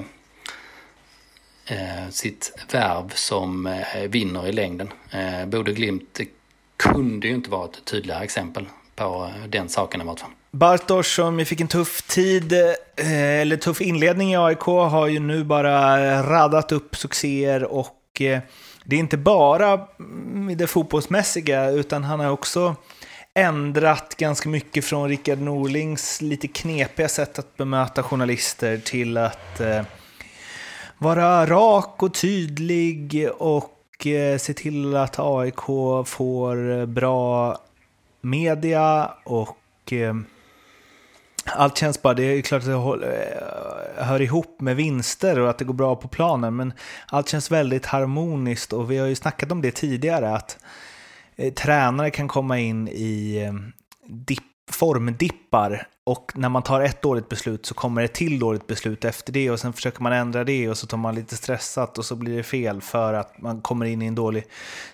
eh, 1.67 2.09
sitt 2.11 2.53
värv 2.73 3.13
som 3.15 3.67
eh, 3.67 4.03
vinner 4.09 4.47
i 4.47 4.53
längden. 4.53 4.89
Eh, 5.11 5.47
Bode 5.47 5.73
Glimt 5.73 6.21
kunde 6.77 7.29
ju 7.29 7.35
inte 7.35 7.51
vara 7.51 7.65
ett 7.65 7.85
tydligare 7.85 8.25
exempel 8.25 8.67
på 8.95 9.31
eh, 9.37 9.49
den 9.49 9.69
saken 9.69 10.01
i 10.01 10.05
vart 10.05 10.21
fall. 10.21 10.31
Bartosz 10.51 11.15
som 11.15 11.45
fick 11.45 11.61
en 11.61 11.69
tuff 11.69 12.03
tid, 12.03 12.53
eh, 12.53 13.41
eller 13.41 13.57
tuff 13.57 13.81
inledning 13.81 14.33
i 14.33 14.37
AIK, 14.37 14.63
har 14.65 15.07
ju 15.07 15.21
nu 15.21 15.45
bara 15.45 16.23
radat 16.23 16.73
upp 16.73 16.97
succéer 16.97 17.65
och 17.65 17.93
det 18.85 18.97
är 18.97 19.01
inte 19.01 19.17
bara 19.17 19.81
mm, 19.99 20.57
det 20.57 20.67
fotbollsmässiga, 20.67 21.71
utan 21.71 22.05
han 22.05 22.21
har 22.21 22.31
också 22.31 22.77
ändrat 23.37 24.17
ganska 24.17 24.49
mycket 24.49 24.85
från 24.85 25.09
Rickard 25.09 25.39
Norlings 25.39 26.23
lite 26.23 26.49
knepiga 26.49 27.09
sätt 27.09 27.39
att 27.39 27.57
bemöta 27.57 28.03
journalister 28.03 28.79
till 28.79 29.17
att 29.17 29.61
eh, 29.61 29.83
vara 30.99 31.47
rak 31.47 32.03
och 32.03 32.15
tydlig 32.15 33.29
och 33.39 34.07
eh, 34.07 34.39
se 34.39 34.55
till 34.55 34.97
att 34.97 35.19
AIK 35.19 35.61
får 36.07 36.87
bra 36.87 37.59
media 38.21 39.11
och 39.25 39.93
eh, 39.93 40.15
allt 41.45 41.79
känns 41.79 42.03
bara, 42.03 42.15
det 42.15 42.25
är 42.25 42.43
klart 42.43 42.63
att 42.63 43.01
det 43.01 43.37
eh, 43.97 44.07
hör 44.07 44.23
ihop 44.23 44.61
med 44.61 44.77
vinster 44.77 45.39
och 45.39 45.51
att 45.51 45.59
det 45.59 45.65
går 45.65 45.75
bra 45.75 45.97
på 45.97 46.09
planen, 46.09 46.57
men 46.57 46.73
allt 47.07 47.29
känns 47.29 47.51
väldigt 47.51 47.87
harmoniskt 47.87 48.73
och 48.73 48.91
vi 48.91 48.99
har 48.99 49.07
ju 49.07 49.15
snackat 49.15 49.53
om 49.53 49.63
det 49.63 49.71
tidigare, 49.71 50.35
att 50.35 50.59
Eh, 51.37 51.53
tränare 51.53 52.11
kan 52.11 52.29
komma 52.29 52.59
in 52.59 52.89
i 52.89 53.43
eh, 53.45 53.53
dipp 54.07 54.43
formdippar 54.71 55.89
och 56.05 56.33
när 56.35 56.49
man 56.49 56.63
tar 56.63 56.81
ett 56.81 57.03
dåligt 57.03 57.29
beslut 57.29 57.67
så 57.67 57.75
kommer 57.75 58.03
ett 58.03 58.15
till 58.15 58.39
dåligt 58.39 58.67
beslut 58.67 59.05
efter 59.05 59.33
det 59.33 59.51
och 59.51 59.61
sen 59.61 59.73
försöker 59.73 60.03
man 60.03 60.13
ändra 60.13 60.45
det 60.45 60.69
och 60.69 60.79
så 60.79 60.87
tar 60.87 60.97
man 60.97 61.15
lite 61.15 61.37
stressat 61.37 61.99
och 61.99 62.05
så 62.05 62.17
blir 62.17 62.37
det 62.37 62.43
fel 62.43 62.81
för 62.81 63.15
att 63.15 63.43
man 63.43 63.61
kommer 63.61 63.87
in 63.87 64.03
i 64.03 64.07
en 64.07 64.15
dålig 64.15 64.45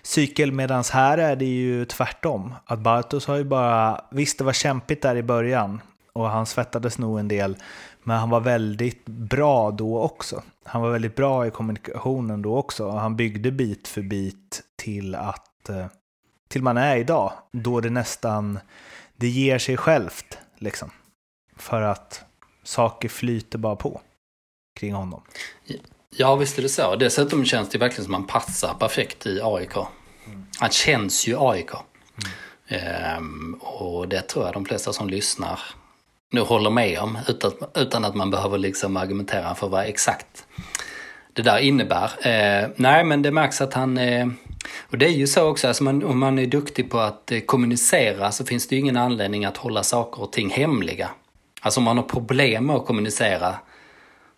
cykel. 0.01 0.51
Medan 0.51 0.83
här 0.93 1.17
är 1.17 1.35
det 1.35 1.45
ju 1.45 1.85
tvärtom. 1.85 2.53
Att 2.65 2.79
Bartos 2.79 3.27
har 3.27 3.35
ju 3.35 3.43
bara, 3.43 4.01
visst 4.11 4.37
det 4.37 4.43
var 4.43 4.53
kämpigt 4.53 5.01
där 5.01 5.15
i 5.15 5.23
början 5.23 5.81
och 6.13 6.29
han 6.29 6.45
svettades 6.45 6.97
nog 6.97 7.19
en 7.19 7.27
del, 7.27 7.57
men 8.03 8.17
han 8.17 8.29
var 8.29 8.39
väldigt 8.39 9.05
bra 9.05 9.71
då 9.71 9.99
också. 9.99 10.43
Han 10.65 10.81
var 10.81 10.91
väldigt 10.91 11.15
bra 11.15 11.47
i 11.47 11.51
kommunikationen 11.51 12.41
då 12.41 12.57
också. 12.57 12.85
och 12.85 12.99
Han 12.99 13.15
byggde 13.15 13.51
bit 13.51 13.87
för 13.87 14.01
bit 14.01 14.61
till 14.77 15.15
att 15.15 15.69
eh, 15.69 15.85
till 16.53 16.63
man 16.63 16.77
är 16.77 16.97
idag, 16.97 17.33
då 17.51 17.79
det 17.79 17.89
nästan 17.89 18.59
det 19.15 19.27
ger 19.27 19.59
sig 19.59 19.77
självt. 19.77 20.37
Liksom. 20.57 20.91
För 21.57 21.81
att 21.81 22.23
saker 22.63 23.09
flyter 23.09 23.57
bara 23.57 23.75
på 23.75 24.01
kring 24.79 24.93
honom. 24.93 25.21
Ja, 26.09 26.35
visst 26.35 26.57
är 26.57 26.61
det 26.61 26.69
så. 26.69 26.95
Dessutom 26.95 27.45
känns 27.45 27.69
det 27.69 27.77
verkligen 27.77 28.05
som 28.05 28.13
att 28.13 28.19
han 28.19 28.27
passar 28.27 28.73
perfekt 28.73 29.25
i 29.25 29.41
AIK. 29.43 29.75
Mm. 30.25 30.45
Han 30.59 30.69
känns 30.69 31.27
ju 31.27 31.35
AIK. 31.39 31.71
Mm. 31.71 32.81
Ehm, 32.83 33.53
och 33.61 34.07
det 34.07 34.21
tror 34.21 34.45
jag 34.45 34.53
de 34.53 34.65
flesta 34.65 34.93
som 34.93 35.09
lyssnar 35.09 35.59
nu 36.31 36.41
håller 36.41 36.69
med 36.69 36.99
om 36.99 37.17
utan, 37.27 37.51
utan 37.75 38.05
att 38.05 38.15
man 38.15 38.31
behöver 38.31 38.57
liksom 38.57 38.97
argumentera 38.97 39.55
för 39.55 39.67
vad 39.67 39.85
exakt 39.85 40.45
det 41.33 41.41
där 41.41 41.57
innebär. 41.57 42.11
Eh, 42.27 42.69
nej, 42.75 43.03
men 43.03 43.21
det 43.21 43.31
märks 43.31 43.61
att 43.61 43.73
han 43.73 43.97
eh, 43.97 44.27
och 44.79 44.97
det 44.97 45.05
är 45.05 45.09
ju 45.09 45.27
så 45.27 45.49
också, 45.49 45.67
alltså 45.67 45.83
man, 45.83 46.03
om 46.03 46.19
man 46.19 46.39
är 46.39 46.45
duktig 46.45 46.91
på 46.91 46.99
att 46.99 47.31
eh, 47.31 47.39
kommunicera 47.39 48.31
så 48.31 48.45
finns 48.45 48.67
det 48.67 48.75
ju 48.75 48.81
ingen 48.81 48.97
anledning 48.97 49.45
att 49.45 49.57
hålla 49.57 49.83
saker 49.83 50.21
och 50.21 50.31
ting 50.31 50.49
hemliga. 50.49 51.09
Alltså 51.61 51.79
om 51.79 51.83
man 51.83 51.97
har 51.97 52.03
problem 52.03 52.65
med 52.65 52.75
att 52.75 52.85
kommunicera 52.85 53.55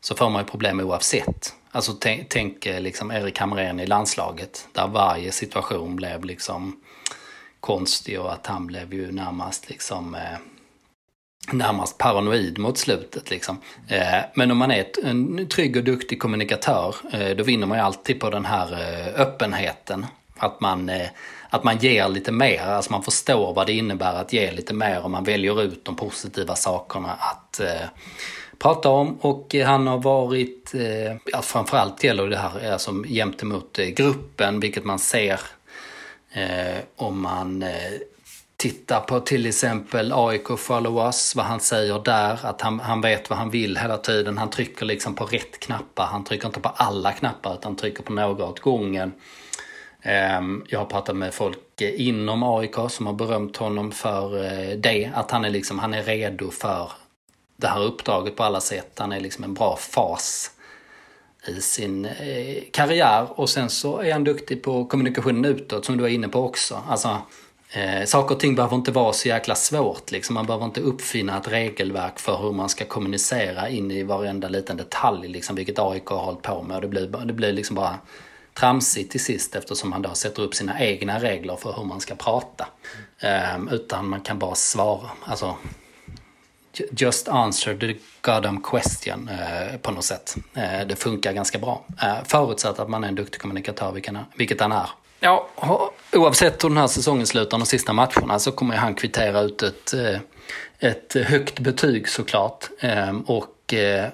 så 0.01 0.15
får 0.15 0.29
man 0.29 0.41
ju 0.41 0.47
problem 0.47 0.79
oavsett. 0.79 1.53
Alltså 1.71 1.93
tänk, 1.99 2.29
tänk 2.29 2.65
liksom 2.65 3.11
Erik 3.11 3.39
Hamrén 3.39 3.79
i 3.79 3.85
landslaget 3.85 4.67
där 4.71 4.87
varje 4.87 5.31
situation 5.31 5.95
blev 5.95 6.25
liksom 6.25 6.79
konstig 7.59 8.19
och 8.19 8.33
att 8.33 8.47
han 8.47 8.67
blev 8.67 8.93
ju 8.93 9.11
närmast 9.11 9.69
liksom 9.69 10.15
eh, 10.15 10.21
närmast 11.53 11.97
paranoid 11.97 12.57
mot 12.57 12.77
slutet. 12.77 13.29
Liksom. 13.29 13.57
Eh, 13.87 14.19
men 14.33 14.51
om 14.51 14.57
man 14.57 14.71
är 14.71 14.85
en 15.03 15.47
trygg 15.47 15.77
och 15.77 15.83
duktig 15.83 16.19
kommunikatör 16.19 16.95
eh, 17.13 17.29
då 17.29 17.43
vinner 17.43 17.67
man 17.67 17.77
ju 17.77 17.83
alltid 17.83 18.19
på 18.19 18.29
den 18.29 18.45
här 18.45 18.73
eh, 18.73 19.21
öppenheten. 19.21 20.05
Att 20.37 20.61
man, 20.61 20.91
att 21.49 21.63
man 21.63 21.77
ger 21.77 22.09
lite 22.09 22.31
mer, 22.31 22.61
alltså 22.61 22.91
man 22.91 23.03
förstår 23.03 23.53
vad 23.53 23.67
det 23.67 23.73
innebär 23.73 24.13
att 24.13 24.33
ge 24.33 24.51
lite 24.51 24.73
mer 24.73 25.03
och 25.03 25.11
man 25.11 25.23
väljer 25.23 25.61
ut 25.61 25.85
de 25.85 25.95
positiva 25.95 26.55
sakerna 26.55 27.11
att 27.11 27.61
prata 28.59 28.89
om. 28.89 29.17
Och 29.21 29.55
han 29.65 29.87
har 29.87 29.97
varit, 29.97 30.71
ja, 31.25 31.41
framförallt 31.41 32.03
gäller 32.03 32.27
det 32.27 32.37
här 32.37 32.71
alltså, 32.71 32.91
gentemot 32.91 33.77
gruppen, 33.77 34.59
vilket 34.59 34.85
man 34.85 34.99
ser 34.99 35.39
om 36.95 37.21
man 37.21 37.63
titta 38.57 38.99
på 38.99 39.19
till 39.19 39.45
exempel 39.45 40.11
AIK 40.15 40.47
Follow 40.57 41.05
Us, 41.05 41.35
vad 41.35 41.45
han 41.45 41.59
säger 41.59 41.99
där, 41.99 42.45
att 42.45 42.61
han, 42.61 42.79
han 42.79 43.01
vet 43.01 43.29
vad 43.29 43.39
han 43.39 43.49
vill 43.49 43.77
hela 43.77 43.97
tiden. 43.97 44.37
Han 44.37 44.49
trycker 44.49 44.85
liksom 44.85 45.15
på 45.15 45.25
rätt 45.25 45.59
knappar, 45.59 46.05
han 46.05 46.23
trycker 46.23 46.47
inte 46.47 46.59
på 46.59 46.69
alla 46.69 47.11
knappar 47.11 47.53
utan 47.53 47.75
trycker 47.75 48.03
på 48.03 48.13
några 48.13 48.45
åt 48.45 48.59
gången. 48.59 49.13
Ehm, 50.01 50.65
jag 50.67 50.79
har 50.79 50.85
pratat 50.85 51.15
med 51.15 51.33
folk 51.33 51.81
eh, 51.81 52.01
inom 52.07 52.43
AIK 52.43 52.75
som 52.89 53.07
har 53.07 53.13
berömt 53.13 53.57
honom 53.57 53.91
för 53.91 54.45
eh, 54.45 54.77
det, 54.77 55.11
att 55.15 55.31
han 55.31 55.45
är, 55.45 55.49
liksom, 55.49 55.79
han 55.79 55.93
är 55.93 56.03
redo 56.03 56.51
för 56.51 56.91
det 57.57 57.67
här 57.67 57.83
uppdraget 57.83 58.35
på 58.35 58.43
alla 58.43 58.61
sätt. 58.61 58.91
Han 58.99 59.11
är 59.11 59.19
liksom 59.19 59.43
en 59.43 59.53
bra 59.53 59.75
fas 59.75 60.51
i 61.47 61.61
sin 61.61 62.05
eh, 62.05 62.63
karriär 62.71 63.27
och 63.39 63.49
sen 63.49 63.69
så 63.69 63.97
är 63.97 64.13
han 64.13 64.23
duktig 64.23 64.63
på 64.63 64.85
kommunikationen 64.85 65.45
utåt 65.45 65.85
som 65.85 65.97
du 65.97 66.01
var 66.01 66.09
inne 66.09 66.27
på 66.27 66.39
också. 66.39 66.81
Alltså, 66.87 67.17
Eh, 67.75 68.05
saker 68.05 68.35
och 68.35 68.41
ting 68.41 68.55
behöver 68.55 68.75
inte 68.75 68.91
vara 68.91 69.13
så 69.13 69.27
jäkla 69.27 69.55
svårt. 69.55 70.11
Liksom. 70.11 70.33
Man 70.33 70.45
behöver 70.45 70.65
inte 70.65 70.81
uppfinna 70.81 71.37
ett 71.37 71.47
regelverk 71.47 72.19
för 72.19 72.37
hur 72.37 72.51
man 72.51 72.69
ska 72.69 72.85
kommunicera 72.85 73.69
in 73.69 73.91
i 73.91 74.03
varenda 74.03 74.49
liten 74.49 74.77
detalj, 74.77 75.27
liksom, 75.27 75.55
vilket 75.55 75.79
AIK 75.79 76.05
har 76.05 76.17
hållit 76.17 76.41
på 76.41 76.61
med. 76.61 76.75
Och 76.75 76.81
det 76.81 76.87
blir, 76.87 77.25
det 77.25 77.33
blir 77.33 77.53
liksom 77.53 77.75
bara 77.75 77.99
tramsigt 78.53 79.11
till 79.11 79.23
sist 79.23 79.55
eftersom 79.55 79.89
man 79.89 80.01
då 80.01 80.13
sätter 80.13 80.43
upp 80.43 80.55
sina 80.55 80.81
egna 80.81 81.19
regler 81.19 81.55
för 81.55 81.73
hur 81.73 81.83
man 81.83 81.99
ska 81.99 82.15
prata. 82.15 82.67
Eh, 83.19 83.57
utan 83.71 84.09
man 84.09 84.21
kan 84.21 84.39
bara 84.39 84.55
svara. 84.55 85.09
Alltså, 85.23 85.55
just 86.91 87.27
answer 87.27 87.77
the 87.77 87.95
goddamn 88.21 88.61
question 88.61 89.29
eh, 89.29 89.77
på 89.77 89.91
något 89.91 90.03
sätt. 90.03 90.35
Eh, 90.53 90.87
det 90.87 90.95
funkar 90.95 91.33
ganska 91.33 91.59
bra. 91.59 91.85
Eh, 92.01 92.23
förutsatt 92.23 92.79
att 92.79 92.89
man 92.89 93.03
är 93.03 93.07
en 93.07 93.15
duktig 93.15 93.41
kommunikatör, 93.41 93.91
vilket 94.35 94.61
han 94.61 94.71
är. 94.71 94.89
Ja, 95.19 95.49
oavsett 96.13 96.63
hur 96.63 96.69
den 96.69 96.77
här 96.77 96.87
säsongen 96.87 97.27
slutar, 97.27 97.57
de 97.57 97.65
sista 97.65 97.93
matcherna, 97.93 98.39
så 98.39 98.51
kommer 98.51 98.75
han 98.75 98.95
kvittera 98.95 99.41
ut 99.41 99.63
ett, 99.63 99.93
eh, 99.93 100.19
ett 100.79 101.13
högt 101.13 101.59
betyg 101.59 102.09
såklart. 102.09 102.69
Ehm, 102.79 103.21
och 103.21 103.73
eh, 103.73 104.09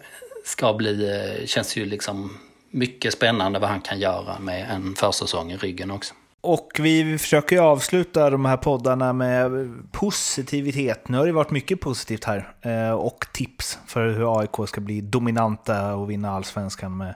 ska 0.45 0.73
bli, 0.73 1.09
eh, 1.09 1.45
känns 1.45 1.77
ju 1.77 1.85
liksom 1.85 2.37
mycket 2.71 3.13
spännande 3.13 3.59
vad 3.59 3.69
han 3.69 3.81
kan 3.81 3.99
göra 3.99 4.39
med 4.39 4.69
en 4.71 4.95
försäsong 4.95 5.51
i 5.51 5.57
ryggen 5.57 5.91
också. 5.91 6.13
Och 6.41 6.69
vi 6.79 7.17
försöker 7.17 7.55
ju 7.55 7.61
avsluta 7.61 8.29
de 8.29 8.45
här 8.45 8.57
poddarna 8.57 9.13
med 9.13 9.51
positivitet. 9.91 11.07
Nu 11.07 11.17
har 11.17 11.25
det 11.25 11.31
varit 11.31 11.51
mycket 11.51 11.81
positivt 11.81 12.23
här. 12.23 12.53
Och 12.93 13.25
tips 13.33 13.79
för 13.87 14.07
hur 14.07 14.39
AIK 14.39 14.67
ska 14.67 14.81
bli 14.81 15.01
dominanta 15.01 15.95
och 15.95 16.09
vinna 16.09 16.31
allsvenskan 16.31 16.97
med 16.97 17.15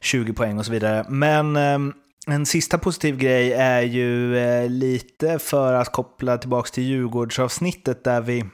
20 0.00 0.32
poäng 0.32 0.58
och 0.58 0.66
så 0.66 0.72
vidare. 0.72 1.04
Men 1.08 1.56
ehm, 1.56 1.94
en 2.26 2.46
sista 2.46 2.78
positiv 2.78 3.16
grej 3.16 3.52
är 3.52 3.82
ju 3.82 4.38
eh, 4.38 4.70
lite 4.70 5.38
för 5.38 5.72
att 5.72 5.92
koppla 5.92 6.38
tillbaka 6.38 6.70
till 6.70 6.84
Djurgårdsavsnittet 6.84 8.04
där 8.04 8.20
vi 8.20 8.44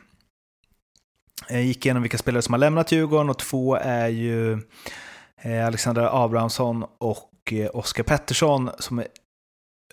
eh, 1.48 1.66
gick 1.66 1.86
igenom 1.86 2.02
vilka 2.02 2.18
spelare 2.18 2.42
som 2.42 2.52
har 2.52 2.58
lämnat 2.58 2.92
Djurgården 2.92 3.30
och 3.30 3.38
två 3.38 3.74
är 3.76 4.08
ju 4.08 4.52
eh, 5.42 5.66
Alexander 5.66 6.24
Abrahamsson 6.24 6.84
och 6.98 7.52
eh, 7.52 7.70
Oskar 7.72 8.02
Pettersson 8.02 8.70
som 8.78 8.98
är 8.98 9.06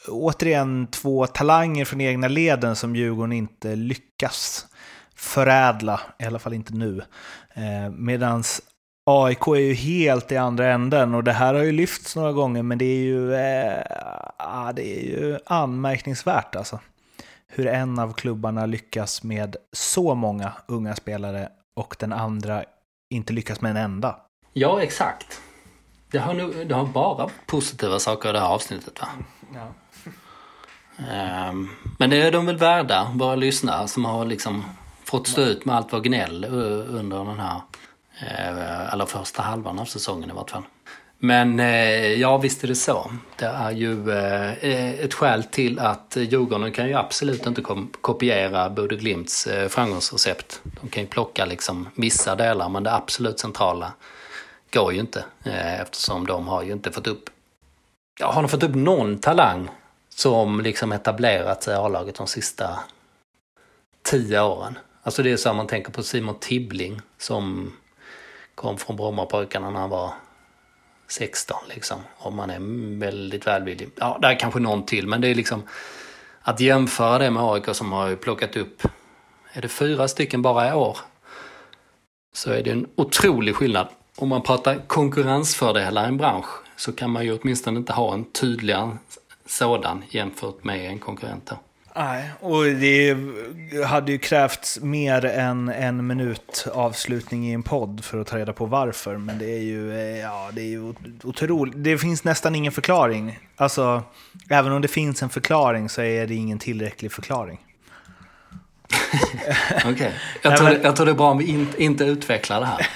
återigen 0.07 0.87
två 0.87 1.27
talanger 1.27 1.85
från 1.85 2.01
egna 2.01 2.27
leden 2.27 2.75
som 2.75 2.95
Djurgården 2.95 3.31
inte 3.31 3.75
lyckas 3.75 4.67
förädla, 5.15 6.01
i 6.19 6.25
alla 6.25 6.39
fall 6.39 6.53
inte 6.53 6.73
nu. 6.73 7.01
Eh, 7.53 7.89
Medan 7.91 8.43
AIK 9.07 9.47
är 9.47 9.55
ju 9.55 9.73
helt 9.73 10.31
i 10.31 10.37
andra 10.37 10.71
änden 10.73 11.15
och 11.15 11.23
det 11.23 11.31
här 11.31 11.53
har 11.53 11.63
ju 11.63 11.71
lyfts 11.71 12.15
några 12.15 12.31
gånger 12.31 12.63
men 12.63 12.77
det 12.77 12.85
är 12.85 13.03
ju, 13.03 13.33
eh, 13.33 14.73
det 14.73 14.97
är 14.97 15.03
ju 15.03 15.39
anmärkningsvärt 15.45 16.55
alltså. 16.55 16.79
Hur 17.47 17.67
en 17.67 17.99
av 17.99 18.13
klubbarna 18.13 18.65
lyckas 18.65 19.23
med 19.23 19.55
så 19.73 20.15
många 20.15 20.51
unga 20.67 20.95
spelare 20.95 21.49
och 21.75 21.95
den 21.99 22.13
andra 22.13 22.63
inte 23.09 23.33
lyckas 23.33 23.61
med 23.61 23.71
en 23.71 23.77
enda. 23.77 24.15
Ja, 24.53 24.81
exakt. 24.81 25.41
Det 26.11 26.17
har, 26.17 26.33
nu, 26.33 26.63
det 26.63 26.75
har 26.75 26.85
bara 26.85 27.29
positiva 27.45 27.99
saker 27.99 28.29
i 28.29 28.31
det 28.31 28.39
här 28.39 28.47
avsnittet 28.47 29.01
va? 29.01 29.07
Ja. 29.53 29.67
Um, 31.49 31.69
men 31.99 32.09
det 32.09 32.21
är 32.21 32.31
de 32.31 32.45
väl 32.45 32.57
värda, 32.57 33.11
våra 33.13 33.35
lyssnare 33.35 33.87
som 33.87 34.05
har 34.05 34.25
liksom 34.25 34.63
fått 35.03 35.27
stå 35.27 35.41
ut 35.41 35.65
med 35.65 35.75
allt 35.75 35.93
vår 35.93 35.99
gnäll 35.99 36.45
under 36.89 37.25
den 37.25 37.39
här 37.39 37.61
Eh, 38.19 38.93
eller 38.93 39.05
första 39.05 39.41
halvan 39.41 39.79
av 39.79 39.85
säsongen 39.85 40.29
i 40.29 40.33
vart 40.33 40.49
fall. 40.49 40.63
Men 41.17 41.59
eh, 41.59 42.13
ja, 42.13 42.37
visst 42.37 42.63
är 42.63 42.67
det 42.67 42.75
så. 42.75 43.11
Det 43.35 43.45
är 43.45 43.71
ju 43.71 44.11
eh, 44.11 44.99
ett 44.99 45.13
skäl 45.13 45.43
till 45.43 45.79
att 45.79 46.17
Djurgården 46.19 46.71
kan 46.71 46.87
ju 46.87 46.93
absolut 46.93 47.45
inte 47.45 47.63
kopiera 48.01 48.69
Bode 48.69 48.95
Glimts 48.95 49.47
framgångsrecept. 49.69 50.61
De 50.81 50.89
kan 50.89 51.03
ju 51.03 51.09
plocka 51.09 51.45
liksom 51.45 51.89
vissa 51.95 52.35
delar, 52.35 52.69
men 52.69 52.83
det 52.83 52.93
absolut 52.93 53.39
centrala 53.39 53.93
går 54.73 54.93
ju 54.93 54.99
inte. 54.99 55.25
Eftersom 55.81 56.27
de 56.27 56.47
har 56.47 56.63
ju 56.63 56.71
inte 56.71 56.91
fått 56.91 57.07
upp, 57.07 57.29
ja, 58.19 58.31
har 58.31 58.41
de 58.41 58.49
fått 58.49 58.63
upp 58.63 58.75
någon 58.75 59.19
talang 59.19 59.69
som 60.09 60.61
liksom 60.61 60.91
etablerat 60.91 61.63
sig 61.63 61.73
i 61.73 61.77
A-laget 61.77 62.15
de 62.15 62.27
sista 62.27 62.79
tio 64.03 64.41
åren? 64.41 64.77
Alltså 65.03 65.23
det 65.23 65.31
är 65.31 65.37
så 65.37 65.53
man 65.53 65.67
tänker 65.67 65.91
på 65.91 66.03
Simon 66.03 66.39
Tibbling 66.39 67.01
som 67.17 67.71
kom 68.65 68.77
från 68.77 68.95
Brommapojkarna 68.95 69.69
när 69.69 69.79
han 69.79 69.89
var 69.89 70.13
16 71.07 71.57
liksom. 71.69 71.97
Om 72.17 72.35
man 72.35 72.49
är 72.49 72.59
väldigt 72.99 73.47
välvillig. 73.47 73.89
Ja, 73.95 74.17
det 74.21 74.27
är 74.27 74.39
kanske 74.39 74.59
någon 74.59 74.85
till, 74.85 75.07
men 75.07 75.21
det 75.21 75.27
är 75.27 75.35
liksom 75.35 75.63
att 76.41 76.59
jämföra 76.59 77.17
det 77.17 77.31
med 77.31 77.43
AIK 77.43 77.75
som 77.75 77.91
har 77.91 78.15
plockat 78.15 78.55
upp, 78.55 78.81
är 79.53 79.61
det 79.61 79.67
fyra 79.67 80.07
stycken 80.07 80.41
bara 80.41 80.69
i 80.69 80.73
år? 80.73 80.97
Så 82.33 82.51
är 82.51 82.63
det 82.63 82.71
en 82.71 82.87
otrolig 82.95 83.55
skillnad. 83.55 83.87
Om 84.17 84.29
man 84.29 84.41
pratar 84.41 84.87
konkurrensfördelar 84.87 86.03
i 86.03 86.07
en 86.07 86.17
bransch 86.17 86.49
så 86.75 86.91
kan 86.91 87.11
man 87.11 87.25
ju 87.25 87.37
åtminstone 87.37 87.79
inte 87.79 87.93
ha 87.93 88.13
en 88.13 88.31
tydligare 88.31 88.97
sådan 89.45 90.03
jämfört 90.09 90.63
med 90.63 90.89
en 90.89 90.99
konkurrent. 90.99 91.51
Nej, 91.97 92.31
och 92.39 92.63
det 92.63 93.17
hade 93.85 94.11
ju 94.11 94.17
krävts 94.17 94.79
mer 94.81 95.25
än 95.25 95.69
en 95.69 96.07
minut 96.07 96.67
avslutning 96.73 97.47
i 97.49 97.53
en 97.53 97.63
podd 97.63 98.03
för 98.03 98.21
att 98.21 98.27
ta 98.27 98.37
reda 98.37 98.53
på 98.53 98.65
varför. 98.65 99.17
Men 99.17 99.39
det 99.39 99.45
är 99.45 99.61
ju, 99.61 99.93
eh, 99.93 100.19
ja, 100.19 100.49
det 100.53 100.61
är 100.61 100.65
ju 100.65 100.93
otroligt. 101.23 101.73
Det 101.77 101.97
finns 101.97 102.23
nästan 102.23 102.55
ingen 102.55 102.71
förklaring. 102.71 103.39
Alltså, 103.55 104.03
även 104.49 104.71
om 104.71 104.81
det 104.81 104.87
finns 104.87 105.23
en 105.23 105.29
förklaring 105.29 105.89
så 105.89 106.01
är 106.01 106.27
det 106.27 106.35
ingen 106.35 106.59
tillräcklig 106.59 107.11
förklaring. 107.11 107.59
Okej, 109.75 109.91
okay. 109.91 110.11
jag, 110.41 110.57
tror 110.57 110.69
det, 110.69 110.79
jag 110.83 110.95
tror 110.95 111.05
det 111.05 111.11
är 111.11 111.15
bra 111.15 111.31
om 111.31 111.37
vi 111.37 111.45
in, 111.45 111.67
inte 111.77 112.03
utvecklar 112.03 112.59
det 112.59 112.65
här. 112.65 112.87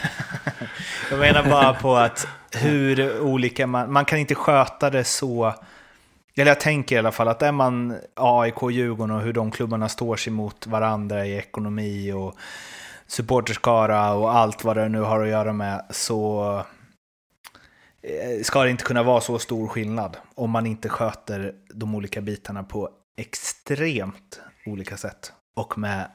jag 1.12 1.20
menar 1.20 1.44
bara 1.50 1.74
på 1.74 1.96
att 1.96 2.28
hur 2.52 3.20
olika 3.22 3.68
man, 3.68 3.94
man 3.94 4.06
kan 4.06 4.20
inte 4.20 4.36
sköta 4.36 4.90
det 4.90 5.04
så 5.04 5.54
eller 6.36 6.52
jag 6.52 6.60
tänker 6.60 6.96
i 6.96 7.00
alla 7.00 7.12
fall 7.12 7.28
att 7.28 7.42
är 7.42 7.52
man 7.52 8.00
AIK, 8.16 8.56
Djurgården 8.72 9.16
och 9.16 9.22
hur 9.22 9.34
de 9.34 9.52
klubbarna 9.52 9.90
står 9.90 10.16
sig 10.16 10.34
mot 10.34 10.68
varandra 10.68 11.26
i 11.26 11.38
ekonomi 11.38 12.12
och 12.12 12.36
supporterskara 13.08 14.14
och 14.14 14.36
allt 14.36 14.64
vad 14.64 14.78
det 14.78 14.90
nu 14.90 15.02
har 15.02 15.24
att 15.24 15.30
göra 15.30 15.54
med 15.54 15.86
så 15.90 16.56
eh, 18.02 18.44
ska 18.44 18.64
det 18.64 18.70
inte 18.70 18.84
kunna 18.84 19.04
vara 19.04 19.22
så 19.22 19.40
stor 19.40 19.68
skillnad 19.68 20.18
om 20.36 20.52
man 20.52 20.66
inte 20.66 20.90
sköter 20.90 21.54
de 21.74 21.96
olika 21.96 22.22
bitarna 22.22 22.64
på 22.64 22.90
extremt 23.18 24.42
olika 24.66 24.98
sätt 24.98 25.34
och 25.56 25.78
med 25.78 26.12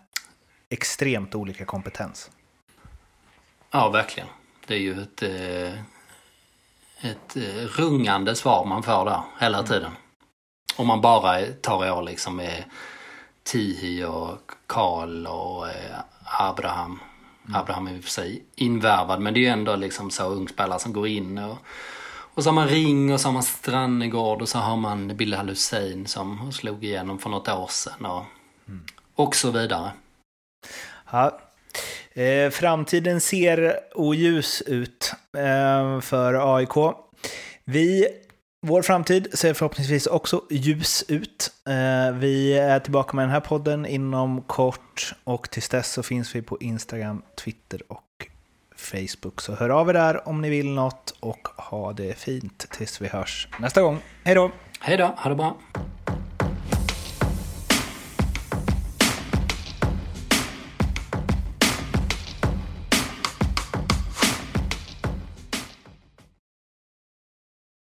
extremt 0.70 1.34
olika 1.34 1.64
kompetens. 1.64 2.30
Ja, 3.70 3.90
verkligen. 3.90 4.28
Det 4.66 4.74
är 4.74 4.78
ju 4.78 5.02
ett, 5.02 5.22
eh, 5.22 5.78
ett 7.10 7.36
eh, 7.36 7.66
rungande 7.78 8.34
svar 8.34 8.64
man 8.64 8.82
får 8.82 9.04
där 9.04 9.20
hela 9.40 9.58
mm. 9.58 9.68
tiden. 9.68 9.92
Om 10.76 10.86
man 10.86 11.00
bara 11.00 11.42
tar 11.60 11.90
år 11.90 12.02
liksom 12.02 12.36
med 12.36 12.64
Tihi 13.42 14.04
och 14.04 14.50
Karl 14.66 15.26
och 15.26 15.68
eh, 15.68 15.98
Abraham. 16.24 17.00
Mm. 17.48 17.60
Abraham 17.60 17.86
är 17.86 17.92
i 17.92 18.00
och 18.00 18.04
för 18.04 18.10
sig 18.10 18.44
invärvad 18.54 19.20
men 19.20 19.34
det 19.34 19.40
är 19.40 19.42
ju 19.42 19.48
ändå 19.48 19.76
liksom 19.76 20.10
så 20.10 20.24
ungspelare 20.24 20.78
som 20.78 20.92
går 20.92 21.06
in 21.06 21.38
och 21.38 21.58
och 22.34 22.42
så 22.42 22.48
har 22.50 22.54
man 22.54 22.68
Ring 22.68 23.12
och 23.12 23.20
så 23.20 23.28
har 23.28 23.32
man 23.32 23.42
Strannegård 23.42 24.42
och 24.42 24.48
så 24.48 24.58
har 24.58 24.76
man 24.76 25.16
Bilal 25.16 25.48
Hussein 25.48 26.06
som 26.06 26.52
slog 26.52 26.84
igenom 26.84 27.18
för 27.18 27.30
något 27.30 27.48
år 27.48 27.66
sedan 27.70 28.06
och, 28.06 28.24
mm. 28.68 28.84
och 29.14 29.36
så 29.36 29.50
vidare. 29.50 29.90
Ja. 31.10 31.40
Eh, 32.12 32.50
framtiden 32.50 33.20
ser 33.20 33.80
oljus 33.94 34.62
ut 34.62 35.12
eh, 35.36 36.00
för 36.00 36.56
AIK. 36.56 36.96
Vi 37.64 38.06
vår 38.66 38.82
framtid 38.82 39.28
ser 39.32 39.54
förhoppningsvis 39.54 40.06
också 40.06 40.42
ljus 40.50 41.04
ut. 41.08 41.50
Eh, 41.68 42.14
vi 42.14 42.58
är 42.58 42.80
tillbaka 42.80 43.16
med 43.16 43.22
den 43.22 43.30
här 43.30 43.40
podden 43.40 43.86
inom 43.86 44.42
kort 44.42 45.14
och 45.24 45.50
tills 45.50 45.68
dess 45.68 45.92
så 45.92 46.02
finns 46.02 46.34
vi 46.34 46.42
på 46.42 46.58
Instagram, 46.60 47.22
Twitter 47.44 47.80
och 47.88 48.28
Facebook. 48.76 49.40
Så 49.40 49.54
hör 49.54 49.70
av 49.70 49.88
er 49.88 49.92
där 49.92 50.28
om 50.28 50.40
ni 50.40 50.50
vill 50.50 50.70
något 50.70 51.14
och 51.20 51.48
ha 51.48 51.92
det 51.92 52.18
fint 52.18 52.66
tills 52.70 53.00
vi 53.00 53.08
hörs 53.08 53.48
nästa 53.60 53.82
gång. 53.82 53.98
Hej 54.24 54.34
då! 54.34 54.50
Hej 54.80 54.96
då, 54.96 55.04
ha 55.04 55.30
det 55.30 55.36
bra! 55.36 55.56